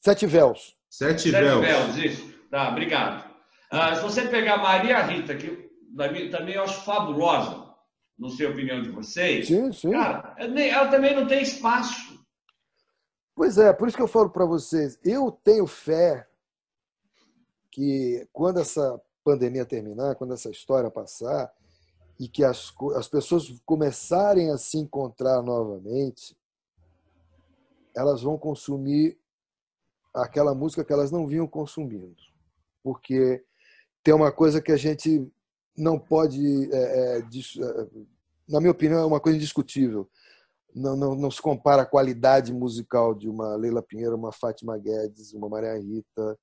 Sete 0.00 0.26
véus. 0.26 0.76
Sete, 0.90 1.30
Sete 1.30 1.32
véus. 1.32 1.60
Véus, 1.60 1.96
isso. 1.98 2.34
Tá, 2.50 2.68
obrigado. 2.70 3.24
Ah, 3.70 3.94
se 3.94 4.02
você 4.02 4.22
pegar 4.22 4.58
Maria 4.58 5.02
Rita, 5.02 5.34
que 5.36 5.70
também 5.96 6.30
também 6.30 6.54
eu 6.54 6.62
acho 6.64 6.84
fabulosa, 6.84 7.64
não 8.18 8.28
sei 8.28 8.46
a 8.46 8.50
opinião 8.50 8.82
de 8.82 8.90
vocês, 8.90 9.46
Sim, 9.48 9.72
sim. 9.72 9.90
cara, 9.90 10.34
ela 10.38 10.88
também 10.88 11.14
não 11.14 11.26
tem 11.26 11.42
espaço. 11.42 12.16
Pois 13.34 13.58
é, 13.58 13.72
por 13.72 13.86
isso 13.88 13.96
que 13.96 14.02
eu 14.02 14.08
falo 14.08 14.30
para 14.30 14.46
vocês, 14.46 14.98
eu 15.04 15.30
tenho 15.44 15.66
fé 15.66 16.26
que 17.70 18.26
quando 18.32 18.60
essa 18.60 18.98
pandemia 19.26 19.66
terminar, 19.66 20.14
quando 20.14 20.34
essa 20.34 20.50
história 20.50 20.90
passar 20.90 21.52
e 22.18 22.28
que 22.28 22.44
as, 22.44 22.72
as 22.94 23.08
pessoas 23.08 23.52
começarem 23.64 24.50
a 24.50 24.56
se 24.56 24.78
encontrar 24.78 25.42
novamente, 25.42 26.36
elas 27.94 28.22
vão 28.22 28.38
consumir 28.38 29.18
aquela 30.14 30.54
música 30.54 30.84
que 30.84 30.92
elas 30.92 31.10
não 31.10 31.26
vinham 31.26 31.46
consumindo. 31.46 32.16
Porque 32.82 33.44
tem 34.02 34.14
uma 34.14 34.30
coisa 34.30 34.62
que 34.62 34.72
a 34.72 34.76
gente 34.76 35.30
não 35.76 35.98
pode, 35.98 36.72
é, 36.72 36.76
é, 36.76 37.18
é, 37.18 37.22
na 38.48 38.60
minha 38.60 38.70
opinião, 38.70 39.00
é 39.00 39.04
uma 39.04 39.20
coisa 39.20 39.36
indiscutível 39.36 40.08
não, 40.76 40.94
não, 40.94 41.14
não 41.14 41.30
se 41.30 41.40
compara 41.40 41.82
a 41.82 41.86
qualidade 41.86 42.52
musical 42.52 43.14
de 43.14 43.30
uma 43.30 43.56
Leila 43.56 43.82
Pinheiro, 43.82 44.14
uma 44.14 44.30
Fátima 44.30 44.76
Guedes, 44.76 45.32
uma 45.32 45.48
Maria 45.48 45.78
Rita, 45.78 46.38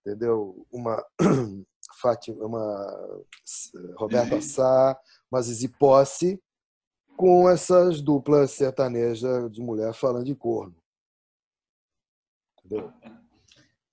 entendeu? 0.00 0.66
Uma 0.70 1.02
Fátima, 2.00 2.44
uma 2.44 3.18
Roberta 3.96 4.40
Sá, 4.40 4.98
uma 5.30 5.40
Zizi 5.42 5.68
Posse, 5.68 6.40
com 7.16 7.48
essas 7.50 8.00
duplas 8.00 8.52
sertanejas 8.52 9.50
de 9.50 9.60
mulher 9.60 9.92
falando 9.92 10.24
de 10.24 10.34
corno. 10.34 10.76
Entendeu? 12.64 12.92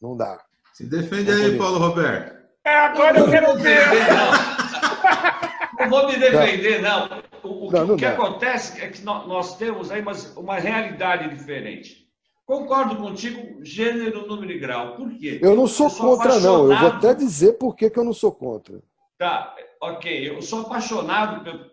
Não 0.01 0.15
dá. 0.15 0.43
Se 0.73 0.85
defende 0.85 1.31
aí, 1.31 1.57
Paulo 1.57 1.79
Roberto. 1.79 2.35
É, 2.63 2.75
agora 2.77 3.19
eu 3.19 3.29
quero 3.29 3.55
ver. 3.57 3.89
defender, 3.89 4.13
não. 4.13 5.79
Não 5.79 5.89
vou 5.89 6.07
me 6.07 6.17
defender, 6.17 6.81
não. 6.81 7.05
O, 7.43 7.67
o 7.67 7.69
que, 7.69 7.75
Não, 7.77 7.85
não 7.87 7.95
o 7.95 7.97
que 7.97 8.05
acontece 8.05 8.81
é 8.81 8.89
que 8.89 9.01
nó- 9.03 9.25
nós 9.27 9.57
temos 9.57 9.91
aí 9.91 10.01
umas- 10.01 10.35
uma 10.35 10.57
realidade 10.57 11.29
diferente. 11.29 12.04
Concordo 12.45 12.95
contigo, 12.97 13.63
gênero, 13.63 14.27
número 14.27 14.51
e 14.51 14.59
grau. 14.59 14.95
Por 14.95 15.11
quê? 15.17 15.39
Eu 15.41 15.55
não 15.55 15.65
sou 15.67 15.89
contra, 15.89 16.39
não. 16.39 16.57
Eu 16.59 16.63
vou 16.65 16.73
apaixonado- 16.73 16.97
até 17.07 17.13
dizer 17.15 17.53
por 17.53 17.75
que 17.75 17.89
que 17.89 17.97
eu 17.97 18.03
não 18.03 18.13
sou 18.13 18.31
contra. 18.31 18.79
Tá, 19.17 19.55
ok. 19.81 20.29
Eu 20.29 20.41
sou 20.43 20.61
apaixonado 20.61 21.43
pe- 21.43 21.71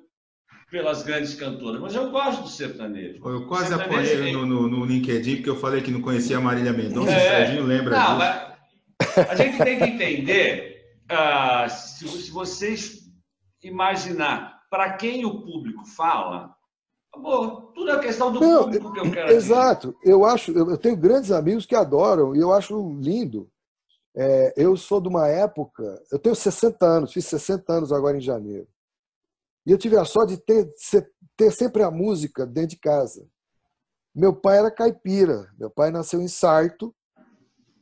pelas 0.70 1.02
grandes 1.02 1.34
cantoras, 1.34 1.78
mas 1.78 1.94
eu 1.94 2.10
gosto 2.10 2.42
do 2.44 2.48
sertanejo. 2.48 3.20
Eu 3.28 3.46
quase 3.46 3.68
Sertanejo 3.68 4.12
apanhei 4.14 4.30
é- 4.30 4.32
no, 4.32 4.46
no, 4.46 4.68
no 4.68 4.84
LinkedIn 4.86 5.36
porque 5.36 5.50
eu 5.50 5.56
falei 5.60 5.82
que 5.82 5.90
não 5.90 6.00
conhecia 6.00 6.38
a 6.38 6.40
Marília 6.40 6.72
Mendonça. 6.72 7.10
É. 7.12 7.16
O 7.16 7.20
Serginho 7.46 7.64
lembra 7.66 7.90
Não, 7.98 8.18
disso. 8.18 8.18
mas 9.18 9.28
a 9.28 9.34
gente 9.36 9.58
tem 9.62 9.78
que 9.78 9.84
entender, 9.84 10.84
ah, 11.10 11.68
se, 11.68 12.08
se 12.08 12.30
vocês 12.30 13.00
imaginar 13.62 14.62
para 14.70 14.94
quem 14.94 15.26
o 15.26 15.42
público 15.42 15.84
fala, 15.84 16.54
amor, 17.14 17.72
tudo 17.74 17.90
é 17.90 17.98
questão 18.00 18.32
do 18.32 18.40
Não, 18.40 18.64
público 18.64 18.92
que 18.92 19.00
eu 19.00 19.10
quero. 19.12 19.32
Exato. 19.32 19.96
Eu 20.02 20.24
acho, 20.24 20.52
eu 20.52 20.78
tenho 20.78 20.96
grandes 20.96 21.30
amigos 21.30 21.66
que 21.66 21.74
adoram 21.74 22.34
e 22.34 22.40
eu 22.40 22.52
acho 22.52 22.98
lindo. 23.00 23.50
É, 24.14 24.52
eu 24.56 24.76
sou 24.76 25.00
de 25.00 25.08
uma 25.08 25.26
época, 25.28 26.02
eu 26.10 26.18
tenho 26.18 26.34
60 26.34 26.84
anos, 26.84 27.12
fiz 27.12 27.24
60 27.26 27.72
anos 27.72 27.92
agora 27.92 28.16
em 28.16 28.20
janeiro. 28.20 28.68
E 29.64 29.70
eu 29.70 29.78
tive 29.78 29.96
a 29.96 30.04
sorte 30.04 30.36
de 30.36 30.42
ter, 30.42 30.72
ter 31.36 31.50
sempre 31.50 31.82
a 31.82 31.90
música 31.90 32.44
dentro 32.44 32.70
de 32.70 32.78
casa. 32.78 33.26
Meu 34.14 34.34
pai 34.34 34.58
era 34.58 34.70
caipira, 34.70 35.50
meu 35.58 35.70
pai 35.70 35.90
nasceu 35.90 36.20
em 36.20 36.28
Sarto, 36.28 36.94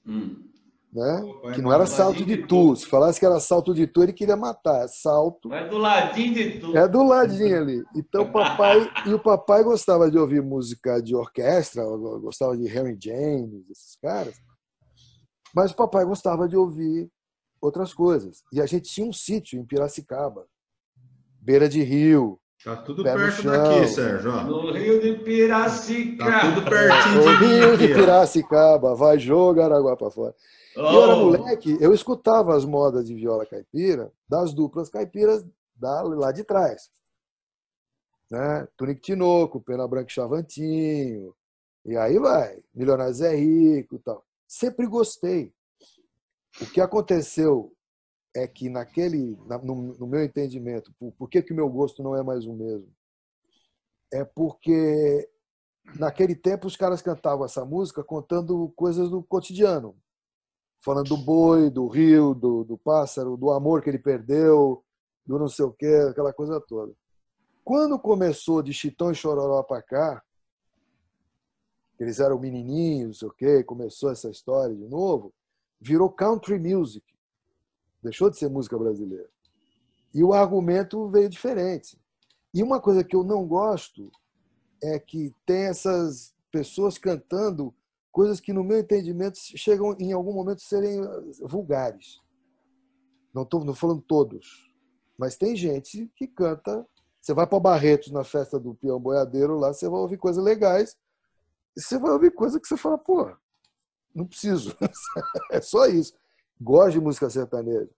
Hum. 0.06 0.49
Né? 0.92 1.22
Pai 1.42 1.54
que 1.54 1.62
não 1.62 1.72
era 1.72 1.86
salto 1.86 2.24
de 2.24 2.34
Itu. 2.34 2.46
tu. 2.46 2.76
Se 2.76 2.86
falasse 2.86 3.18
que 3.20 3.26
era 3.26 3.38
salto 3.40 3.72
de 3.72 3.86
tu, 3.86 4.02
ele 4.02 4.12
queria 4.12 4.36
matar. 4.36 4.88
Salto 4.88 5.48
Mas 5.48 5.70
do 5.70 5.78
ladinho 5.78 6.34
de 6.34 6.58
tudo. 6.58 6.76
é 6.76 6.88
do 6.88 7.02
ladinho 7.02 7.56
ali. 7.58 7.82
Então 7.94 8.22
o 8.22 8.32
papai 8.32 8.78
e 9.06 9.14
o 9.14 9.18
papai 9.18 9.62
gostava 9.62 10.10
de 10.10 10.18
ouvir 10.18 10.42
música 10.42 11.00
de 11.02 11.14
orquestra, 11.14 11.84
gostava 12.20 12.56
de 12.56 12.66
Henry 12.66 12.98
James, 13.00 13.70
esses 13.70 13.96
caras. 13.96 14.34
Mas 15.54 15.72
o 15.72 15.76
papai 15.76 16.04
gostava 16.04 16.48
de 16.48 16.56
ouvir 16.56 17.10
outras 17.60 17.92
coisas. 17.92 18.42
E 18.52 18.60
a 18.60 18.66
gente 18.66 18.90
tinha 18.90 19.06
um 19.06 19.12
sítio 19.12 19.58
em 19.60 19.64
Piracicaba, 19.64 20.46
beira 21.40 21.68
de 21.68 21.82
rio. 21.82 22.38
Tá 22.62 22.76
tudo 22.76 23.02
Pé 23.02 23.12
no 23.14 23.18
perto 23.18 23.42
daqui, 23.42 23.86
Sérgio. 23.88 24.30
ó. 24.30 24.42
No 24.44 24.70
Rio 24.72 25.00
de 25.00 25.14
Piracicaba. 25.24 26.30
Tá 26.30 26.54
tudo 26.54 26.70
pertinho 26.70 27.20
O 27.20 27.38
de 27.38 27.44
mim 27.44 27.60
rio 27.60 27.78
de. 27.78 27.88
Piracicaba, 27.88 28.94
vai 28.94 29.18
jogar 29.18 29.72
água 29.72 29.96
para 29.96 30.10
fora. 30.10 30.34
E 30.76 30.78
eu 30.78 31.02
era 31.02 31.14
Oh, 31.16 31.24
moleque, 31.26 31.76
eu 31.80 31.92
escutava 31.94 32.54
as 32.54 32.64
modas 32.64 33.06
de 33.06 33.14
viola 33.14 33.46
caipira 33.46 34.12
das 34.28 34.52
duplas 34.52 34.88
caipiras 34.90 35.44
da, 35.74 36.02
lá 36.02 36.32
de 36.32 36.44
trás. 36.44 36.90
Né? 38.30 38.68
Tunico 38.76 39.00
Tinoco, 39.00 39.60
Pena 39.60 39.88
Branca 39.88 40.10
e 40.10 40.12
Chavantinho, 40.14 41.34
e 41.84 41.96
aí 41.96 42.18
vai, 42.18 42.58
Milionários 42.74 43.20
é 43.20 43.34
Rico 43.34 43.96
e 43.96 43.98
tal. 43.98 44.24
Sempre 44.46 44.86
gostei. 44.86 45.52
O 46.60 46.66
que 46.66 46.80
aconteceu 46.80 47.72
é 48.34 48.46
que 48.46 48.68
naquele, 48.68 49.36
no, 49.62 49.94
no 49.98 50.06
meu 50.06 50.22
entendimento, 50.22 50.92
por, 50.98 51.12
por 51.12 51.28
que, 51.28 51.42
que 51.42 51.52
o 51.52 51.56
meu 51.56 51.68
gosto 51.68 52.02
não 52.02 52.14
é 52.14 52.22
mais 52.22 52.46
o 52.46 52.52
mesmo? 52.52 52.92
É 54.12 54.24
porque 54.24 55.28
naquele 55.98 56.34
tempo 56.34 56.66
os 56.66 56.76
caras 56.76 57.02
cantavam 57.02 57.44
essa 57.44 57.64
música 57.64 58.04
contando 58.04 58.72
coisas 58.76 59.10
do 59.10 59.22
cotidiano, 59.22 59.96
falando 60.84 61.08
do 61.08 61.16
boi, 61.16 61.70
do 61.70 61.88
rio, 61.88 62.34
do, 62.34 62.64
do 62.64 62.78
pássaro, 62.78 63.36
do 63.36 63.50
amor 63.50 63.82
que 63.82 63.90
ele 63.90 63.98
perdeu, 63.98 64.84
do 65.26 65.38
não 65.38 65.48
sei 65.48 65.64
o 65.64 65.72
quê, 65.72 66.08
aquela 66.08 66.32
coisa 66.32 66.60
toda. 66.60 66.92
Quando 67.64 67.98
começou 67.98 68.62
de 68.62 68.72
Chitão 68.72 69.10
e 69.10 69.14
Chororó 69.14 69.62
para 69.62 69.82
cá, 69.82 70.22
eles 71.98 72.18
eram 72.18 72.38
menininhos, 72.38 73.06
não 73.06 73.14
sei 73.14 73.28
o 73.28 73.32
quê, 73.32 73.64
começou 73.64 74.10
essa 74.10 74.30
história 74.30 74.74
de 74.74 74.88
novo, 74.88 75.34
virou 75.80 76.10
country 76.10 76.58
music. 76.58 77.04
Deixou 78.02 78.30
de 78.30 78.38
ser 78.38 78.48
música 78.48 78.78
brasileira. 78.78 79.28
E 80.12 80.22
o 80.24 80.32
argumento 80.32 81.08
veio 81.08 81.28
diferente. 81.28 81.98
E 82.52 82.62
uma 82.62 82.80
coisa 82.80 83.04
que 83.04 83.14
eu 83.14 83.22
não 83.22 83.46
gosto 83.46 84.10
é 84.82 84.98
que 84.98 85.34
tem 85.46 85.64
essas 85.64 86.34
pessoas 86.50 86.98
cantando 86.98 87.74
coisas 88.10 88.40
que, 88.40 88.52
no 88.52 88.64
meu 88.64 88.78
entendimento, 88.78 89.38
chegam 89.38 89.96
em 89.98 90.12
algum 90.12 90.32
momento 90.32 90.58
a 90.58 90.68
serem 90.68 91.00
vulgares. 91.42 92.20
Não 93.32 93.42
estou 93.42 93.64
não 93.64 93.74
falando 93.74 94.02
todos, 94.02 94.68
mas 95.16 95.36
tem 95.36 95.54
gente 95.54 96.10
que 96.16 96.26
canta. 96.26 96.84
Você 97.20 97.32
vai 97.32 97.46
para 97.46 97.60
Barretos 97.60 98.10
na 98.10 98.24
festa 98.24 98.58
do 98.58 98.74
peão 98.74 98.98
boiadeiro 98.98 99.58
lá, 99.58 99.72
você 99.72 99.88
vai 99.88 100.00
ouvir 100.00 100.16
coisas 100.16 100.42
legais. 100.42 100.96
Você 101.76 101.98
vai 101.98 102.10
ouvir 102.10 102.32
coisa 102.32 102.58
que 102.58 102.66
você 102.66 102.76
fala, 102.76 102.98
pô, 102.98 103.30
não 104.14 104.26
preciso. 104.26 104.76
é 105.52 105.60
só 105.60 105.86
isso. 105.86 106.14
Gosto 106.60 106.92
de 106.92 107.00
música 107.00 107.30
sertaneja. 107.30 107.88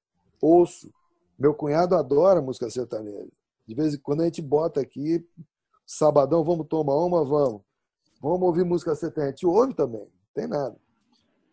Ouço. 0.40 0.92
Meu 1.38 1.52
cunhado 1.52 1.96
adora 1.96 2.40
música 2.40 2.70
sertaneja. 2.70 3.28
De 3.66 3.74
vez 3.74 3.94
em 3.94 3.98
quando 3.98 4.20
a 4.20 4.24
gente 4.24 4.40
bota 4.40 4.80
aqui, 4.80 5.26
sabadão, 5.84 6.44
vamos 6.44 6.66
tomar 6.68 6.94
uma, 6.94 7.24
vamos. 7.24 7.62
Vamos 8.20 8.42
ouvir 8.42 8.64
música 8.64 8.94
sertaneja. 8.94 9.28
A 9.28 9.30
gente 9.30 9.46
ouve 9.46 9.74
também, 9.74 10.00
não 10.00 10.08
tem 10.34 10.46
nada. 10.46 10.76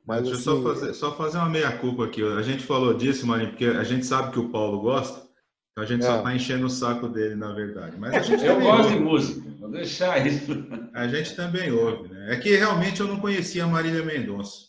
Mas, 0.06 0.24
Deixa 0.24 0.40
assim, 0.40 0.50
eu 0.50 0.56
só 0.56 0.64
fazer, 0.64 0.94
só 0.94 1.16
fazer 1.16 1.38
uma 1.38 1.50
meia-culpa 1.50 2.06
aqui. 2.06 2.24
A 2.24 2.42
gente 2.42 2.64
falou 2.64 2.94
disso, 2.94 3.28
Marinho, 3.28 3.50
porque 3.50 3.66
a 3.66 3.84
gente 3.84 4.06
sabe 4.06 4.32
que 4.32 4.40
o 4.40 4.50
Paulo 4.50 4.82
gosta, 4.82 5.28
então 5.72 5.84
a 5.84 5.86
gente 5.86 6.04
é. 6.04 6.08
só 6.08 6.18
está 6.18 6.36
enchendo 6.36 6.66
o 6.66 6.70
saco 6.70 7.08
dele, 7.08 7.36
na 7.36 7.54
verdade. 7.54 7.98
Mas 7.98 8.16
a 8.16 8.20
gente 8.20 8.44
eu 8.44 8.60
gosto 8.60 8.84
ouve. 8.86 8.96
de 8.96 9.00
música, 9.00 9.50
vou 9.60 9.70
deixar 9.70 10.26
isso. 10.26 10.52
A 10.94 11.08
gente 11.08 11.36
também 11.36 11.72
ouve, 11.72 12.10
né? 12.10 12.34
É 12.34 12.38
que 12.38 12.56
realmente 12.56 13.00
eu 13.02 13.08
não 13.08 13.20
conhecia 13.20 13.64
a 13.64 13.68
Marília 13.68 14.04
Mendonça. 14.04 14.69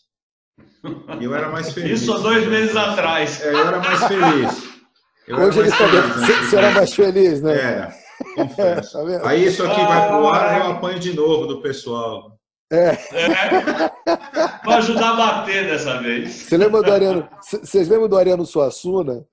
Eu 1.21 1.35
era 1.35 1.49
mais 1.49 1.71
feliz. 1.71 2.01
Isso 2.01 2.13
há 2.13 2.17
dois 2.17 2.47
meses 2.47 2.75
atrás. 2.75 3.41
É, 3.41 3.53
eu 3.53 3.67
era 3.67 3.79
mais 3.79 4.03
feliz. 4.05 4.71
Eu 5.27 5.37
Hoje 5.37 5.59
ele 5.59 5.69
está 5.69 5.85
Você 5.85 6.55
era 6.55 6.71
mais 6.71 6.93
feliz, 6.93 7.41
né? 7.41 7.53
Era. 7.53 7.95
Confesso. 8.35 8.97
Tá 9.21 9.29
Aí 9.29 9.45
isso 9.45 9.63
aqui 9.63 9.81
vai 9.81 10.07
para 10.07 10.21
o 10.21 10.27
ar 10.27 10.57
e 10.57 10.59
eu 10.59 10.71
apanho 10.71 10.99
de 10.99 11.13
novo 11.13 11.45
do 11.47 11.61
pessoal. 11.61 12.37
É. 12.71 12.97
é. 13.11 13.89
Para 14.63 14.77
ajudar 14.77 15.11
a 15.11 15.15
bater 15.15 15.67
dessa 15.67 15.99
vez. 16.01 16.31
Você 16.31 16.57
lembra 16.57 16.81
do 16.81 16.91
Ariano? 16.91 17.29
Vocês 17.41 17.89
lembram 17.89 18.07
do 18.07 18.17
Ariano 18.17 18.45
Suassuna? 18.45 19.25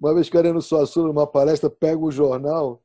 Uma 0.00 0.14
vez 0.14 0.28
que 0.28 0.36
o 0.36 0.38
Ariano 0.38 0.62
Suassuna, 0.62 1.08
numa 1.08 1.26
palestra, 1.26 1.68
pega 1.68 1.98
o 1.98 2.10
jornal 2.10 2.82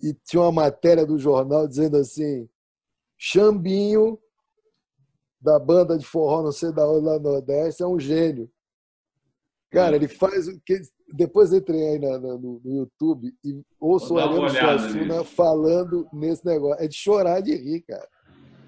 e 0.00 0.14
tinha 0.24 0.42
uma 0.42 0.52
matéria 0.52 1.04
do 1.04 1.18
jornal 1.18 1.66
dizendo 1.66 1.96
assim: 1.96 2.48
Xambinho, 3.18 4.18
da 5.44 5.58
banda 5.58 5.98
de 5.98 6.06
forró, 6.06 6.42
não 6.42 6.50
sei 6.50 6.72
da 6.72 6.88
onde, 6.88 7.04
lá 7.04 7.18
no 7.18 7.32
Nordeste, 7.32 7.82
é 7.82 7.86
um 7.86 8.00
gênio. 8.00 8.50
Cara, 9.70 9.94
ele 9.96 10.08
faz. 10.08 10.46
Depois 11.12 11.52
entrei 11.52 11.86
aí 11.86 11.98
na, 11.98 12.12
na, 12.18 12.38
no, 12.38 12.60
no, 12.64 12.76
YouTube 12.78 13.30
e 13.44 13.60
ouço 13.78 14.14
o 14.14 14.18
Ariano 14.18 14.48
Suassuna 14.48 15.22
falando 15.22 16.08
nesse 16.12 16.46
negócio. 16.46 16.82
É 16.82 16.88
de 16.88 16.94
chorar 16.94 17.40
de 17.40 17.54
rir, 17.54 17.82
cara. 17.82 18.08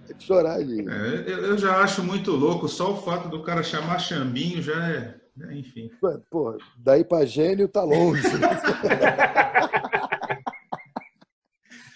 É 0.09 0.13
de 0.13 0.23
chorar 0.23 0.63
de 0.63 0.83
rir. 0.83 0.89
É, 0.89 1.31
eu 1.31 1.57
já 1.57 1.81
acho 1.81 2.03
muito 2.03 2.33
louco, 2.33 2.69
só 2.69 2.93
o 2.93 2.97
fato 2.97 3.29
do 3.29 3.43
cara 3.43 3.63
chamar 3.63 3.99
Xambinho 3.99 4.61
já 4.61 4.91
é. 4.91 5.15
é 5.49 5.55
enfim. 5.55 5.91
Pô, 6.31 6.59
daí 6.77 7.05
pra 7.05 7.25
gênio 7.25 7.69
tá 7.69 7.83
longe. 7.83 8.23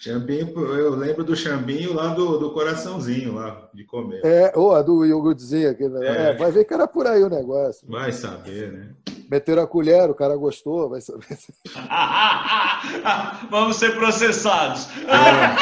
Chambinho, 0.01 0.49
eu 0.75 0.95
lembro 0.95 1.23
do 1.23 1.35
chambinho 1.35 1.93
lá 1.93 2.07
do, 2.07 2.39
do 2.39 2.51
coraçãozinho 2.51 3.35
lá 3.35 3.69
de 3.71 3.83
comer. 3.83 4.25
É, 4.25 4.51
ou 4.55 4.73
a 4.73 4.81
do 4.81 5.05
iogurtezinho, 5.05 5.69
aquele 5.69 6.03
é. 6.03 6.31
é. 6.31 6.33
vai 6.35 6.51
ver 6.51 6.65
que 6.65 6.73
era 6.73 6.87
por 6.87 7.05
aí 7.05 7.21
o 7.21 7.29
negócio. 7.29 7.87
Vai 7.87 8.11
saber, 8.11 8.71
né? 8.71 8.95
Meteram 9.29 9.61
a 9.61 9.67
colher, 9.67 10.09
o 10.09 10.15
cara 10.15 10.35
gostou, 10.35 10.89
vai 10.89 11.01
saber. 11.01 11.37
Vamos 13.51 13.75
ser 13.75 13.93
processados. 13.93 14.87
É. 15.01 15.55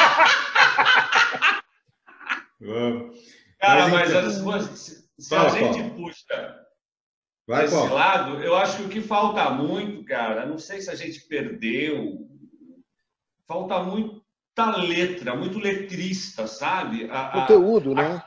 Vamos. 2.64 3.18
Cara, 3.60 3.88
mas, 3.88 4.10
mas 4.10 4.38
então... 4.38 4.62
se, 4.74 5.04
se 5.18 5.34
a 5.34 5.48
gente 5.50 5.90
puxa 5.90 6.56
vai, 7.46 7.66
esse 7.66 7.88
lado, 7.88 8.42
eu 8.42 8.56
acho 8.56 8.78
que 8.78 8.84
o 8.84 8.88
que 8.88 9.02
falta 9.02 9.50
muito, 9.50 10.02
cara, 10.06 10.46
não 10.46 10.56
sei 10.56 10.80
se 10.80 10.88
a 10.88 10.94
gente 10.94 11.20
perdeu, 11.28 12.26
falta 13.46 13.82
muito 13.82 14.19
muita 14.50 14.76
letra, 14.76 15.34
muito 15.34 15.58
letrista, 15.58 16.46
sabe? 16.46 17.08
A, 17.10 17.30
Conteúdo, 17.30 17.92
a, 17.92 17.94
né? 17.94 18.22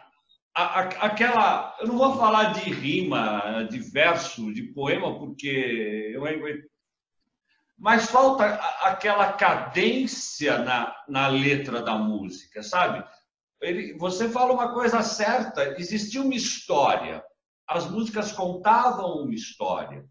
A, 0.56 0.80
aquela. 0.80 1.76
Eu 1.80 1.88
não 1.88 1.98
vou 1.98 2.18
falar 2.18 2.54
de 2.54 2.70
rima, 2.70 3.68
de 3.70 3.80
verso, 3.80 4.54
de 4.54 4.64
poema, 4.64 5.18
porque 5.20 6.12
eu 6.14 6.24
mas 7.78 8.10
falta 8.10 8.46
aquela 8.82 9.34
cadência 9.34 10.60
na, 10.60 10.96
na 11.10 11.28
letra 11.28 11.82
da 11.82 11.96
música, 11.96 12.64
sabe? 12.64 13.04
Ele, 13.62 13.98
você 13.98 14.30
fala 14.30 14.54
uma 14.54 14.74
coisa 14.74 15.02
certa, 15.02 15.76
existia 15.80 16.22
uma 16.22 16.36
história, 16.36 17.24
as 17.68 17.90
músicas 17.90 18.32
contavam 18.32 19.24
uma 19.24 19.34
história, 19.34 20.06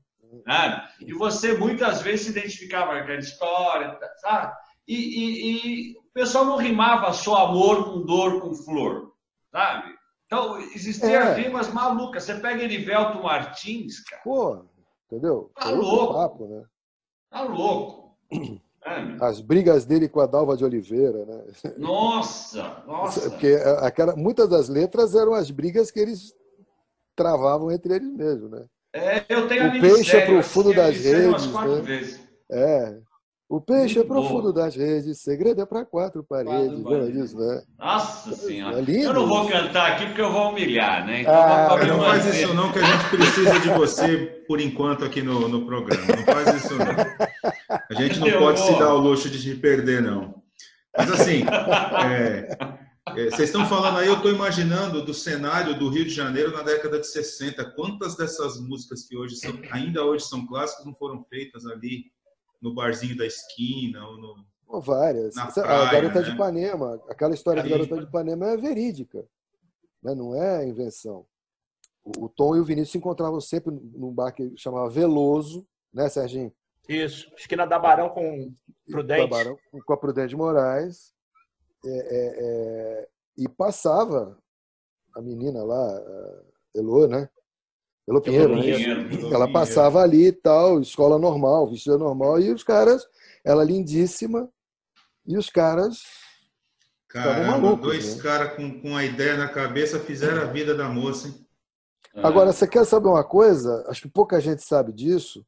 né? 0.46 0.86
e 1.00 1.14
você 1.14 1.56
muitas 1.56 2.02
vezes 2.02 2.26
se 2.26 2.30
identificava 2.32 2.92
com 2.92 2.98
aquela 2.98 3.18
história, 3.18 3.98
sabe? 4.16 4.54
E, 4.86 4.94
e, 4.94 5.92
e, 5.92 5.98
o 5.98 6.12
pessoal 6.12 6.44
não 6.44 6.56
rimava 6.56 7.12
só 7.12 7.46
amor 7.46 7.84
com 7.84 8.04
dor 8.04 8.40
com 8.40 8.54
flor, 8.54 9.12
sabe? 9.50 9.94
Então, 10.26 10.58
existiam 10.58 11.10
é. 11.22 11.34
rimas 11.34 11.72
malucas. 11.72 12.24
Você 12.24 12.34
pega 12.34 12.62
Erivelto 12.62 13.22
Martins, 13.22 14.02
cara. 14.04 14.22
Pô, 14.22 14.64
entendeu? 15.06 15.50
Tá 15.54 15.70
louco. 15.70 16.14
Papo, 16.14 16.48
né? 16.48 16.64
Tá 17.30 17.42
louco. 17.42 18.16
É, 18.84 19.24
As 19.24 19.40
brigas 19.40 19.84
dele 19.84 20.08
com 20.08 20.18
a 20.18 20.26
Dalva 20.26 20.56
de 20.56 20.64
Oliveira, 20.64 21.24
né? 21.24 21.44
Nossa, 21.78 22.82
nossa. 22.84 23.30
Porque 23.30 23.56
aquela, 23.78 24.16
muitas 24.16 24.48
das 24.48 24.68
letras 24.68 25.14
eram 25.14 25.34
as 25.34 25.52
brigas 25.52 25.88
que 25.88 26.00
eles 26.00 26.34
travavam 27.14 27.70
entre 27.70 27.94
eles 27.94 28.12
mesmos, 28.12 28.50
né? 28.50 28.66
É, 28.92 29.24
eu 29.28 29.46
tenho 29.46 29.68
o 29.68 29.80
peixe 29.80 30.16
é 30.16 30.26
pro 30.26 30.42
fundo 30.42 30.74
das 30.74 30.96
redes. 30.96 31.46
Né? 31.46 31.80
Vezes. 31.80 32.28
É, 32.50 33.00
o 33.52 33.60
peixe 33.60 33.98
é 33.98 34.02
Muito 34.02 34.12
é 34.12 34.16
profundo 34.16 34.44
bom. 34.44 34.52
das 34.54 34.74
redes, 34.74 35.20
segredo 35.20 35.60
é 35.60 35.66
para 35.66 35.84
quatro 35.84 36.24
paredes. 36.24 36.80
Quatro 36.80 37.12
disso, 37.12 37.36
né? 37.36 37.62
Nossa 37.78 38.34
Senhora. 38.34 38.78
É 38.78 38.80
lindo. 38.80 39.04
Eu 39.04 39.12
não 39.12 39.26
vou 39.26 39.46
cantar 39.46 39.92
aqui 39.92 40.06
porque 40.06 40.22
eu 40.22 40.32
vou 40.32 40.48
humilhar, 40.48 41.04
né? 41.04 41.20
Então, 41.20 41.34
ah, 41.34 41.84
não 41.86 42.00
faz 42.00 42.24
isso 42.34 42.54
não, 42.54 42.72
que 42.72 42.78
a 42.78 42.82
gente 42.82 43.10
precisa 43.10 43.60
de 43.60 43.68
você 43.68 44.16
por 44.48 44.58
enquanto 44.58 45.04
aqui 45.04 45.20
no, 45.20 45.48
no 45.48 45.66
programa. 45.66 46.02
Não 46.16 46.24
faz 46.24 46.64
isso 46.64 46.74
não. 46.78 46.86
A 47.90 47.94
gente 47.94 48.20
não 48.20 48.26
eu 48.26 48.38
pode 48.38 48.58
vou. 48.58 48.72
se 48.72 48.78
dar 48.78 48.94
o 48.94 48.98
luxo 48.98 49.28
de 49.28 49.42
te 49.42 49.54
perder, 49.54 50.00
não. 50.00 50.34
Mas 50.96 51.12
assim, 51.12 51.44
é, 52.10 52.56
é, 53.06 53.24
vocês 53.26 53.50
estão 53.50 53.66
falando 53.66 53.98
aí, 53.98 54.06
eu 54.06 54.14
estou 54.14 54.30
imaginando 54.30 55.04
do 55.04 55.12
cenário 55.12 55.78
do 55.78 55.90
Rio 55.90 56.06
de 56.06 56.14
Janeiro 56.14 56.52
na 56.52 56.62
década 56.62 56.98
de 56.98 57.06
60. 57.06 57.62
Quantas 57.72 58.16
dessas 58.16 58.58
músicas 58.58 59.06
que 59.06 59.14
hoje 59.14 59.36
são, 59.36 59.52
ainda 59.70 60.02
hoje 60.02 60.24
são 60.24 60.46
clássicas 60.46 60.86
não 60.86 60.94
foram 60.94 61.22
feitas 61.24 61.66
ali 61.66 62.10
no 62.62 62.72
barzinho 62.72 63.16
da 63.16 63.26
esquina 63.26 64.06
ou 64.06 64.16
no. 64.16 64.46
Oh, 64.68 64.80
várias. 64.80 65.34
Praia, 65.34 65.88
a 65.88 65.92
Garota 65.92 66.20
né? 66.20 66.26
de 66.26 66.30
Ipanema, 66.30 67.02
aquela 67.08 67.34
história 67.34 67.62
de 67.62 67.68
Garota 67.68 67.96
de 67.96 68.04
Ipanema 68.04 68.50
é 68.52 68.56
verídica, 68.56 69.26
né? 70.02 70.14
não 70.14 70.34
é 70.40 70.66
invenção. 70.66 71.26
O, 72.02 72.24
o 72.24 72.28
Tom 72.28 72.56
e 72.56 72.60
o 72.60 72.64
Vinícius 72.64 72.92
se 72.92 72.98
encontravam 72.98 73.40
sempre 73.40 73.70
num 73.70 74.12
bar 74.12 74.32
que 74.32 74.56
chamava 74.56 74.88
Veloso, 74.88 75.66
né, 75.92 76.08
Serginho? 76.08 76.52
Isso, 76.88 77.30
esquina 77.36 77.66
da 77.66 77.78
Barão 77.78 78.08
com 78.08 78.52
Prudente. 78.90 79.28
Barão, 79.28 79.58
com 79.84 79.92
a 79.92 79.96
Prudente 79.96 80.34
Moraes. 80.34 81.12
É, 81.84 81.90
é, 81.90 82.34
é, 82.38 83.08
e 83.36 83.48
passava 83.48 84.38
a 85.14 85.20
menina 85.20 85.62
lá, 85.64 85.98
a 85.98 86.42
Elô, 86.74 87.06
né? 87.06 87.28
Pelo 88.20 88.20
Pinheiro, 88.20 88.56
né? 88.56 88.62
Pinheiro. 89.08 89.34
Ela 89.34 89.50
passava 89.50 90.00
ali 90.00 90.26
e 90.26 90.32
tal, 90.32 90.80
escola 90.80 91.18
normal, 91.18 91.70
vestida 91.70 91.96
normal, 91.96 92.40
e 92.40 92.52
os 92.52 92.62
caras, 92.62 93.06
ela 93.44 93.64
lindíssima, 93.64 94.48
e 95.26 95.36
os 95.36 95.48
caras 95.48 96.02
Caramba, 97.08 97.58
malucos. 97.58 97.80
dois 97.86 98.16
né? 98.16 98.22
caras 98.22 98.54
com, 98.54 98.80
com 98.80 98.96
a 98.96 99.04
ideia 99.04 99.36
na 99.36 99.48
cabeça 99.48 100.00
fizeram 100.00 100.42
a 100.42 100.46
vida 100.46 100.74
da 100.74 100.88
moça, 100.88 101.28
hein? 101.28 101.34
Agora, 102.16 102.52
você 102.52 102.66
quer 102.66 102.84
saber 102.84 103.08
uma 103.08 103.24
coisa? 103.24 103.84
Acho 103.88 104.02
que 104.02 104.08
pouca 104.08 104.38
gente 104.40 104.62
sabe 104.62 104.92
disso. 104.92 105.46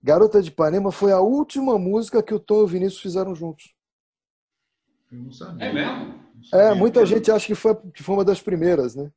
Garota 0.00 0.40
de 0.40 0.50
Ipanema 0.50 0.92
foi 0.92 1.10
a 1.10 1.20
última 1.20 1.76
música 1.78 2.22
que 2.22 2.32
o 2.32 2.38
Tom 2.38 2.60
e 2.60 2.62
o 2.62 2.66
Vinícius 2.66 3.02
fizeram 3.02 3.34
juntos. 3.34 3.74
Eu 5.10 5.18
não 5.18 5.32
sabia. 5.32 5.66
É 5.66 5.72
mesmo? 5.72 6.14
Sabia. 6.48 6.66
É, 6.66 6.74
muita 6.74 7.04
gente 7.04 7.30
acha 7.30 7.46
que 7.46 7.56
foi, 7.56 7.74
que 7.92 8.04
foi 8.04 8.14
uma 8.14 8.24
das 8.24 8.40
primeiras, 8.40 8.94
né? 8.94 9.10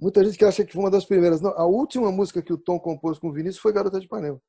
Muita 0.00 0.24
gente 0.24 0.38
que 0.38 0.44
acha 0.44 0.64
que 0.64 0.72
foi 0.72 0.82
uma 0.82 0.90
das 0.90 1.04
primeiras. 1.04 1.40
Não, 1.40 1.50
a 1.50 1.66
última 1.66 2.10
música 2.12 2.40
que 2.42 2.52
o 2.52 2.58
Tom 2.58 2.78
compôs 2.78 3.18
com 3.18 3.28
o 3.28 3.32
Vinícius 3.32 3.58
foi 3.60 3.72
Garota 3.72 3.98
de 3.98 4.06
Ipanema. 4.06 4.40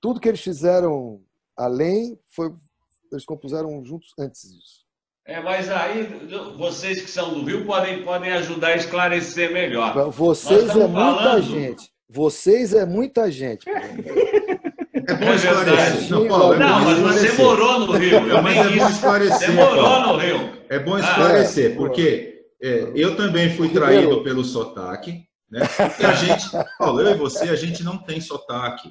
Tudo 0.00 0.20
que 0.20 0.28
eles 0.28 0.40
fizeram 0.40 1.20
além 1.56 2.18
foi 2.26 2.52
eles 3.12 3.24
compuseram 3.24 3.84
juntos 3.84 4.12
antes 4.18 4.42
disso. 4.52 4.84
É, 5.24 5.40
mas 5.40 5.68
aí 5.70 6.02
vocês 6.58 7.00
que 7.00 7.10
são 7.10 7.32
do 7.34 7.44
Rio 7.44 7.64
podem, 7.64 8.02
podem 8.04 8.32
ajudar 8.32 8.68
a 8.68 8.76
esclarecer 8.76 9.52
melhor. 9.52 10.10
Vocês 10.10 10.68
é 10.70 10.86
muita 10.86 10.92
falando- 10.92 11.42
gente. 11.42 11.90
Vocês 12.08 12.72
é 12.74 12.84
muita 12.86 13.30
gente. 13.30 13.68
É 13.68 15.14
bom 15.14 15.24
É 15.26 15.34
esclarecer. 15.36 15.64
verdade. 15.64 16.10
Não, 16.10 16.28
Paulo, 16.28 16.54
é 16.54 16.58
Não, 16.58 16.80
mas 16.84 17.20
você 17.20 17.42
morou 17.42 17.78
no 17.80 17.92
Rio. 17.92 18.18
Eu 18.28 18.42
Mas 18.42 18.56
é 18.56 18.76
bom 18.76 18.88
esclarecer. 18.88 19.38
Você 19.38 19.52
morou 19.52 20.00
no 20.00 20.16
Rio. 20.16 20.52
É 20.68 20.78
bom 20.80 20.94
Ah, 20.94 21.00
esclarecer, 21.00 21.72
é. 21.72 21.74
porque 21.74 22.35
é, 22.62 22.92
eu 22.94 23.16
também 23.16 23.50
fui 23.56 23.68
traído 23.68 24.22
pelo 24.22 24.44
sotaque, 24.44 25.22
né? 25.50 25.60
Porque 25.66 26.04
a 26.06 26.12
gente, 26.12 26.46
Paulo, 26.78 27.00
eu 27.00 27.10
e 27.10 27.14
você, 27.14 27.48
a 27.50 27.56
gente 27.56 27.82
não 27.84 27.98
tem 27.98 28.20
sotaque. 28.20 28.90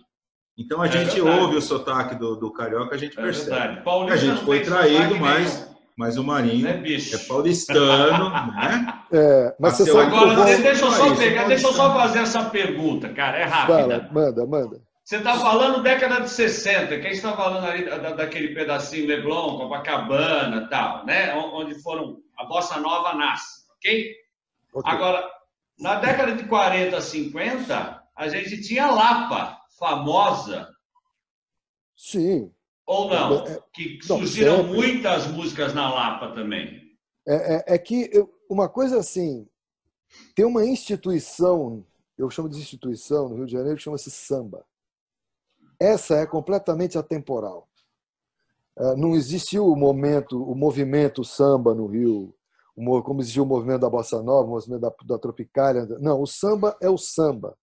Então 0.57 0.81
a 0.81 0.87
É 0.87 0.91
gente 0.91 1.15
verdade. 1.19 1.39
ouve 1.41 1.55
o 1.57 1.61
sotaque 1.61 2.15
do, 2.15 2.35
do 2.37 2.51
carioca, 2.53 2.95
a 2.95 2.97
gente 2.97 3.19
É 3.19 3.21
percebe. 3.21 3.81
A 4.09 4.15
gente 4.15 4.43
foi 4.45 4.61
traído, 4.61 5.15
mas- 5.19 5.69
Mas 5.97 6.17
o 6.17 6.23
Marinho 6.25 6.81
bicho? 6.81 7.15
é 7.15 7.19
paulistano, 7.19 8.29
né? 8.51 8.93
É, 9.13 9.55
mas 9.57 9.75
você 9.77 9.85
sabe 9.91 10.13
Agora, 10.13 10.43
deixa 10.57 10.85
eu 10.85 10.91
só 10.91 11.15
pegar, 11.15 11.47
deixa 11.47 11.67
eu 11.67 11.73
só 11.73 11.93
fazer 11.93 12.19
essa 12.19 12.43
pergunta, 12.49 13.07
cara. 13.13 13.37
É 13.37 13.47
Fala, 13.47 13.77
rápida. 13.95 14.09
manda, 14.11 14.45
manda. 14.45 14.81
Você 15.05 15.17
está 15.17 15.39
falando 15.39 15.83
década 15.83 16.19
de 16.21 16.29
60, 16.31 16.99
quem 16.99 17.11
está 17.11 17.37
falando 17.37 17.63
ali 17.63 17.85
da- 17.85 18.13
daquele 18.13 18.55
pedacinho 18.55 19.05
Leblon, 19.07 19.55
Copacabana 19.59 20.63
e 20.63 20.67
tal, 20.69 21.05
né? 21.05 21.31
Onde 21.35 21.79
foram 21.83 22.23
a 22.35 22.45
bossa 22.45 22.79
nova 22.79 23.13
nasce, 23.13 23.65
ok? 23.77 24.15
Agora, 24.83 25.23
na 25.77 25.99
década 25.99 26.31
de 26.35 26.47
40, 26.47 26.99
50, 26.99 28.03
a 28.15 28.27
gente 28.29 28.63
tinha 28.63 28.87
Lapa, 28.89 29.61
famosa, 29.77 30.73
Sim. 31.95 32.51
ou 32.87 33.07
não? 33.07 33.45
É, 33.45 33.59
Que 33.73 33.99
não, 34.09 34.17
surgiram 34.17 34.57
sempre. 34.57 34.73
muitas 34.73 35.27
músicas 35.27 35.71
na 35.75 35.87
Lapa 35.93 36.31
também. 36.33 36.81
É, 37.27 37.57
é- 37.57 37.63
é 37.75 37.77
que 37.77 38.09
eu- 38.11 38.33
uma 38.49 38.67
coisa 38.67 38.97
assim, 38.99 39.47
tem 40.35 40.45
uma 40.45 40.65
instituição, 40.65 41.85
eu 42.17 42.27
chamo 42.31 42.49
de 42.49 42.57
instituição 42.57 43.29
no 43.29 43.35
Rio 43.35 43.45
de 43.45 43.51
Janeiro, 43.51 43.77
que 43.77 43.83
chama-se 43.83 44.09
samba. 44.09 44.65
Essa 45.79 46.15
é 46.15 46.25
completamente 46.25 46.97
atemporal. 46.97 47.67
É, 48.77 48.95
Não 48.95 49.15
existiu 49.15 49.67
o 49.67 49.75
momento, 49.75 50.41
o 50.41 50.55
movimento 50.55 51.23
samba 51.23 51.73
no 51.73 51.87
Rio, 51.87 52.35
como 52.75 53.21
existiu 53.21 53.43
o 53.43 53.47
movimento 53.47 53.81
da 53.81 53.89
bossa 53.89 54.21
nova, 54.21 54.47
o 54.47 54.51
movimento 54.51 54.81
da, 54.81 54.93
da 55.05 55.17
tropicália. 55.17 55.85
Não, 55.99 56.21
o 56.21 56.27
samba 56.27 56.77
é 56.81 56.89
o 56.89 56.97
samba. 56.97 57.57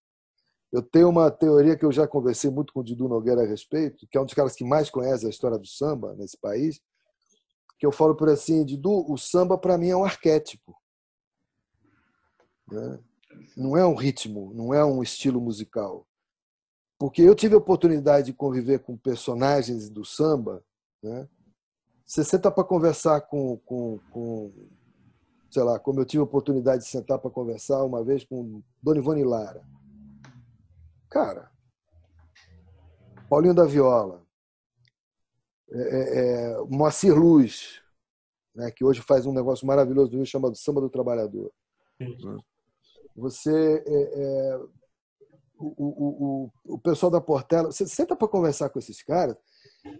Eu 0.72 0.82
tenho 0.82 1.10
uma 1.10 1.30
teoria 1.30 1.76
que 1.76 1.84
eu 1.84 1.92
já 1.92 2.08
conversei 2.08 2.50
muito 2.50 2.72
com 2.72 2.80
o 2.80 2.84
Didu 2.84 3.06
Nogueira 3.06 3.42
a 3.42 3.46
respeito, 3.46 4.06
que 4.10 4.16
é 4.16 4.20
um 4.20 4.24
dos 4.24 4.32
caras 4.32 4.54
que 4.54 4.64
mais 4.64 4.88
conhece 4.88 5.26
a 5.26 5.28
história 5.28 5.58
do 5.58 5.66
samba 5.66 6.14
nesse 6.14 6.38
país, 6.38 6.80
que 7.78 7.84
eu 7.84 7.92
falo 7.92 8.16
por 8.16 8.30
assim, 8.30 8.64
Didu, 8.64 9.04
o 9.06 9.18
samba 9.18 9.58
para 9.58 9.76
mim 9.76 9.90
é 9.90 9.96
um 9.96 10.04
arquétipo. 10.04 10.74
né? 12.70 12.98
Não 13.54 13.76
é 13.76 13.86
um 13.86 13.94
ritmo, 13.94 14.52
não 14.54 14.72
é 14.72 14.82
um 14.82 15.02
estilo 15.02 15.40
musical. 15.40 16.06
Porque 17.02 17.20
eu 17.20 17.34
tive 17.34 17.56
a 17.56 17.58
oportunidade 17.58 18.26
de 18.26 18.32
conviver 18.32 18.78
com 18.78 18.96
personagens 18.96 19.90
do 19.90 20.04
samba, 20.04 20.64
né? 21.02 21.28
Você 22.06 22.22
senta 22.22 22.48
para 22.48 22.62
conversar 22.62 23.22
com, 23.22 23.56
com, 23.66 23.98
com, 24.12 24.52
sei 25.50 25.64
lá, 25.64 25.80
como 25.80 25.98
eu 26.00 26.04
tive 26.04 26.20
a 26.20 26.24
oportunidade 26.24 26.84
de 26.84 26.88
sentar 26.88 27.18
para 27.18 27.28
conversar 27.28 27.82
uma 27.84 28.04
vez 28.04 28.24
com 28.24 28.62
Dona 28.80 29.00
Ivone 29.00 29.24
Lara. 29.24 29.66
Cara, 31.10 31.50
Paulinho 33.28 33.52
da 33.52 33.64
Viola, 33.64 34.24
é, 35.72 35.80
é, 35.80 36.52
é, 36.52 36.56
Moacir 36.68 37.18
Luz, 37.18 37.82
né, 38.54 38.70
que 38.70 38.84
hoje 38.84 39.02
faz 39.02 39.26
um 39.26 39.32
negócio 39.32 39.66
maravilhoso 39.66 40.12
do 40.12 40.18
Rio 40.18 40.26
chamado 40.26 40.54
Samba 40.54 40.80
do 40.80 40.88
Trabalhador. 40.88 41.52
né? 41.98 42.38
Você. 43.16 43.82
é, 43.88 44.20
é, 44.20 44.81
o, 45.62 45.74
o, 45.76 46.50
o, 46.66 46.74
o 46.74 46.78
pessoal 46.78 47.10
da 47.10 47.20
Portela, 47.20 47.70
você 47.70 47.86
senta 47.86 48.16
para 48.16 48.28
conversar 48.28 48.68
com 48.70 48.78
esses 48.78 49.02
caras, 49.02 49.36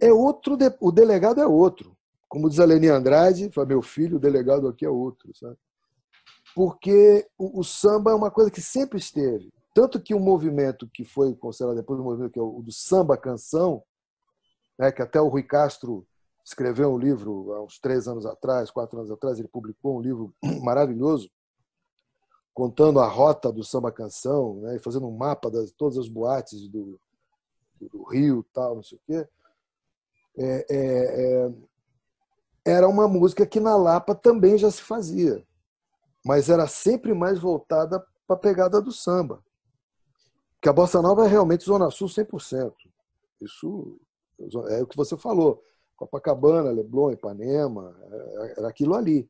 é 0.01 0.11
outro. 0.11 0.57
de- 0.57 0.75
o 0.79 0.91
delegado 0.91 1.41
é 1.41 1.47
outro. 1.47 1.95
Como 2.27 2.49
diz 2.49 2.59
a 2.59 2.65
Leni 2.65 2.87
Andrade, 2.87 3.51
fala, 3.51 3.67
meu 3.67 3.81
filho, 3.81 4.17
o 4.17 4.19
delegado 4.19 4.67
aqui 4.67 4.85
é 4.85 4.89
outro. 4.89 5.31
Sabe? 5.35 5.57
Porque 6.55 7.27
o, 7.37 7.59
o 7.59 7.63
samba 7.63 8.11
é 8.11 8.15
uma 8.15 8.31
coisa 8.31 8.51
que 8.51 8.61
sempre 8.61 8.99
esteve. 8.99 9.51
Tanto 9.73 9.99
que 9.99 10.13
o 10.13 10.19
movimento 10.19 10.87
que 10.93 11.03
foi 11.03 11.33
considerado 11.35 11.75
depois 11.75 11.97
do 11.97 12.03
movimento, 12.03 12.31
que 12.31 12.39
é 12.39 12.41
o 12.41 12.61
do 12.61 12.71
samba 12.71 13.17
canção, 13.17 13.83
né, 14.77 14.91
que 14.91 15.01
até 15.01 15.19
o 15.19 15.27
Rui 15.27 15.43
Castro 15.43 16.05
escreveu 16.45 16.91
um 16.93 16.97
livro 16.97 17.53
há 17.53 17.63
uns 17.63 17.79
três 17.79 18.07
anos 18.07 18.25
atrás, 18.25 18.69
quatro 18.69 18.99
anos 18.99 19.11
atrás, 19.11 19.39
ele 19.39 19.47
publicou 19.47 19.97
um 19.97 20.01
livro 20.01 20.33
maravilhoso 20.61 21.29
contando 22.53 22.99
a 22.99 23.07
rota 23.07 23.51
do 23.51 23.63
samba 23.63 23.91
canção, 23.91 24.55
né, 24.61 24.75
e 24.75 24.79
fazendo 24.79 25.07
um 25.07 25.17
mapa 25.17 25.49
de 25.49 25.73
todas 25.73 25.97
as 25.97 26.07
boates 26.07 26.67
do, 26.67 26.99
do 27.81 28.03
Rio, 28.03 28.45
tal, 28.53 28.75
não 28.75 28.83
sei 28.83 28.97
o 28.97 29.01
quê. 29.05 29.27
É, 30.37 30.65
é, 30.69 31.45
é, 31.45 31.53
era 32.65 32.87
uma 32.87 33.07
música 33.07 33.45
que 33.45 33.59
na 33.59 33.75
Lapa 33.75 34.15
também 34.15 34.57
já 34.57 34.71
se 34.71 34.81
fazia, 34.81 35.45
mas 36.25 36.49
era 36.49 36.67
sempre 36.67 37.13
mais 37.13 37.39
voltada 37.39 37.99
para 38.25 38.35
a 38.35 38.39
pegada 38.39 38.81
do 38.81 38.91
samba. 38.91 39.43
Porque 40.53 40.69
a 40.69 40.73
bossa 40.73 41.01
nova 41.01 41.25
é 41.25 41.27
realmente 41.27 41.65
zona 41.65 41.91
sul 41.91 42.07
100%. 42.07 42.73
Isso 43.41 43.99
é 44.69 44.81
o 44.81 44.87
que 44.87 44.95
você 44.95 45.17
falou. 45.17 45.61
Copacabana, 45.95 46.71
Leblon, 46.71 47.11
Ipanema, 47.11 47.95
é, 48.01 48.59
era 48.59 48.69
aquilo 48.69 48.95
ali. 48.95 49.29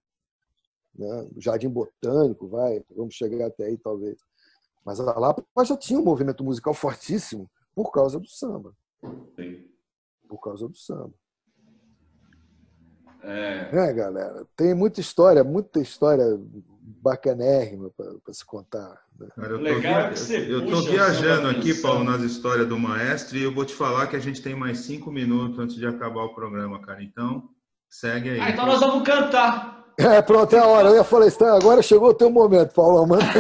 Né? 0.96 1.28
Jardim 1.38 1.70
Botânico, 1.70 2.48
vai, 2.48 2.84
vamos 2.96 3.16
chegar 3.16 3.48
até 3.48 3.66
aí 3.66 3.78
talvez. 3.78 4.18
Mas 4.86 5.00
a 5.00 5.18
Lapa 5.18 5.44
já 5.66 5.78
tinha 5.78 6.00
um 6.00 6.04
movimento 6.04 6.44
musical 6.44 6.74
fortíssimo 6.74 7.50
por 7.76 7.92
causa 7.92 8.20
do 8.20 8.28
samba. 8.28 8.74
Sim. 9.36 9.66
Por 10.28 10.40
causa 10.40 10.68
do 10.68 10.76
samba. 10.76 11.14
É, 13.24 13.70
É, 13.72 13.94
galera, 13.94 14.46
tem 14.56 14.74
muita 14.74 15.00
história, 15.00 15.44
muita 15.44 15.80
história 15.80 16.26
bacanérrima 17.02 17.90
para 17.92 18.34
se 18.34 18.46
contar. 18.46 19.02
né? 19.18 19.28
Cara, 19.36 19.54
eu 19.54 19.58
tô, 19.58 19.64
Legal 19.64 19.94
é 20.02 20.08
via- 20.10 20.16
você 20.18 20.54
eu 20.54 20.68
tô 20.70 20.82
viajando 20.82 21.48
aqui. 21.48 21.74
Paulo, 21.82 22.04
nas 22.04 22.22
histórias 22.22 22.68
do 22.68 22.78
maestro, 22.78 23.38
e 23.38 23.44
eu 23.44 23.54
vou 23.54 23.64
te 23.66 23.74
falar 23.74 24.08
que 24.08 24.16
a 24.18 24.20
gente 24.20 24.42
tem 24.42 24.56
mais 24.56 24.80
cinco 24.80 25.10
minutos 25.12 25.58
antes 25.58 25.76
de 25.78 25.86
acabar 25.88 26.24
o 26.24 26.36
programa, 26.36 26.82
cara. 26.82 27.02
Então, 27.02 27.50
segue 27.90 28.30
aí. 28.30 28.40
Ah, 28.42 28.50
então 28.50 28.66
nós 28.66 28.82
vamos 28.82 29.04
cantar. 29.08 29.83
É, 29.98 30.22
pronto, 30.22 30.56
é 30.56 30.60
a 30.60 30.66
hora. 30.66 30.90
Eu 30.90 30.96
ia 30.96 31.04
falar 31.04 31.28
isso, 31.28 31.44
agora 31.46 31.82
chegou 31.82 32.10
o 32.10 32.14
teu 32.14 32.30
momento, 32.30 32.74
Paulo. 32.74 33.06
Manda. 33.08 33.24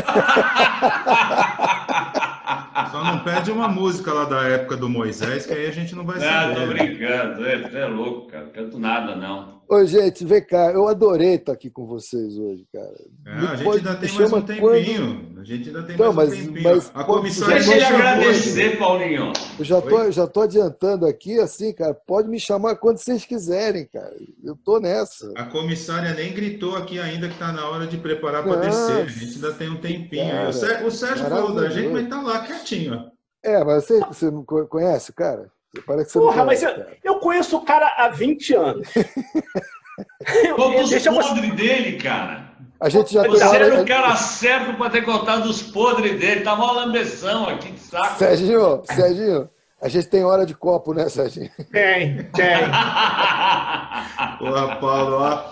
Só 2.91 3.03
não 3.03 3.19
pede 3.19 3.51
uma 3.51 3.67
música 3.67 4.13
lá 4.13 4.25
da 4.25 4.43
época 4.43 4.77
do 4.77 4.87
Moisés, 4.89 5.45
que 5.45 5.53
aí 5.53 5.65
a 5.67 5.71
gente 5.71 5.95
não 5.95 6.05
vai 6.05 6.19
Não, 6.19 6.53
tô 6.53 6.59
saber. 6.61 6.67
brincando. 6.73 7.45
É, 7.45 7.57
você 7.57 7.77
é 7.79 7.85
louco, 7.85 8.27
cara. 8.27 8.45
Canto 8.53 8.77
nada, 8.79 9.15
não. 9.15 9.52
Ô, 9.69 9.83
gente, 9.85 10.23
vem 10.25 10.43
cá, 10.45 10.71
eu 10.71 10.87
adorei 10.87 11.35
estar 11.35 11.53
aqui 11.53 11.69
com 11.69 11.85
vocês 11.87 12.37
hoje, 12.37 12.67
cara. 12.71 12.93
É, 13.25 13.31
a 13.31 13.55
gente 13.55 13.63
pode- 13.63 13.77
ainda 13.87 13.95
tem 13.99 14.13
mais 14.13 14.33
um 14.33 14.41
tempinho. 14.41 15.33
A 15.39 15.43
gente 15.43 15.67
ainda 15.69 15.83
tem 15.83 15.97
Não, 15.97 16.13
mais 16.13 16.29
um 16.31 16.35
tempinho. 16.35 16.63
mas 16.63 16.91
a 16.93 17.03
comissária 17.03 17.55
Deixa 17.55 17.71
ele 17.71 17.79
já 17.79 17.85
chamou, 17.87 18.01
agradecer, 18.07 18.77
Paulinho. 18.77 19.33
Eu 19.57 19.65
já 19.65 19.81
tô, 19.81 19.95
Oi? 19.97 20.11
já 20.11 20.27
tô 20.27 20.41
adiantando 20.41 21.05
aqui, 21.07 21.39
assim, 21.39 21.73
cara. 21.73 21.93
Pode 21.93 22.27
me 22.29 22.39
chamar 22.39 22.75
quando 22.75 22.97
vocês 22.97 23.25
quiserem, 23.25 23.85
cara. 23.91 24.15
Eu 24.43 24.55
tô 24.55 24.79
nessa. 24.79 25.31
A 25.35 25.45
comissária 25.45 26.13
nem 26.13 26.33
gritou 26.33 26.75
aqui 26.75 26.99
ainda 26.99 27.27
que 27.27 27.33
está 27.33 27.51
na 27.51 27.67
hora 27.69 27.87
de 27.87 27.97
preparar 27.97 28.43
para 28.43 28.57
descer. 28.57 29.05
A 29.05 29.07
gente 29.07 29.35
ainda 29.35 29.53
tem 29.53 29.69
um 29.69 29.77
tempinho. 29.77 30.29
cara, 30.29 30.49
o 30.49 30.53
Sérgio, 30.53 30.87
o 30.87 30.91
Sérgio 30.91 31.25
falou 31.27 31.55
da 31.55 31.69
gente, 31.69 31.89
mas 31.89 32.07
tá 32.09 32.21
lá 32.21 32.39
quietinho. 32.45 32.95
ó. 33.09 33.13
É, 33.45 33.63
mas 33.63 33.85
você, 33.85 33.99
você 34.01 34.29
não 34.31 34.43
co- 34.45 34.65
conhece 34.67 35.09
o 35.09 35.13
cara? 35.13 35.51
Parece 35.85 36.07
que 36.07 36.11
você 36.13 36.19
Porra, 36.19 36.45
mas 36.45 36.59
conhece, 36.59 36.65
eu, 36.79 36.85
cara. 36.85 36.97
eu 37.03 37.15
conheço 37.19 37.57
o 37.57 37.61
cara 37.65 37.87
há 37.97 38.09
20 38.09 38.53
anos. 38.55 38.87
Eu- 40.43 40.55
Todos 40.55 40.83
os 40.85 40.89
deixa 40.89 41.09
eu- 41.09 41.13
podres 41.19 41.53
dele, 41.55 41.97
cara. 41.97 42.51
A 42.79 42.89
gente 42.89 43.13
já 43.13 43.23
Você 43.23 43.43
era 43.55 43.81
o 43.81 43.85
cara 43.85 44.15
certo 44.15 44.75
para 44.77 44.89
ter 44.89 45.03
contado 45.03 45.45
os 45.45 45.61
podres 45.61 46.19
dele. 46.19 46.41
Tá 46.41 46.53
uma 46.55 46.71
lambeção 46.71 47.47
aqui 47.47 47.71
de 47.71 47.79
saco. 47.79 48.17
Serginho, 48.17 48.81
Serginho, 48.85 49.49
a 49.81 49.87
gente 49.87 50.07
tem 50.07 50.23
hora 50.23 50.45
de 50.45 50.55
copo, 50.55 50.93
né, 50.93 51.07
Serginho? 51.09 51.49
Tem, 51.71 52.23
tem. 52.31 52.57
Porra, 54.39 54.75
Paulo, 54.77 55.17
ó. 55.17 55.43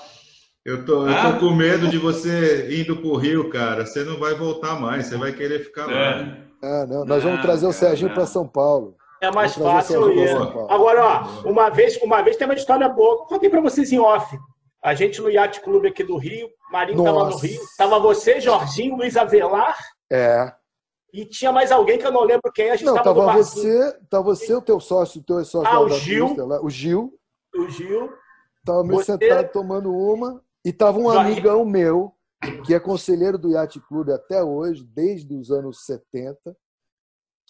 Eu 0.65 0.86
tô, 0.86 1.07
eu 1.07 1.32
tô 1.34 1.39
com 1.39 1.55
medo 1.55 1.88
de 1.88 1.97
você 1.97 2.67
indo 2.82 2.97
pro 2.97 3.15
Rio, 3.15 3.49
cara. 3.49 3.86
Você 3.86 4.03
não 4.03 4.19
vai 4.19 4.34
voltar 4.36 4.80
mais, 4.80 5.07
você 5.07 5.17
vai 5.17 5.32
querer 5.32 5.63
ficar 5.63 5.86
lá. 5.88 5.93
É. 5.93 6.38
Ah, 6.63 6.86
não. 6.88 7.05
Nós 7.05 7.24
vamos 7.24 7.41
trazer 7.41 7.65
o 7.65 7.72
Serginho 7.72 8.13
para 8.13 8.26
São 8.26 8.47
Paulo. 8.47 8.95
É 9.22 9.32
mais 9.32 9.53
fácil 9.55 9.99
Paulo. 10.01 10.67
Agora, 10.72 11.05
ó, 11.05 11.47
uma 11.49 11.69
vez, 11.69 11.95
uma 12.01 12.22
vez 12.24 12.36
tem 12.38 12.47
uma 12.47 12.55
história 12.55 12.89
boa. 12.89 13.26
Contei 13.28 13.49
pra 13.49 13.61
vocês 13.61 13.91
em 13.91 13.99
off. 13.99 14.36
A 14.84 14.95
gente 14.95 15.22
no 15.22 15.30
Yacht 15.30 15.61
Clube 15.61 15.88
aqui 15.89 16.03
do 16.03 16.17
Rio, 16.17 16.49
Marinho 16.72 17.03
tava 17.03 17.19
no 17.19 17.26
Nossa. 17.30 17.45
Rio. 17.45 17.61
Tava 17.78 17.99
você, 17.99 18.41
Jorginho, 18.41 18.95
Luiz 18.95 19.15
Avelar 19.15 19.78
É. 20.11 20.51
e 21.13 21.24
tinha 21.24 21.51
mais 21.51 21.72
alguém 21.72 21.99
que 21.99 22.07
eu 22.07 22.11
não 22.11 22.24
lembro 22.24 22.51
quem. 22.51 22.72
A 22.72 22.76
gente 22.76 22.86
Não, 22.86 22.95
tava 22.95 23.13
tava 23.26 23.34
você, 23.38 23.95
tava 24.09 24.24
você, 24.24 24.55
o 24.55 24.61
teu 24.61 24.80
sócio, 24.80 25.22
o 25.22 25.24
teu 25.24 25.45
sócio 25.45 25.67
Ah, 25.72 25.80
o 25.80 25.89
Gil. 25.89 26.36
lá, 26.47 26.59
o 26.63 26.69
Gil, 26.69 27.13
O 27.55 27.69
Gil. 27.69 28.11
tava 28.65 28.84
meio 28.84 29.03
Você- 29.03 29.11
sentado 29.19 29.51
tomando 29.51 29.93
uma, 29.95 30.41
e 30.65 30.74
tava 30.74 30.97
um 30.97 31.03
Jorge- 31.11 31.19
amigão 31.34 31.63
meu, 31.63 32.11
que 32.65 32.74
é 32.74 32.80
conselheiro 32.80 33.38
do 33.38 33.49
Yacht 33.51 33.80
Clube 33.82 34.11
até 34.11 34.43
hoje, 34.43 34.84
desde 34.84 35.36
os 35.36 35.51
anos 35.51 35.86
70, 35.86 36.57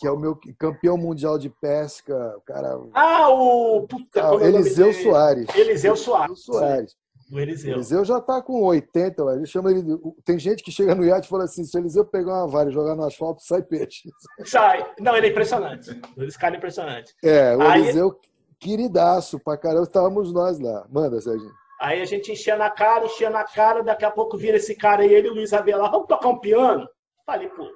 que 0.01 0.07
é 0.07 0.11
o 0.11 0.17
meu 0.17 0.35
campeão 0.57 0.97
mundial 0.97 1.37
de 1.37 1.47
pesca, 1.47 2.35
o 2.35 2.41
cara, 2.41 2.75
Ah, 2.93 3.29
o. 3.29 3.85
Puta, 3.87 4.19
ah, 4.19 4.29
é 4.29 4.31
o 4.31 4.41
Eliseu? 4.41 4.91
Soares. 4.91 5.47
Eliseu 5.55 5.95
Soares. 5.95 6.29
Eliseu 6.47 6.55
Soares. 6.59 6.95
O 7.31 7.39
Eliseu. 7.39 7.73
Eliseu 7.75 8.03
já 8.03 8.17
está 8.17 8.41
com 8.41 8.63
80, 8.63 9.23
ué. 9.23 9.35
ele 9.35 9.45
chama 9.45 9.69
ele. 9.71 9.83
Tem 10.25 10.39
gente 10.39 10.63
que 10.63 10.71
chega 10.71 10.95
no 10.95 11.05
iate 11.05 11.27
e 11.27 11.29
fala 11.29 11.43
assim: 11.43 11.63
se 11.63 11.77
o 11.77 11.79
Eliseu 11.79 12.03
pegar 12.03 12.33
uma 12.33 12.47
vara 12.47 12.69
e 12.69 12.73
jogar 12.73 12.95
no 12.95 13.05
asfalto, 13.05 13.43
sai 13.43 13.61
peixe. 13.61 14.09
Sai. 14.43 14.83
Não, 14.99 15.15
ele 15.15 15.27
é 15.27 15.29
impressionante. 15.29 16.01
Esse 16.17 16.37
cara 16.39 16.55
é 16.55 16.57
impressionante. 16.57 17.13
É, 17.23 17.55
o 17.55 17.61
Aí- 17.61 17.81
Eliseu, 17.83 18.19
queridaço 18.59 19.39
pra 19.39 19.55
caramba, 19.55 19.83
estávamos 19.83 20.33
nós 20.33 20.59
lá. 20.59 20.85
Manda, 20.89 21.21
Serginho. 21.21 21.53
Aí 21.79 22.01
a 22.01 22.05
gente 22.05 22.31
enchia 22.31 22.55
na 22.57 22.69
cara, 22.69 23.05
enchia 23.05 23.29
na 23.29 23.43
cara, 23.43 23.81
daqui 23.83 24.03
a 24.05 24.11
pouco 24.11 24.35
vira 24.37 24.57
esse 24.57 24.75
cara 24.75 25.01
aí, 25.03 25.13
ele 25.13 25.27
e 25.27 25.31
o 25.31 25.33
Luiz 25.35 25.53
Avelar, 25.53 25.89
vamos 25.91 26.07
tocar 26.07 26.27
um 26.27 26.37
piano? 26.39 26.87
Falei, 27.25 27.47
pô, 27.49 27.67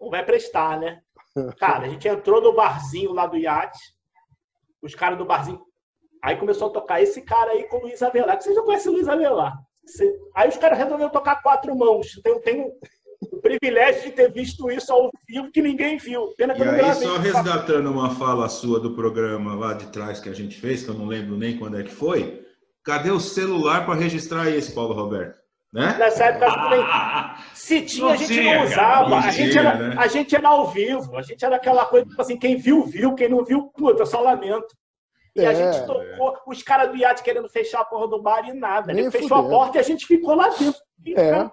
não 0.00 0.08
vai 0.10 0.24
prestar, 0.24 0.78
né? 0.78 1.00
Cara, 1.58 1.86
a 1.86 1.88
gente 1.88 2.08
entrou 2.08 2.40
no 2.40 2.54
barzinho 2.54 3.12
lá 3.12 3.26
do 3.26 3.36
iate, 3.36 3.78
os 4.82 4.94
caras 4.94 5.18
do 5.18 5.24
barzinho. 5.24 5.60
Aí 6.22 6.36
começou 6.36 6.68
a 6.68 6.72
tocar 6.72 7.02
esse 7.02 7.22
cara 7.22 7.52
aí 7.52 7.64
com 7.64 7.76
o 7.76 7.82
Luiz 7.82 8.02
Avelar, 8.02 8.36
que 8.36 8.44
você 8.44 8.54
já 8.54 8.62
conhece 8.62 8.88
o 8.88 8.92
Luiz 8.92 9.08
Avelar. 9.08 9.54
Aí 10.34 10.48
os 10.48 10.56
caras 10.56 10.78
resolveram 10.78 11.10
tocar 11.10 11.42
quatro 11.42 11.76
mãos. 11.76 12.20
Eu 12.24 12.40
tenho 12.40 12.72
o 13.20 13.40
privilégio 13.40 14.04
de 14.04 14.12
ter 14.12 14.32
visto 14.32 14.70
isso 14.70 14.92
ao 14.92 15.10
vivo 15.28 15.50
que 15.50 15.62
ninguém 15.62 15.96
viu. 15.98 16.32
Pena 16.36 16.54
que 16.54 16.62
E 16.62 16.66
eu 16.66 16.72
não 16.72 16.84
aí, 16.84 16.94
só 16.94 17.16
resgatando 17.18 17.90
uma 17.90 18.14
fala 18.14 18.48
sua 18.48 18.80
do 18.80 18.94
programa 18.94 19.54
lá 19.54 19.74
de 19.74 19.86
trás 19.88 20.20
que 20.20 20.28
a 20.28 20.34
gente 20.34 20.58
fez, 20.58 20.82
que 20.82 20.90
eu 20.90 20.94
não 20.94 21.06
lembro 21.06 21.36
nem 21.36 21.58
quando 21.58 21.78
é 21.78 21.82
que 21.82 21.92
foi, 21.92 22.44
cadê 22.82 23.10
o 23.10 23.20
celular 23.20 23.84
para 23.84 23.94
registrar 23.94 24.50
esse, 24.50 24.72
Paulo 24.72 24.94
Roberto? 24.94 25.45
Né? 25.72 25.96
Nessa 25.98 26.24
época, 26.26 26.46
Ah, 26.48 27.36
Se 27.54 27.82
tinha, 27.82 28.06
a 28.12 28.16
gente 28.16 28.32
tinha, 28.32 28.44
não 28.44 28.52
cara, 28.52 28.64
usava. 28.66 29.08
não 29.10 29.16
a, 29.18 29.30
gente 29.30 29.50
tinha, 29.50 29.62
era, 29.62 29.88
né? 29.88 29.94
a 29.98 30.06
gente 30.06 30.36
era 30.36 30.48
ao 30.48 30.66
vivo. 30.68 31.16
A 31.16 31.22
gente 31.22 31.44
era 31.44 31.56
aquela 31.56 31.84
coisa, 31.86 32.06
tipo 32.06 32.22
assim, 32.22 32.38
quem 32.38 32.56
viu, 32.56 32.84
viu. 32.84 33.14
Quem 33.14 33.28
não 33.28 33.44
viu, 33.44 33.64
puta, 33.76 34.02
eu 34.02 34.06
só 34.06 34.20
lamento. 34.20 34.74
E 35.34 35.44
a 35.44 35.52
É, 35.52 35.54
gente 35.54 35.86
tocou, 35.86 36.38
os 36.46 36.62
caras 36.62 36.88
do 36.90 36.96
iate 36.96 37.22
querendo 37.22 37.48
fechar 37.48 37.80
a 37.80 37.84
porra 37.84 38.08
do 38.08 38.22
bar 38.22 38.48
e 38.48 38.54
nada. 38.54 38.92
Nem 38.92 39.02
Ele 39.04 39.10
fechou 39.10 39.36
a 39.36 39.42
porta 39.46 39.76
e 39.76 39.80
a 39.80 39.84
gente 39.84 40.06
ficou 40.06 40.34
lá 40.34 40.48
dentro. 40.48 40.80
E, 41.04 41.14
É. 41.14 41.50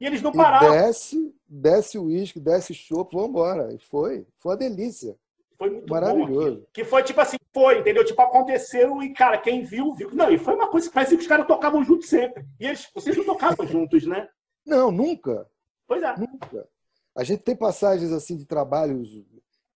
e 0.00 0.06
eles 0.06 0.20
não 0.20 0.32
E 0.32 0.36
pararam. 0.36 0.70
desce, 0.72 1.34
desce 1.48 1.96
o 1.98 2.04
uísque, 2.04 2.38
desce 2.40 2.74
chopp, 2.74 3.14
vamos 3.14 3.30
embora. 3.30 3.72
E 3.72 3.78
foi. 3.78 4.26
Foi 4.38 4.52
uma 4.52 4.58
delícia. 4.58 5.16
Foi 5.62 5.70
muito. 5.70 5.88
Maravilhoso. 5.90 6.66
Que 6.72 6.82
foi 6.84 7.04
tipo 7.04 7.20
assim, 7.20 7.36
foi, 7.54 7.78
entendeu? 7.78 8.04
Tipo, 8.04 8.20
aconteceu 8.22 9.00
e, 9.00 9.12
cara, 9.12 9.38
quem 9.38 9.62
viu, 9.62 9.94
viu. 9.94 10.10
Não, 10.12 10.28
e 10.28 10.36
foi 10.36 10.54
uma 10.56 10.68
coisa 10.68 10.88
que 10.88 10.94
parecia 10.94 11.16
que 11.16 11.22
os 11.22 11.28
caras 11.28 11.46
tocavam 11.46 11.84
juntos 11.84 12.08
sempre. 12.08 12.44
E 12.58 12.66
eles, 12.66 12.88
vocês 12.92 13.16
não 13.16 13.24
tocavam 13.24 13.64
juntos, 13.68 14.04
né? 14.04 14.28
Não, 14.66 14.90
nunca. 14.90 15.48
Pois 15.86 16.02
é. 16.02 16.16
Nunca. 16.16 16.68
A 17.14 17.22
gente 17.22 17.44
tem 17.44 17.54
passagens 17.54 18.10
assim 18.10 18.36
de 18.36 18.44
trabalhos. 18.44 19.08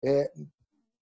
é, 0.05 0.33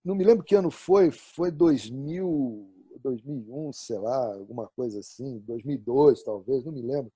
não 0.05 0.15
me 0.15 0.23
lembro 0.25 0.45
que 0.45 0.55
ano 0.55 0.71
foi, 0.71 1.11
foi 1.11 1.51
2000, 1.51 2.71
2001, 3.01 3.73
sei 3.73 3.99
lá, 3.99 4.35
alguma 4.35 4.67
coisa 4.69 4.99
assim, 4.99 5.39
2002 5.47 6.23
talvez, 6.23 6.63
não 6.63 6.73
me 6.73 6.83
lembro. 6.83 7.11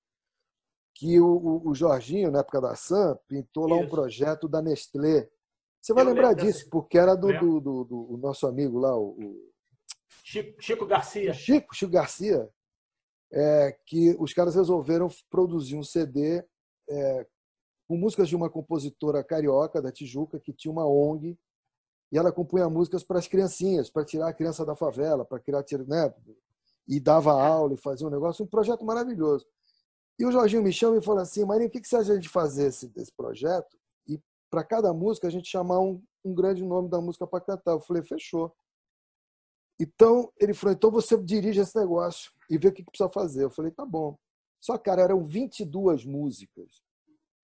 Que 0.95 1.21
o, 1.21 1.61
o- 1.66 1.75
Jorginho, 1.75 2.31
na 2.31 2.41
época 2.41 2.61
da 2.62 2.75
SAM, 2.75 3.19
pintou 3.29 3.66
lá 3.69 3.77
um 3.77 3.81
Isso. 3.83 3.91
projeto 3.91 4.49
da 4.49 4.62
Nestlé. 4.62 5.29
Você 5.89 5.95
vai 5.95 6.05
Eu 6.05 6.09
lembrar 6.09 6.34
disso, 6.34 6.59
dessa- 6.59 6.70
porque 6.70 6.99
era 6.99 7.14
do, 7.14 7.28
do, 7.32 7.61
do- 7.61 7.84
do- 7.84 8.16
nosso 8.18 8.47
amigo 8.47 8.78
lá, 8.78 8.95
o, 8.95 9.16
Chico, 10.22 10.61
Chico 10.62 10.84
Garcia. 10.84 11.32
Chico, 11.32 11.74
Chico 11.74 11.91
Garcia, 11.91 12.47
é, 13.32 13.74
que 13.86 14.14
os 14.18 14.34
caras 14.34 14.55
resolveram 14.55 15.09
produzir 15.30 15.76
um 15.76 15.82
CD 15.82 16.45
é, 16.91 17.26
com 17.86 17.97
músicas 17.97 18.28
de 18.28 18.36
uma 18.36 18.51
compositora 18.51 19.24
carioca 19.24 19.80
da 19.80 19.91
Tijuca 19.91 20.39
que 20.39 20.53
tinha 20.53 20.70
uma 20.70 20.86
ONG 20.86 21.39
e 22.12 22.18
ela 22.18 22.30
compunha 22.32 22.68
músicas 22.68 23.03
para 23.03 23.18
as 23.18 23.26
criancinhas, 23.26 23.89
para 23.89 24.05
tirar 24.05 24.28
a 24.28 24.34
criança 24.34 24.66
da 24.66 24.76
favela, 24.76 25.24
para 25.24 25.41
criar, 25.41 25.64
né? 25.86 26.12
E 26.86 27.01
dava 27.01 27.32
aula 27.32 27.72
e 27.72 27.78
fazia 27.78 28.07
um 28.07 28.11
negócio, 28.11 28.45
um 28.45 28.49
projeto 28.49 28.84
maravilhoso. 28.84 29.47
E 30.18 30.26
o 30.26 30.32
Jorginho 30.32 30.62
me 30.62 30.70
chama 30.72 30.99
e 30.99 31.03
fala 31.03 31.22
assim, 31.22 31.47
Marinho, 31.47 31.68
o 31.68 31.70
que 31.72 31.80
que 31.80 31.89
você 31.89 31.97
acha 31.97 32.18
de 32.18 32.28
fazer 32.28 32.66
esse, 32.66 32.93
esse 32.95 33.12
projeto? 33.16 33.78
Para 34.51 34.64
cada 34.64 34.92
música 34.92 35.26
a 35.26 35.30
gente 35.30 35.49
chamar 35.49 35.80
um, 35.80 36.03
um 36.24 36.34
grande 36.34 36.64
nome 36.64 36.88
da 36.88 37.01
música 37.01 37.26
para 37.26 37.40
cantar. 37.44 37.72
Eu 37.72 37.80
falei, 37.80 38.03
fechou. 38.03 38.55
Então, 39.80 40.32
ele 40.40 40.53
falou, 40.55 40.74
então 40.74 40.90
você 40.90 41.16
dirige 41.22 41.61
esse 41.61 41.76
negócio 41.78 42.32
e 42.51 42.59
vê 42.59 42.68
o 42.68 42.72
que 42.72 42.82
que 42.82 42.90
precisa 42.90 43.11
fazer. 43.11 43.44
Eu 43.44 43.51
falei, 43.51 43.70
tá 43.70 43.86
bom. 43.86 44.18
Só, 44.61 44.76
cara, 44.76 45.03
eram 45.03 45.24
22 45.24 46.05
músicas. 46.05 46.82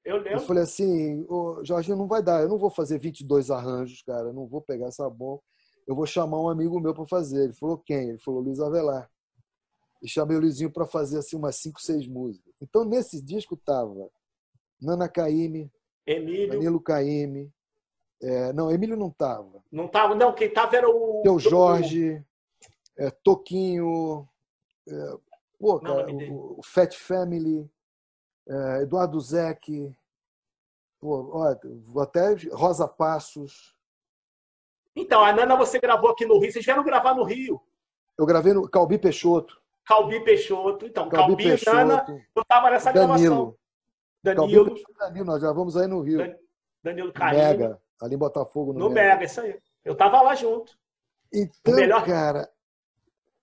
Eu 0.04 0.16
Eu 0.16 0.22
lembro. 0.22 0.40
falei 0.40 0.64
assim, 0.64 1.24
Ô, 1.28 1.64
Jorginho, 1.64 1.96
não 1.96 2.08
vai 2.08 2.22
dar, 2.22 2.42
eu 2.42 2.48
não 2.48 2.58
vou 2.58 2.70
fazer 2.70 2.98
22 2.98 3.50
arranjos, 3.50 4.02
cara, 4.02 4.28
eu 4.28 4.32
não 4.34 4.46
vou 4.46 4.60
pegar 4.60 4.88
essa 4.88 5.08
bomba, 5.08 5.40
eu 5.86 5.94
vou 5.94 6.04
chamar 6.06 6.40
um 6.40 6.48
amigo 6.48 6.78
meu 6.80 6.92
para 6.92 7.06
fazer. 7.06 7.44
Ele 7.44 7.52
falou, 7.54 7.78
quem? 7.78 8.10
Ele 8.10 8.18
falou, 8.18 8.40
Luiz 8.40 8.60
Avelar. 8.60 9.08
E 10.02 10.08
chamei 10.08 10.36
o 10.36 10.40
Luizinho 10.40 10.70
para 10.70 10.86
fazer 10.86 11.18
assim 11.18 11.36
umas 11.36 11.56
5, 11.56 11.80
6 11.80 12.06
músicas. 12.08 12.52
Então, 12.60 12.84
nesse 12.84 13.22
disco 13.22 13.56
tava 13.56 14.10
Nana 14.80 15.08
Caymmi, 15.08 15.72
Emílio. 16.06 16.50
Danilo 16.50 16.80
Caymmi, 16.80 17.52
é, 18.22 18.52
não, 18.52 18.70
Emílio 18.70 18.96
não 18.96 19.10
tava. 19.10 19.62
Não 19.70 19.86
tava, 19.88 20.14
não, 20.14 20.32
quem 20.32 20.48
tava 20.48 20.76
era 20.76 20.88
o. 20.88 21.22
Teu 21.22 21.38
Jorge, 21.38 22.24
é, 22.96 23.10
Toquinho, 23.10 24.26
é, 24.88 25.16
pô, 25.58 25.80
Não, 25.82 25.96
cara, 25.96 26.10
o, 26.12 26.58
o 26.58 26.62
Fat 26.62 26.94
Family, 26.96 27.70
é, 28.48 28.82
Eduardo 28.82 29.20
Zeck, 29.20 29.94
pô, 31.00 31.30
ó, 31.34 31.54
vou 31.86 32.02
até 32.02 32.34
Rosa 32.52 32.88
Passos. 32.88 33.74
Então, 34.96 35.24
a 35.24 35.32
Nana 35.32 35.56
você 35.56 35.78
gravou 35.78 36.10
aqui 36.10 36.24
no 36.24 36.38
Rio. 36.38 36.52
Vocês 36.52 36.64
vieram 36.64 36.84
gravar 36.84 37.14
no 37.14 37.24
Rio. 37.24 37.60
Eu 38.16 38.24
gravei 38.24 38.52
no 38.52 38.68
Calbi 38.68 38.96
Peixoto. 38.96 39.60
Calbi 39.84 40.20
Peixoto. 40.20 40.86
Então, 40.86 41.08
Calbi 41.08 41.44
Calbi 41.44 41.62
e 41.62 41.66
Nana, 41.66 42.04
Peixoto. 42.04 42.26
eu 42.36 42.44
tava 42.44 42.70
nessa 42.70 42.92
gravação. 42.92 43.16
Danilo. 43.16 43.44
Calbi 43.46 43.63
Danilo, 44.24 44.74
Danilo, 44.98 45.24
nós 45.26 45.42
já 45.42 45.52
vamos 45.52 45.76
aí 45.76 45.86
no 45.86 46.00
Rio. 46.00 46.18
Dan- 46.18 46.36
Danilo 46.82 47.06
No 47.08 47.12
Caymmi. 47.12 47.36
Mega, 47.42 47.82
ali 48.00 48.14
em 48.14 48.18
Botafogo, 48.18 48.72
no, 48.72 48.78
No 48.80 48.90
Mega. 48.90 49.10
Mega, 49.14 49.24
isso 49.24 49.40
aí. 49.40 49.60
Eu 49.84 49.94
tava 49.96 50.20
lá 50.22 50.34
junto. 50.34 50.76
Então, 51.32 51.74
melhor- 51.74 52.04
cara. 52.06 52.50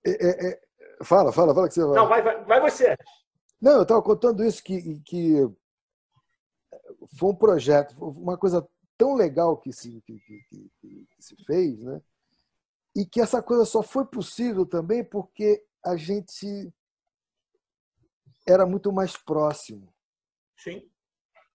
é- 0.06 0.28
é- 0.28 0.48
é- 0.54 0.62
Fala, 1.04 1.32
fala, 1.32 1.54
fala 1.54 1.68
que 1.68 1.74
você 1.74 1.84
vai. 1.86 1.96
Não, 1.96 2.08
vai, 2.08 2.22
vai, 2.22 2.44
vai 2.46 2.60
você. 2.62 2.96
Não, 3.60 3.74
eu 3.74 3.82
estava 3.84 4.02
contando 4.02 4.44
isso 4.44 4.64
que, 4.64 5.00
que 5.02 5.36
foi 7.18 7.30
um 7.30 7.36
projeto, 7.36 7.96
uma 8.00 8.38
coisa 8.38 8.68
tão 8.98 9.16
legal 9.16 9.58
que 9.58 9.72
se, 9.74 10.02
que- 10.02 10.20
que- 10.20 10.72
que 10.80 11.08
se 11.20 11.36
fez, 11.46 11.80
né? 11.84 12.02
E 12.96 13.06
que 13.06 13.20
essa 13.22 13.42
coisa 13.42 13.66
só 13.66 13.82
foi 13.82 14.06
possível 14.06 14.66
também 14.66 15.04
porque 15.04 15.64
a 15.84 15.96
gente 15.96 16.72
era 18.48 18.66
muito 18.66 18.92
mais 18.92 19.16
próximo, 19.18 19.92
Sim. 20.64 20.90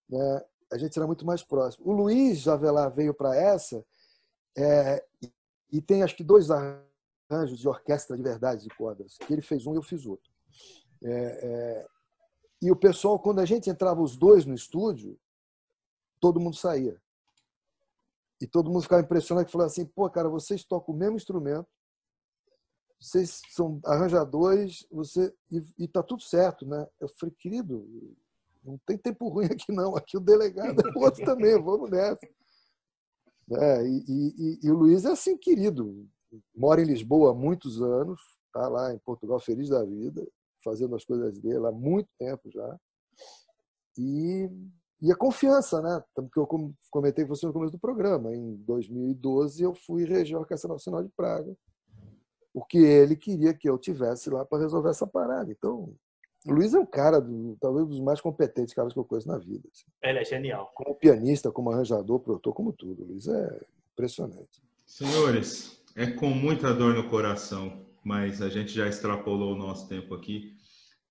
né? 0.09 0.45
A 0.73 0.79
gente 0.79 0.99
era 0.99 1.07
muito 1.07 1.25
mais 1.25 1.43
próximo. 1.43 1.87
O 1.89 1.93
Luiz 1.93 2.41
Javelar 2.41 2.93
veio 2.93 3.15
para 3.15 3.37
essa 3.37 3.85
é, 4.57 5.05
e- 5.71 5.81
tem 5.81 6.03
acho 6.03 6.17
que 6.17 6.25
dois 6.25 6.51
arranjos 6.51 7.59
de 7.59 7.69
orquestra 7.69 8.17
de 8.17 8.23
verdade 8.23 8.63
de 8.63 8.71
cordas. 8.71 9.17
Que 9.19 9.33
ele 9.33 9.43
fez 9.43 9.67
um 9.67 9.75
e 9.75 9.77
eu 9.77 9.83
fiz 9.83 10.07
outro. 10.07 10.33
É, 11.03 11.11
é, 11.11 11.87
e 12.61 12.71
o 12.71 12.77
pessoal, 12.77 13.19
quando 13.19 13.41
a 13.41 13.45
gente 13.45 13.71
entrava 13.71 14.01
os 14.01 14.17
dois 14.17 14.45
no 14.45 14.55
estúdio, 14.55 15.19
todo 16.19 16.41
mundo 16.41 16.57
saía. 16.57 17.01
E 18.41 18.47
todo 18.47 18.71
mundo 18.71 18.83
ficava 18.83 19.03
impressionado 19.03 19.49
e 19.49 19.53
falava 19.53 19.71
assim: 19.71 19.87
pô, 19.87 20.09
cara, 20.11 20.29
vocês 20.29 20.65
tocam 20.65 20.95
o 20.95 20.99
mesmo 20.99 21.17
instrumento, 21.17 21.69
vocês 22.99 23.41
são 23.51 23.81
arranjadores, 23.85 24.87
você 24.91 25.35
e, 25.51 25.63
e 25.79 25.89
tá 25.89 26.03
tudo 26.03 26.23
certo, 26.23 26.67
né? 26.67 26.87
Eu 26.99 27.09
falei, 27.09 27.35
querido, 27.39 28.17
Não 28.67 28.79
tem 28.85 28.99
tempo 28.99 29.29
ruim 29.29 29.47
aqui, 29.47 29.71
não. 29.71 29.97
Aqui 29.97 30.17
o 30.17 30.21
delegado 30.21 30.81
é 30.81 30.99
outro 30.99 31.25
também, 31.25 31.55
vamos 31.63 31.89
nessa. 31.89 32.27
É, 33.53 33.87
e, 33.87 34.05
e, 34.09 34.61
e, 34.65 34.71
o 34.71 34.75
Luiz 34.75 35.05
é 35.05 35.13
assim, 35.13 35.37
querido. 35.37 36.05
Mora 36.55 36.83
em 36.83 36.85
Lisboa 36.85 37.31
há 37.31 37.35
muitos 37.35 37.81
anos, 37.81 38.21
está 38.47 38.69
lá 38.69 38.93
em 38.93 38.99
Portugal, 38.99 39.39
feliz 39.39 39.69
da 39.69 39.85
vida, 39.85 40.27
fazendo 40.65 40.97
as 40.97 41.05
coisas 41.05 41.39
dele 41.39 41.65
há 41.65 41.71
muito 41.71 42.09
tempo 42.19 42.51
já. 42.51 42.77
E, 43.97 44.51
e 45.01 45.13
a 45.13 45.17
confiança, 45.17 45.81
né? 45.81 46.03
Porque 46.13 46.41
eu 46.41 46.49
comentei 46.91 47.25
com 47.25 47.35
você 47.35 47.47
no 47.47 47.53
começo 47.53 47.73
do 47.73 47.79
programa. 47.79 48.35
Em 48.35 48.57
2012, 48.65 49.63
eu 49.63 49.75
fui 49.75 50.05
reger 50.05 50.37
a 50.37 50.41
Orquestra 50.41 50.73
Nacional 50.73 51.05
de 51.05 51.11
Praga, 51.11 51.57
porque 52.53 52.79
ele 52.79 53.15
queria 53.15 53.55
que 53.55 53.71
eu 53.71 53.79
tivesse 53.79 54.29
lá 54.29 54.45
para 54.45 54.59
resolver 54.59 54.91
essa 54.91 55.07
parada. 55.07 55.53
Então, 55.53 55.95
o 56.47 56.53
Luiz 56.53 56.73
é 56.75 56.79
um 56.79 56.87
cara, 56.87 57.21
do, 57.21 57.57
talvez 57.61 57.87
dos 57.87 58.01
mais 58.01 58.21
competentes 58.21 58.75
caras 58.75 58.93
que 58.93 58.99
eu 58.99 59.05
conheço 59.05 59.29
na 59.29 59.39
vida. 59.39 59.69
Assim. 59.73 59.85
Ele 60.03 60.19
é 60.19 60.25
genial. 60.25 60.71
Como 60.75 60.95
pianista, 60.95 61.51
como 61.51 61.71
arranjador, 61.71 62.21
produtor, 62.21 62.55
como 62.55 62.73
tudo. 62.73 63.03
O 63.03 63.07
Luiz 63.07 63.27
é 63.27 63.61
impressionante. 63.93 64.63
Senhores, 64.85 65.83
é 65.97 66.07
com 66.07 66.29
muita 66.29 66.73
dor 66.73 66.95
no 66.95 67.09
coração, 67.09 67.73
mas 68.05 68.41
a 68.41 68.49
gente 68.49 68.73
já 68.73 68.87
extrapolou 68.87 69.55
o 69.55 69.59
nosso 69.59 69.89
tempo 69.89 70.15
aqui. 70.15 70.55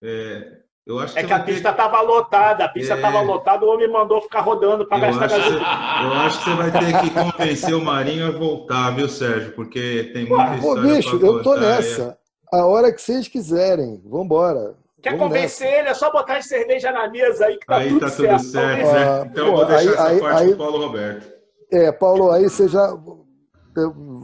É, 0.02 0.60
eu 0.86 1.00
acho 1.00 1.14
que, 1.14 1.20
é 1.20 1.24
que 1.24 1.34
a 1.34 1.40
pista 1.40 1.72
estava 1.72 2.00
ter... 2.00 2.06
lotada, 2.06 2.66
a 2.66 2.70
pista 2.70 2.94
estava 2.94 3.18
é... 3.18 3.22
lotada, 3.22 3.66
o 3.66 3.70
homem 3.70 3.92
mandou 3.92 4.22
ficar 4.22 4.42
rodando 4.42 4.86
para 4.86 5.00
gastar 5.00 5.28
gasolina. 5.28 5.66
Eu 6.04 6.14
acho 6.14 6.38
que 6.38 6.50
você 6.50 6.56
vai 6.56 6.72
ter 6.72 7.02
que 7.02 7.10
convencer 7.10 7.74
o 7.74 7.84
Marinho 7.84 8.28
a 8.28 8.32
voltar, 8.32 8.92
viu, 8.92 9.10
Sérgio? 9.10 9.52
Porque 9.54 10.12
tem 10.14 10.28
muita 10.28 10.46
Pô, 10.62 10.78
história. 10.78 10.96
Bicho, 10.96 11.16
eu 11.18 11.42
tô 11.42 11.56
nessa. 11.56 12.18
É... 12.54 12.58
A 12.58 12.66
hora 12.68 12.94
que 12.94 13.02
vocês 13.02 13.28
quiserem. 13.28 14.00
Vamos 14.06 14.26
embora. 14.26 14.76
Quer 15.06 15.18
Vamos 15.18 15.28
convencer 15.28 15.68
nessa. 15.68 15.80
ele? 15.80 15.90
É 15.90 15.94
só 15.94 16.12
botar 16.12 16.38
as 16.38 16.48
cerveja 16.48 16.92
na 16.92 17.08
mesa 17.08 17.46
aí 17.46 17.60
que 17.60 17.66
tá 17.68 17.78
aí 17.78 17.90
tudo 17.90 18.00
tá 18.00 18.10
certo. 18.10 18.38
Tudo 18.40 18.52
certo 18.52 18.92
né? 18.92 19.30
Então 19.32 19.46
pô, 19.46 19.52
eu 19.52 19.56
vou 19.56 19.66
deixar 19.66 19.82
aí, 19.82 19.88
essa 19.88 20.08
aí, 20.08 20.20
parte 20.20 20.42
aí, 20.42 20.48
pro 20.48 20.58
Paulo 20.58 20.78
Roberto. 20.80 21.34
É, 21.72 21.92
Paulo, 21.92 22.32
aí 22.32 22.44
você 22.46 22.68
já. 22.68 22.98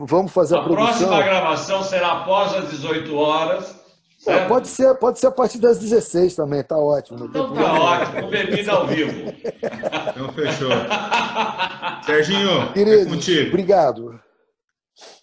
Vamos 0.08 0.32
fazer 0.32 0.56
a, 0.56 0.60
a 0.60 0.64
produção. 0.64 0.86
A 0.86 0.88
próxima 0.88 1.22
gravação 1.22 1.84
será 1.84 2.14
após 2.14 2.56
as 2.56 2.72
18 2.72 3.16
horas. 3.16 3.80
É, 4.26 4.48
pode, 4.48 4.68
ser, 4.70 4.96
pode 4.96 5.20
ser 5.20 5.28
a 5.28 5.32
partir 5.32 5.60
das 5.60 5.78
16 5.78 6.36
também, 6.36 6.64
tá 6.64 6.78
ótimo. 6.78 7.26
Então 7.26 7.54
tá 7.54 7.74
ótimo, 7.74 8.28
bebida 8.28 8.72
ao 8.72 8.88
vivo. 8.88 9.32
Então 10.10 10.34
fechou. 10.34 10.72
Serginho, 12.04 12.62
é 12.64 12.74
Querido, 12.74 13.02
é 13.02 13.06
contigo. 13.06 13.50
Obrigado. 13.50 14.20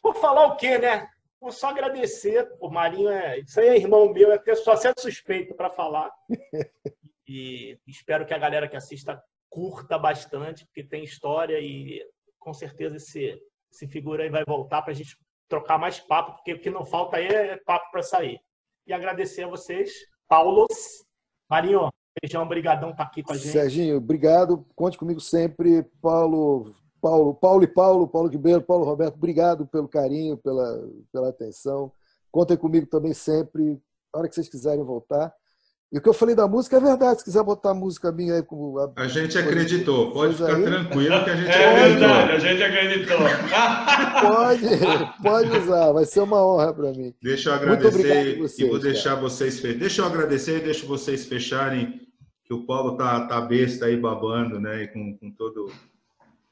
Por 0.01 0.15
falar 0.15 0.47
o 0.47 0.57
quê, 0.57 0.79
né? 0.79 1.09
Vou 1.41 1.53
só 1.53 1.69
agradecer. 1.69 2.49
O 2.61 2.71
Marinho 2.71 3.09
é. 3.09 3.39
Isso 3.41 3.61
aí 3.61 3.69
é 3.69 3.77
irmão 3.77 4.13
meu, 4.13 4.33
é 4.33 4.35
até 4.35 4.55
só 4.55 4.77
sendo 4.77 5.01
suspeito 5.01 5.55
para 5.55 5.71
falar. 5.71 6.11
E 7.31 7.79
espero 7.87 8.25
que 8.25 8.33
a 8.33 8.39
galera 8.39 8.67
que 8.67 8.75
assista 8.75 9.23
curta 9.51 9.99
bastante, 9.99 10.65
porque 10.65 10.83
tem 10.83 11.05
história 11.05 11.61
e 11.61 12.03
com 12.39 12.55
certeza 12.55 12.97
esse, 12.97 13.39
esse 13.71 13.87
figura 13.87 14.23
aí 14.23 14.31
vai 14.31 14.45
voltar 14.47 14.81
para 14.81 14.93
a 14.93 14.95
gente 14.95 15.15
trocar 15.47 15.77
mais 15.77 16.01
papo, 16.01 16.37
porque 16.37 16.55
o 16.55 16.61
que 16.61 16.71
não 16.71 16.87
falta 16.87 17.19
aí 17.19 17.27
é 17.27 17.57
papo 17.59 17.91
para 17.91 18.03
sair. 18.03 18.41
E 18.87 18.95
agradecer 18.95 19.43
a 19.43 19.49
vocês, 19.49 19.93
Paulos. 20.27 21.05
Marinho, 21.51 21.91
beijão, 22.23 22.43
obrigadão 22.43 22.91
estar 22.91 23.05
tá 23.05 23.11
aqui 23.11 23.23
com 23.23 23.35
a 23.35 23.37
gente. 23.37 23.53
Serginho, 23.53 23.99
obrigado. 23.99 24.67
Conte 24.75 24.97
comigo 24.97 25.21
sempre. 25.21 25.83
Paulo, 26.01 26.75
Paulo, 27.01 27.35
Paulo 27.35 27.63
e 27.63 27.67
Paulo, 27.67 28.09
Paulo 28.09 28.39
Belo, 28.39 28.63
Paulo 28.63 28.85
Roberto, 28.85 29.15
obrigado 29.15 29.67
pelo 29.67 29.89
carinho, 29.89 30.37
pela, 30.37 30.89
pela 31.13 31.29
atenção. 31.29 31.93
Contem 32.31 32.57
comigo 32.57 32.87
também 32.87 33.15
sempre, 33.15 33.81
a 34.13 34.19
hora 34.19 34.29
que 34.29 34.35
vocês 34.35 34.49
quiserem 34.49 34.85
voltar. 34.85 35.33
E 35.91 35.97
o 35.97 36.03
que 36.03 36.09
eu 36.09 36.13
falei 36.13 36.35
da 36.35 36.47
música 36.47 36.77
é 36.77 36.81
verdade. 36.81 37.21
Se 37.21 37.25
quiser 37.25 37.43
botar 37.43 37.73
música 37.73 38.13
minha 38.13 38.35
aí 38.35 38.43
como. 38.43 38.79
A, 38.79 38.93
a 38.97 39.09
gente 39.09 39.39
acreditou. 39.39 40.13
Pode 40.13 40.35
ficar 40.35 40.57
aí. 40.57 40.63
tranquilo 40.63 41.25
que 41.25 41.31
a 41.31 41.37
gente 41.37 41.51
é 41.51 41.71
acreditou. 41.71 42.09
É 42.09 42.27
verdade, 42.27 42.33
a 42.33 42.39
gente 42.39 42.63
acreditou. 42.63 43.19
Pode, 44.21 45.23
pode 45.23 45.59
usar, 45.59 45.93
vai 45.93 46.05
ser 46.05 46.21
uma 46.21 46.47
honra 46.47 46.75
para 46.75 46.93
mim. 46.93 47.15
Deixa 47.23 47.49
eu 47.49 47.55
agradecer 47.55 48.39
vocês, 48.39 48.59
e 48.59 48.71
vou 48.71 48.79
deixar 48.79 49.11
cara. 49.11 49.21
vocês. 49.23 49.63
Deixa 49.63 50.03
eu 50.03 50.07
agradecer 50.07 50.59
e 50.59 50.65
deixo 50.65 50.87
vocês 50.87 51.25
fecharem, 51.25 52.07
que 52.45 52.53
o 52.53 52.67
Paulo 52.67 52.95
tá, 52.97 53.27
tá 53.27 53.41
besta 53.41 53.87
aí 53.87 53.97
babando, 53.97 54.61
né? 54.61 54.83
E 54.83 54.89
com, 54.89 55.17
com 55.17 55.31
todo 55.31 55.73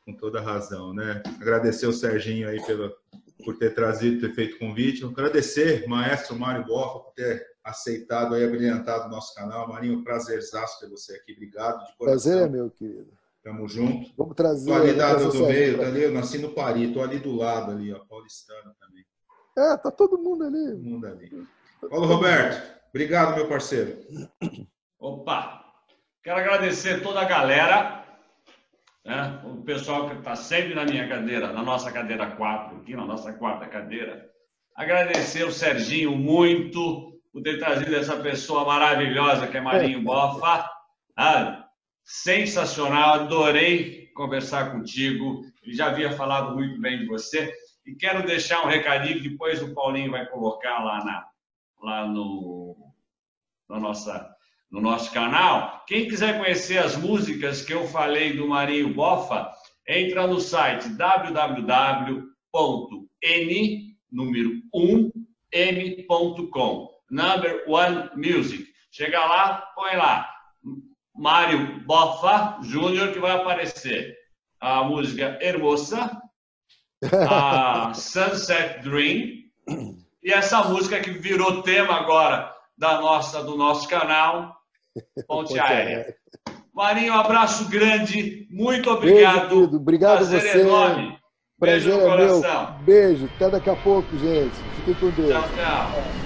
com 0.06 0.14
toda 0.14 0.40
razão, 0.40 0.94
né? 0.94 1.20
Agradecer 1.40 1.86
o 1.88 1.92
Serginho 1.92 2.48
aí 2.48 2.64
pelo, 2.64 2.94
por 3.44 3.58
ter 3.58 3.74
trazido, 3.74 4.20
ter 4.20 4.32
feito 4.32 4.54
o 4.54 4.58
convite. 4.60 5.04
Agradecer 5.04 5.86
maestro 5.88 6.38
Mário 6.38 6.64
Boffa 6.64 7.00
por 7.00 7.12
ter 7.12 7.44
aceitado 7.64 8.36
e 8.36 8.46
brilhantado 8.48 9.06
o 9.06 9.10
nosso 9.10 9.34
canal. 9.34 9.68
Marinho, 9.68 10.04
prazerzaço 10.04 10.78
ter 10.78 10.88
você 10.88 11.16
aqui. 11.16 11.32
Obrigado 11.32 11.84
de 11.84 11.96
coração. 11.96 12.32
Prazer, 12.32 12.48
meu 12.48 12.70
querido. 12.70 13.08
Tamo 13.42 13.68
junto. 13.68 14.12
Vamos 14.16 14.36
trazer. 14.36 14.70
Tô 14.70 14.76
ali 14.76 14.92
dado 14.94 15.28
do 15.30 15.46
meio, 15.46 15.78
tá 15.78 15.86
ali, 15.86 16.02
eu 16.04 16.12
nasci 16.12 16.38
no 16.38 16.50
Pari, 16.50 16.92
tô 16.92 17.02
ali 17.02 17.18
do 17.18 17.34
lado 17.34 17.72
ali, 17.72 17.92
ó, 17.92 17.98
paulistano 18.00 18.74
também. 18.80 19.04
É, 19.58 19.76
tá 19.76 19.90
todo 19.90 20.18
mundo 20.18 20.44
ali. 20.44 20.70
Todo 20.70 20.82
mundo 20.82 21.06
ali. 21.06 21.46
Paulo 21.88 22.06
Roberto, 22.06 22.80
obrigado, 22.90 23.34
meu 23.34 23.48
parceiro. 23.48 23.98
Opa! 24.98 25.64
Quero 26.22 26.40
agradecer 26.40 27.02
toda 27.02 27.20
a 27.20 27.24
galera 27.24 28.05
né? 29.06 29.40
o 29.44 29.62
pessoal 29.62 30.10
que 30.10 30.16
está 30.16 30.34
sempre 30.34 30.74
na 30.74 30.84
minha 30.84 31.08
cadeira, 31.08 31.52
na 31.52 31.62
nossa 31.62 31.92
cadeira 31.92 32.32
4, 32.32 32.78
aqui 32.78 32.94
na 32.94 33.06
nossa 33.06 33.32
quarta 33.32 33.66
cadeira. 33.66 34.28
Agradecer 34.74 35.44
o 35.44 35.52
Serginho 35.52 36.16
muito 36.16 37.18
por 37.32 37.42
ter 37.42 37.58
trazido 37.58 37.94
essa 37.94 38.16
pessoa 38.16 38.64
maravilhosa 38.64 39.46
que 39.46 39.56
é 39.56 39.60
Marinho 39.60 40.02
Bofa. 40.02 40.68
Ah, 41.16 41.66
sensacional, 42.04 43.14
adorei 43.14 44.08
conversar 44.14 44.72
contigo. 44.72 45.42
Ele 45.62 45.74
já 45.74 45.86
havia 45.86 46.12
falado 46.12 46.54
muito 46.54 46.80
bem 46.80 46.98
de 46.98 47.06
você. 47.06 47.54
E 47.86 47.94
quero 47.94 48.26
deixar 48.26 48.64
um 48.64 48.68
recadinho 48.68 49.22
que 49.22 49.28
depois 49.28 49.62
o 49.62 49.72
Paulinho 49.72 50.10
vai 50.10 50.26
colocar 50.26 50.82
lá, 50.82 51.04
na, 51.04 51.28
lá 51.80 52.06
no, 52.06 52.76
na 53.68 53.78
nossa 53.78 54.35
no 54.70 54.80
nosso 54.80 55.12
canal. 55.12 55.84
Quem 55.86 56.08
quiser 56.08 56.38
conhecer 56.38 56.78
as 56.78 56.96
músicas 56.96 57.62
que 57.62 57.72
eu 57.72 57.86
falei 57.88 58.36
do 58.36 58.48
Marinho 58.48 58.92
Bofa, 58.92 59.50
entra 59.88 60.26
no 60.26 60.40
site 60.40 60.88
www.n, 60.90 62.26
número 64.10 64.50
1, 64.74 65.10
m.com, 65.52 66.88
number 67.10 67.64
one 67.66 68.10
music. 68.16 68.66
Chega 68.90 69.18
lá, 69.20 69.62
põe 69.74 69.96
lá, 69.96 70.28
Mário 71.14 71.80
Bofa 71.84 72.58
Júnior, 72.62 73.12
que 73.12 73.18
vai 73.18 73.32
aparecer 73.32 74.16
a 74.60 74.84
música 74.84 75.38
Hermosa, 75.40 76.20
a 77.28 77.92
Sunset 77.94 78.82
Dream, 78.82 79.44
e 80.22 80.32
essa 80.32 80.64
música 80.64 81.00
que 81.00 81.10
virou 81.10 81.62
tema 81.62 81.94
agora 81.94 82.54
da 82.76 83.00
nossa, 83.00 83.42
do 83.42 83.56
nosso 83.56 83.88
canal, 83.88 84.55
Ponte 85.26 85.58
Aérea. 85.58 86.14
Marinho, 86.74 87.14
um 87.14 87.16
abraço 87.16 87.68
grande, 87.70 88.46
muito 88.50 88.90
obrigado. 88.90 89.48
Beijo, 89.48 89.76
Obrigado 89.76 90.18
Prazer 90.18 90.40
você. 90.42 90.60
enorme. 90.60 91.18
Prazer 91.58 91.90
Beijo 91.90 91.90
no 91.90 92.00
é 92.00 92.16
coração. 92.16 92.64
Meu. 92.64 92.84
Beijo, 92.84 93.30
até 93.34 93.50
daqui 93.50 93.70
a 93.70 93.76
pouco, 93.76 94.18
gente. 94.18 94.54
Fiquem 94.76 94.94
com 94.94 95.10
Deus. 95.10 95.30
Tchau, 95.30 95.48
tchau. 95.56 96.25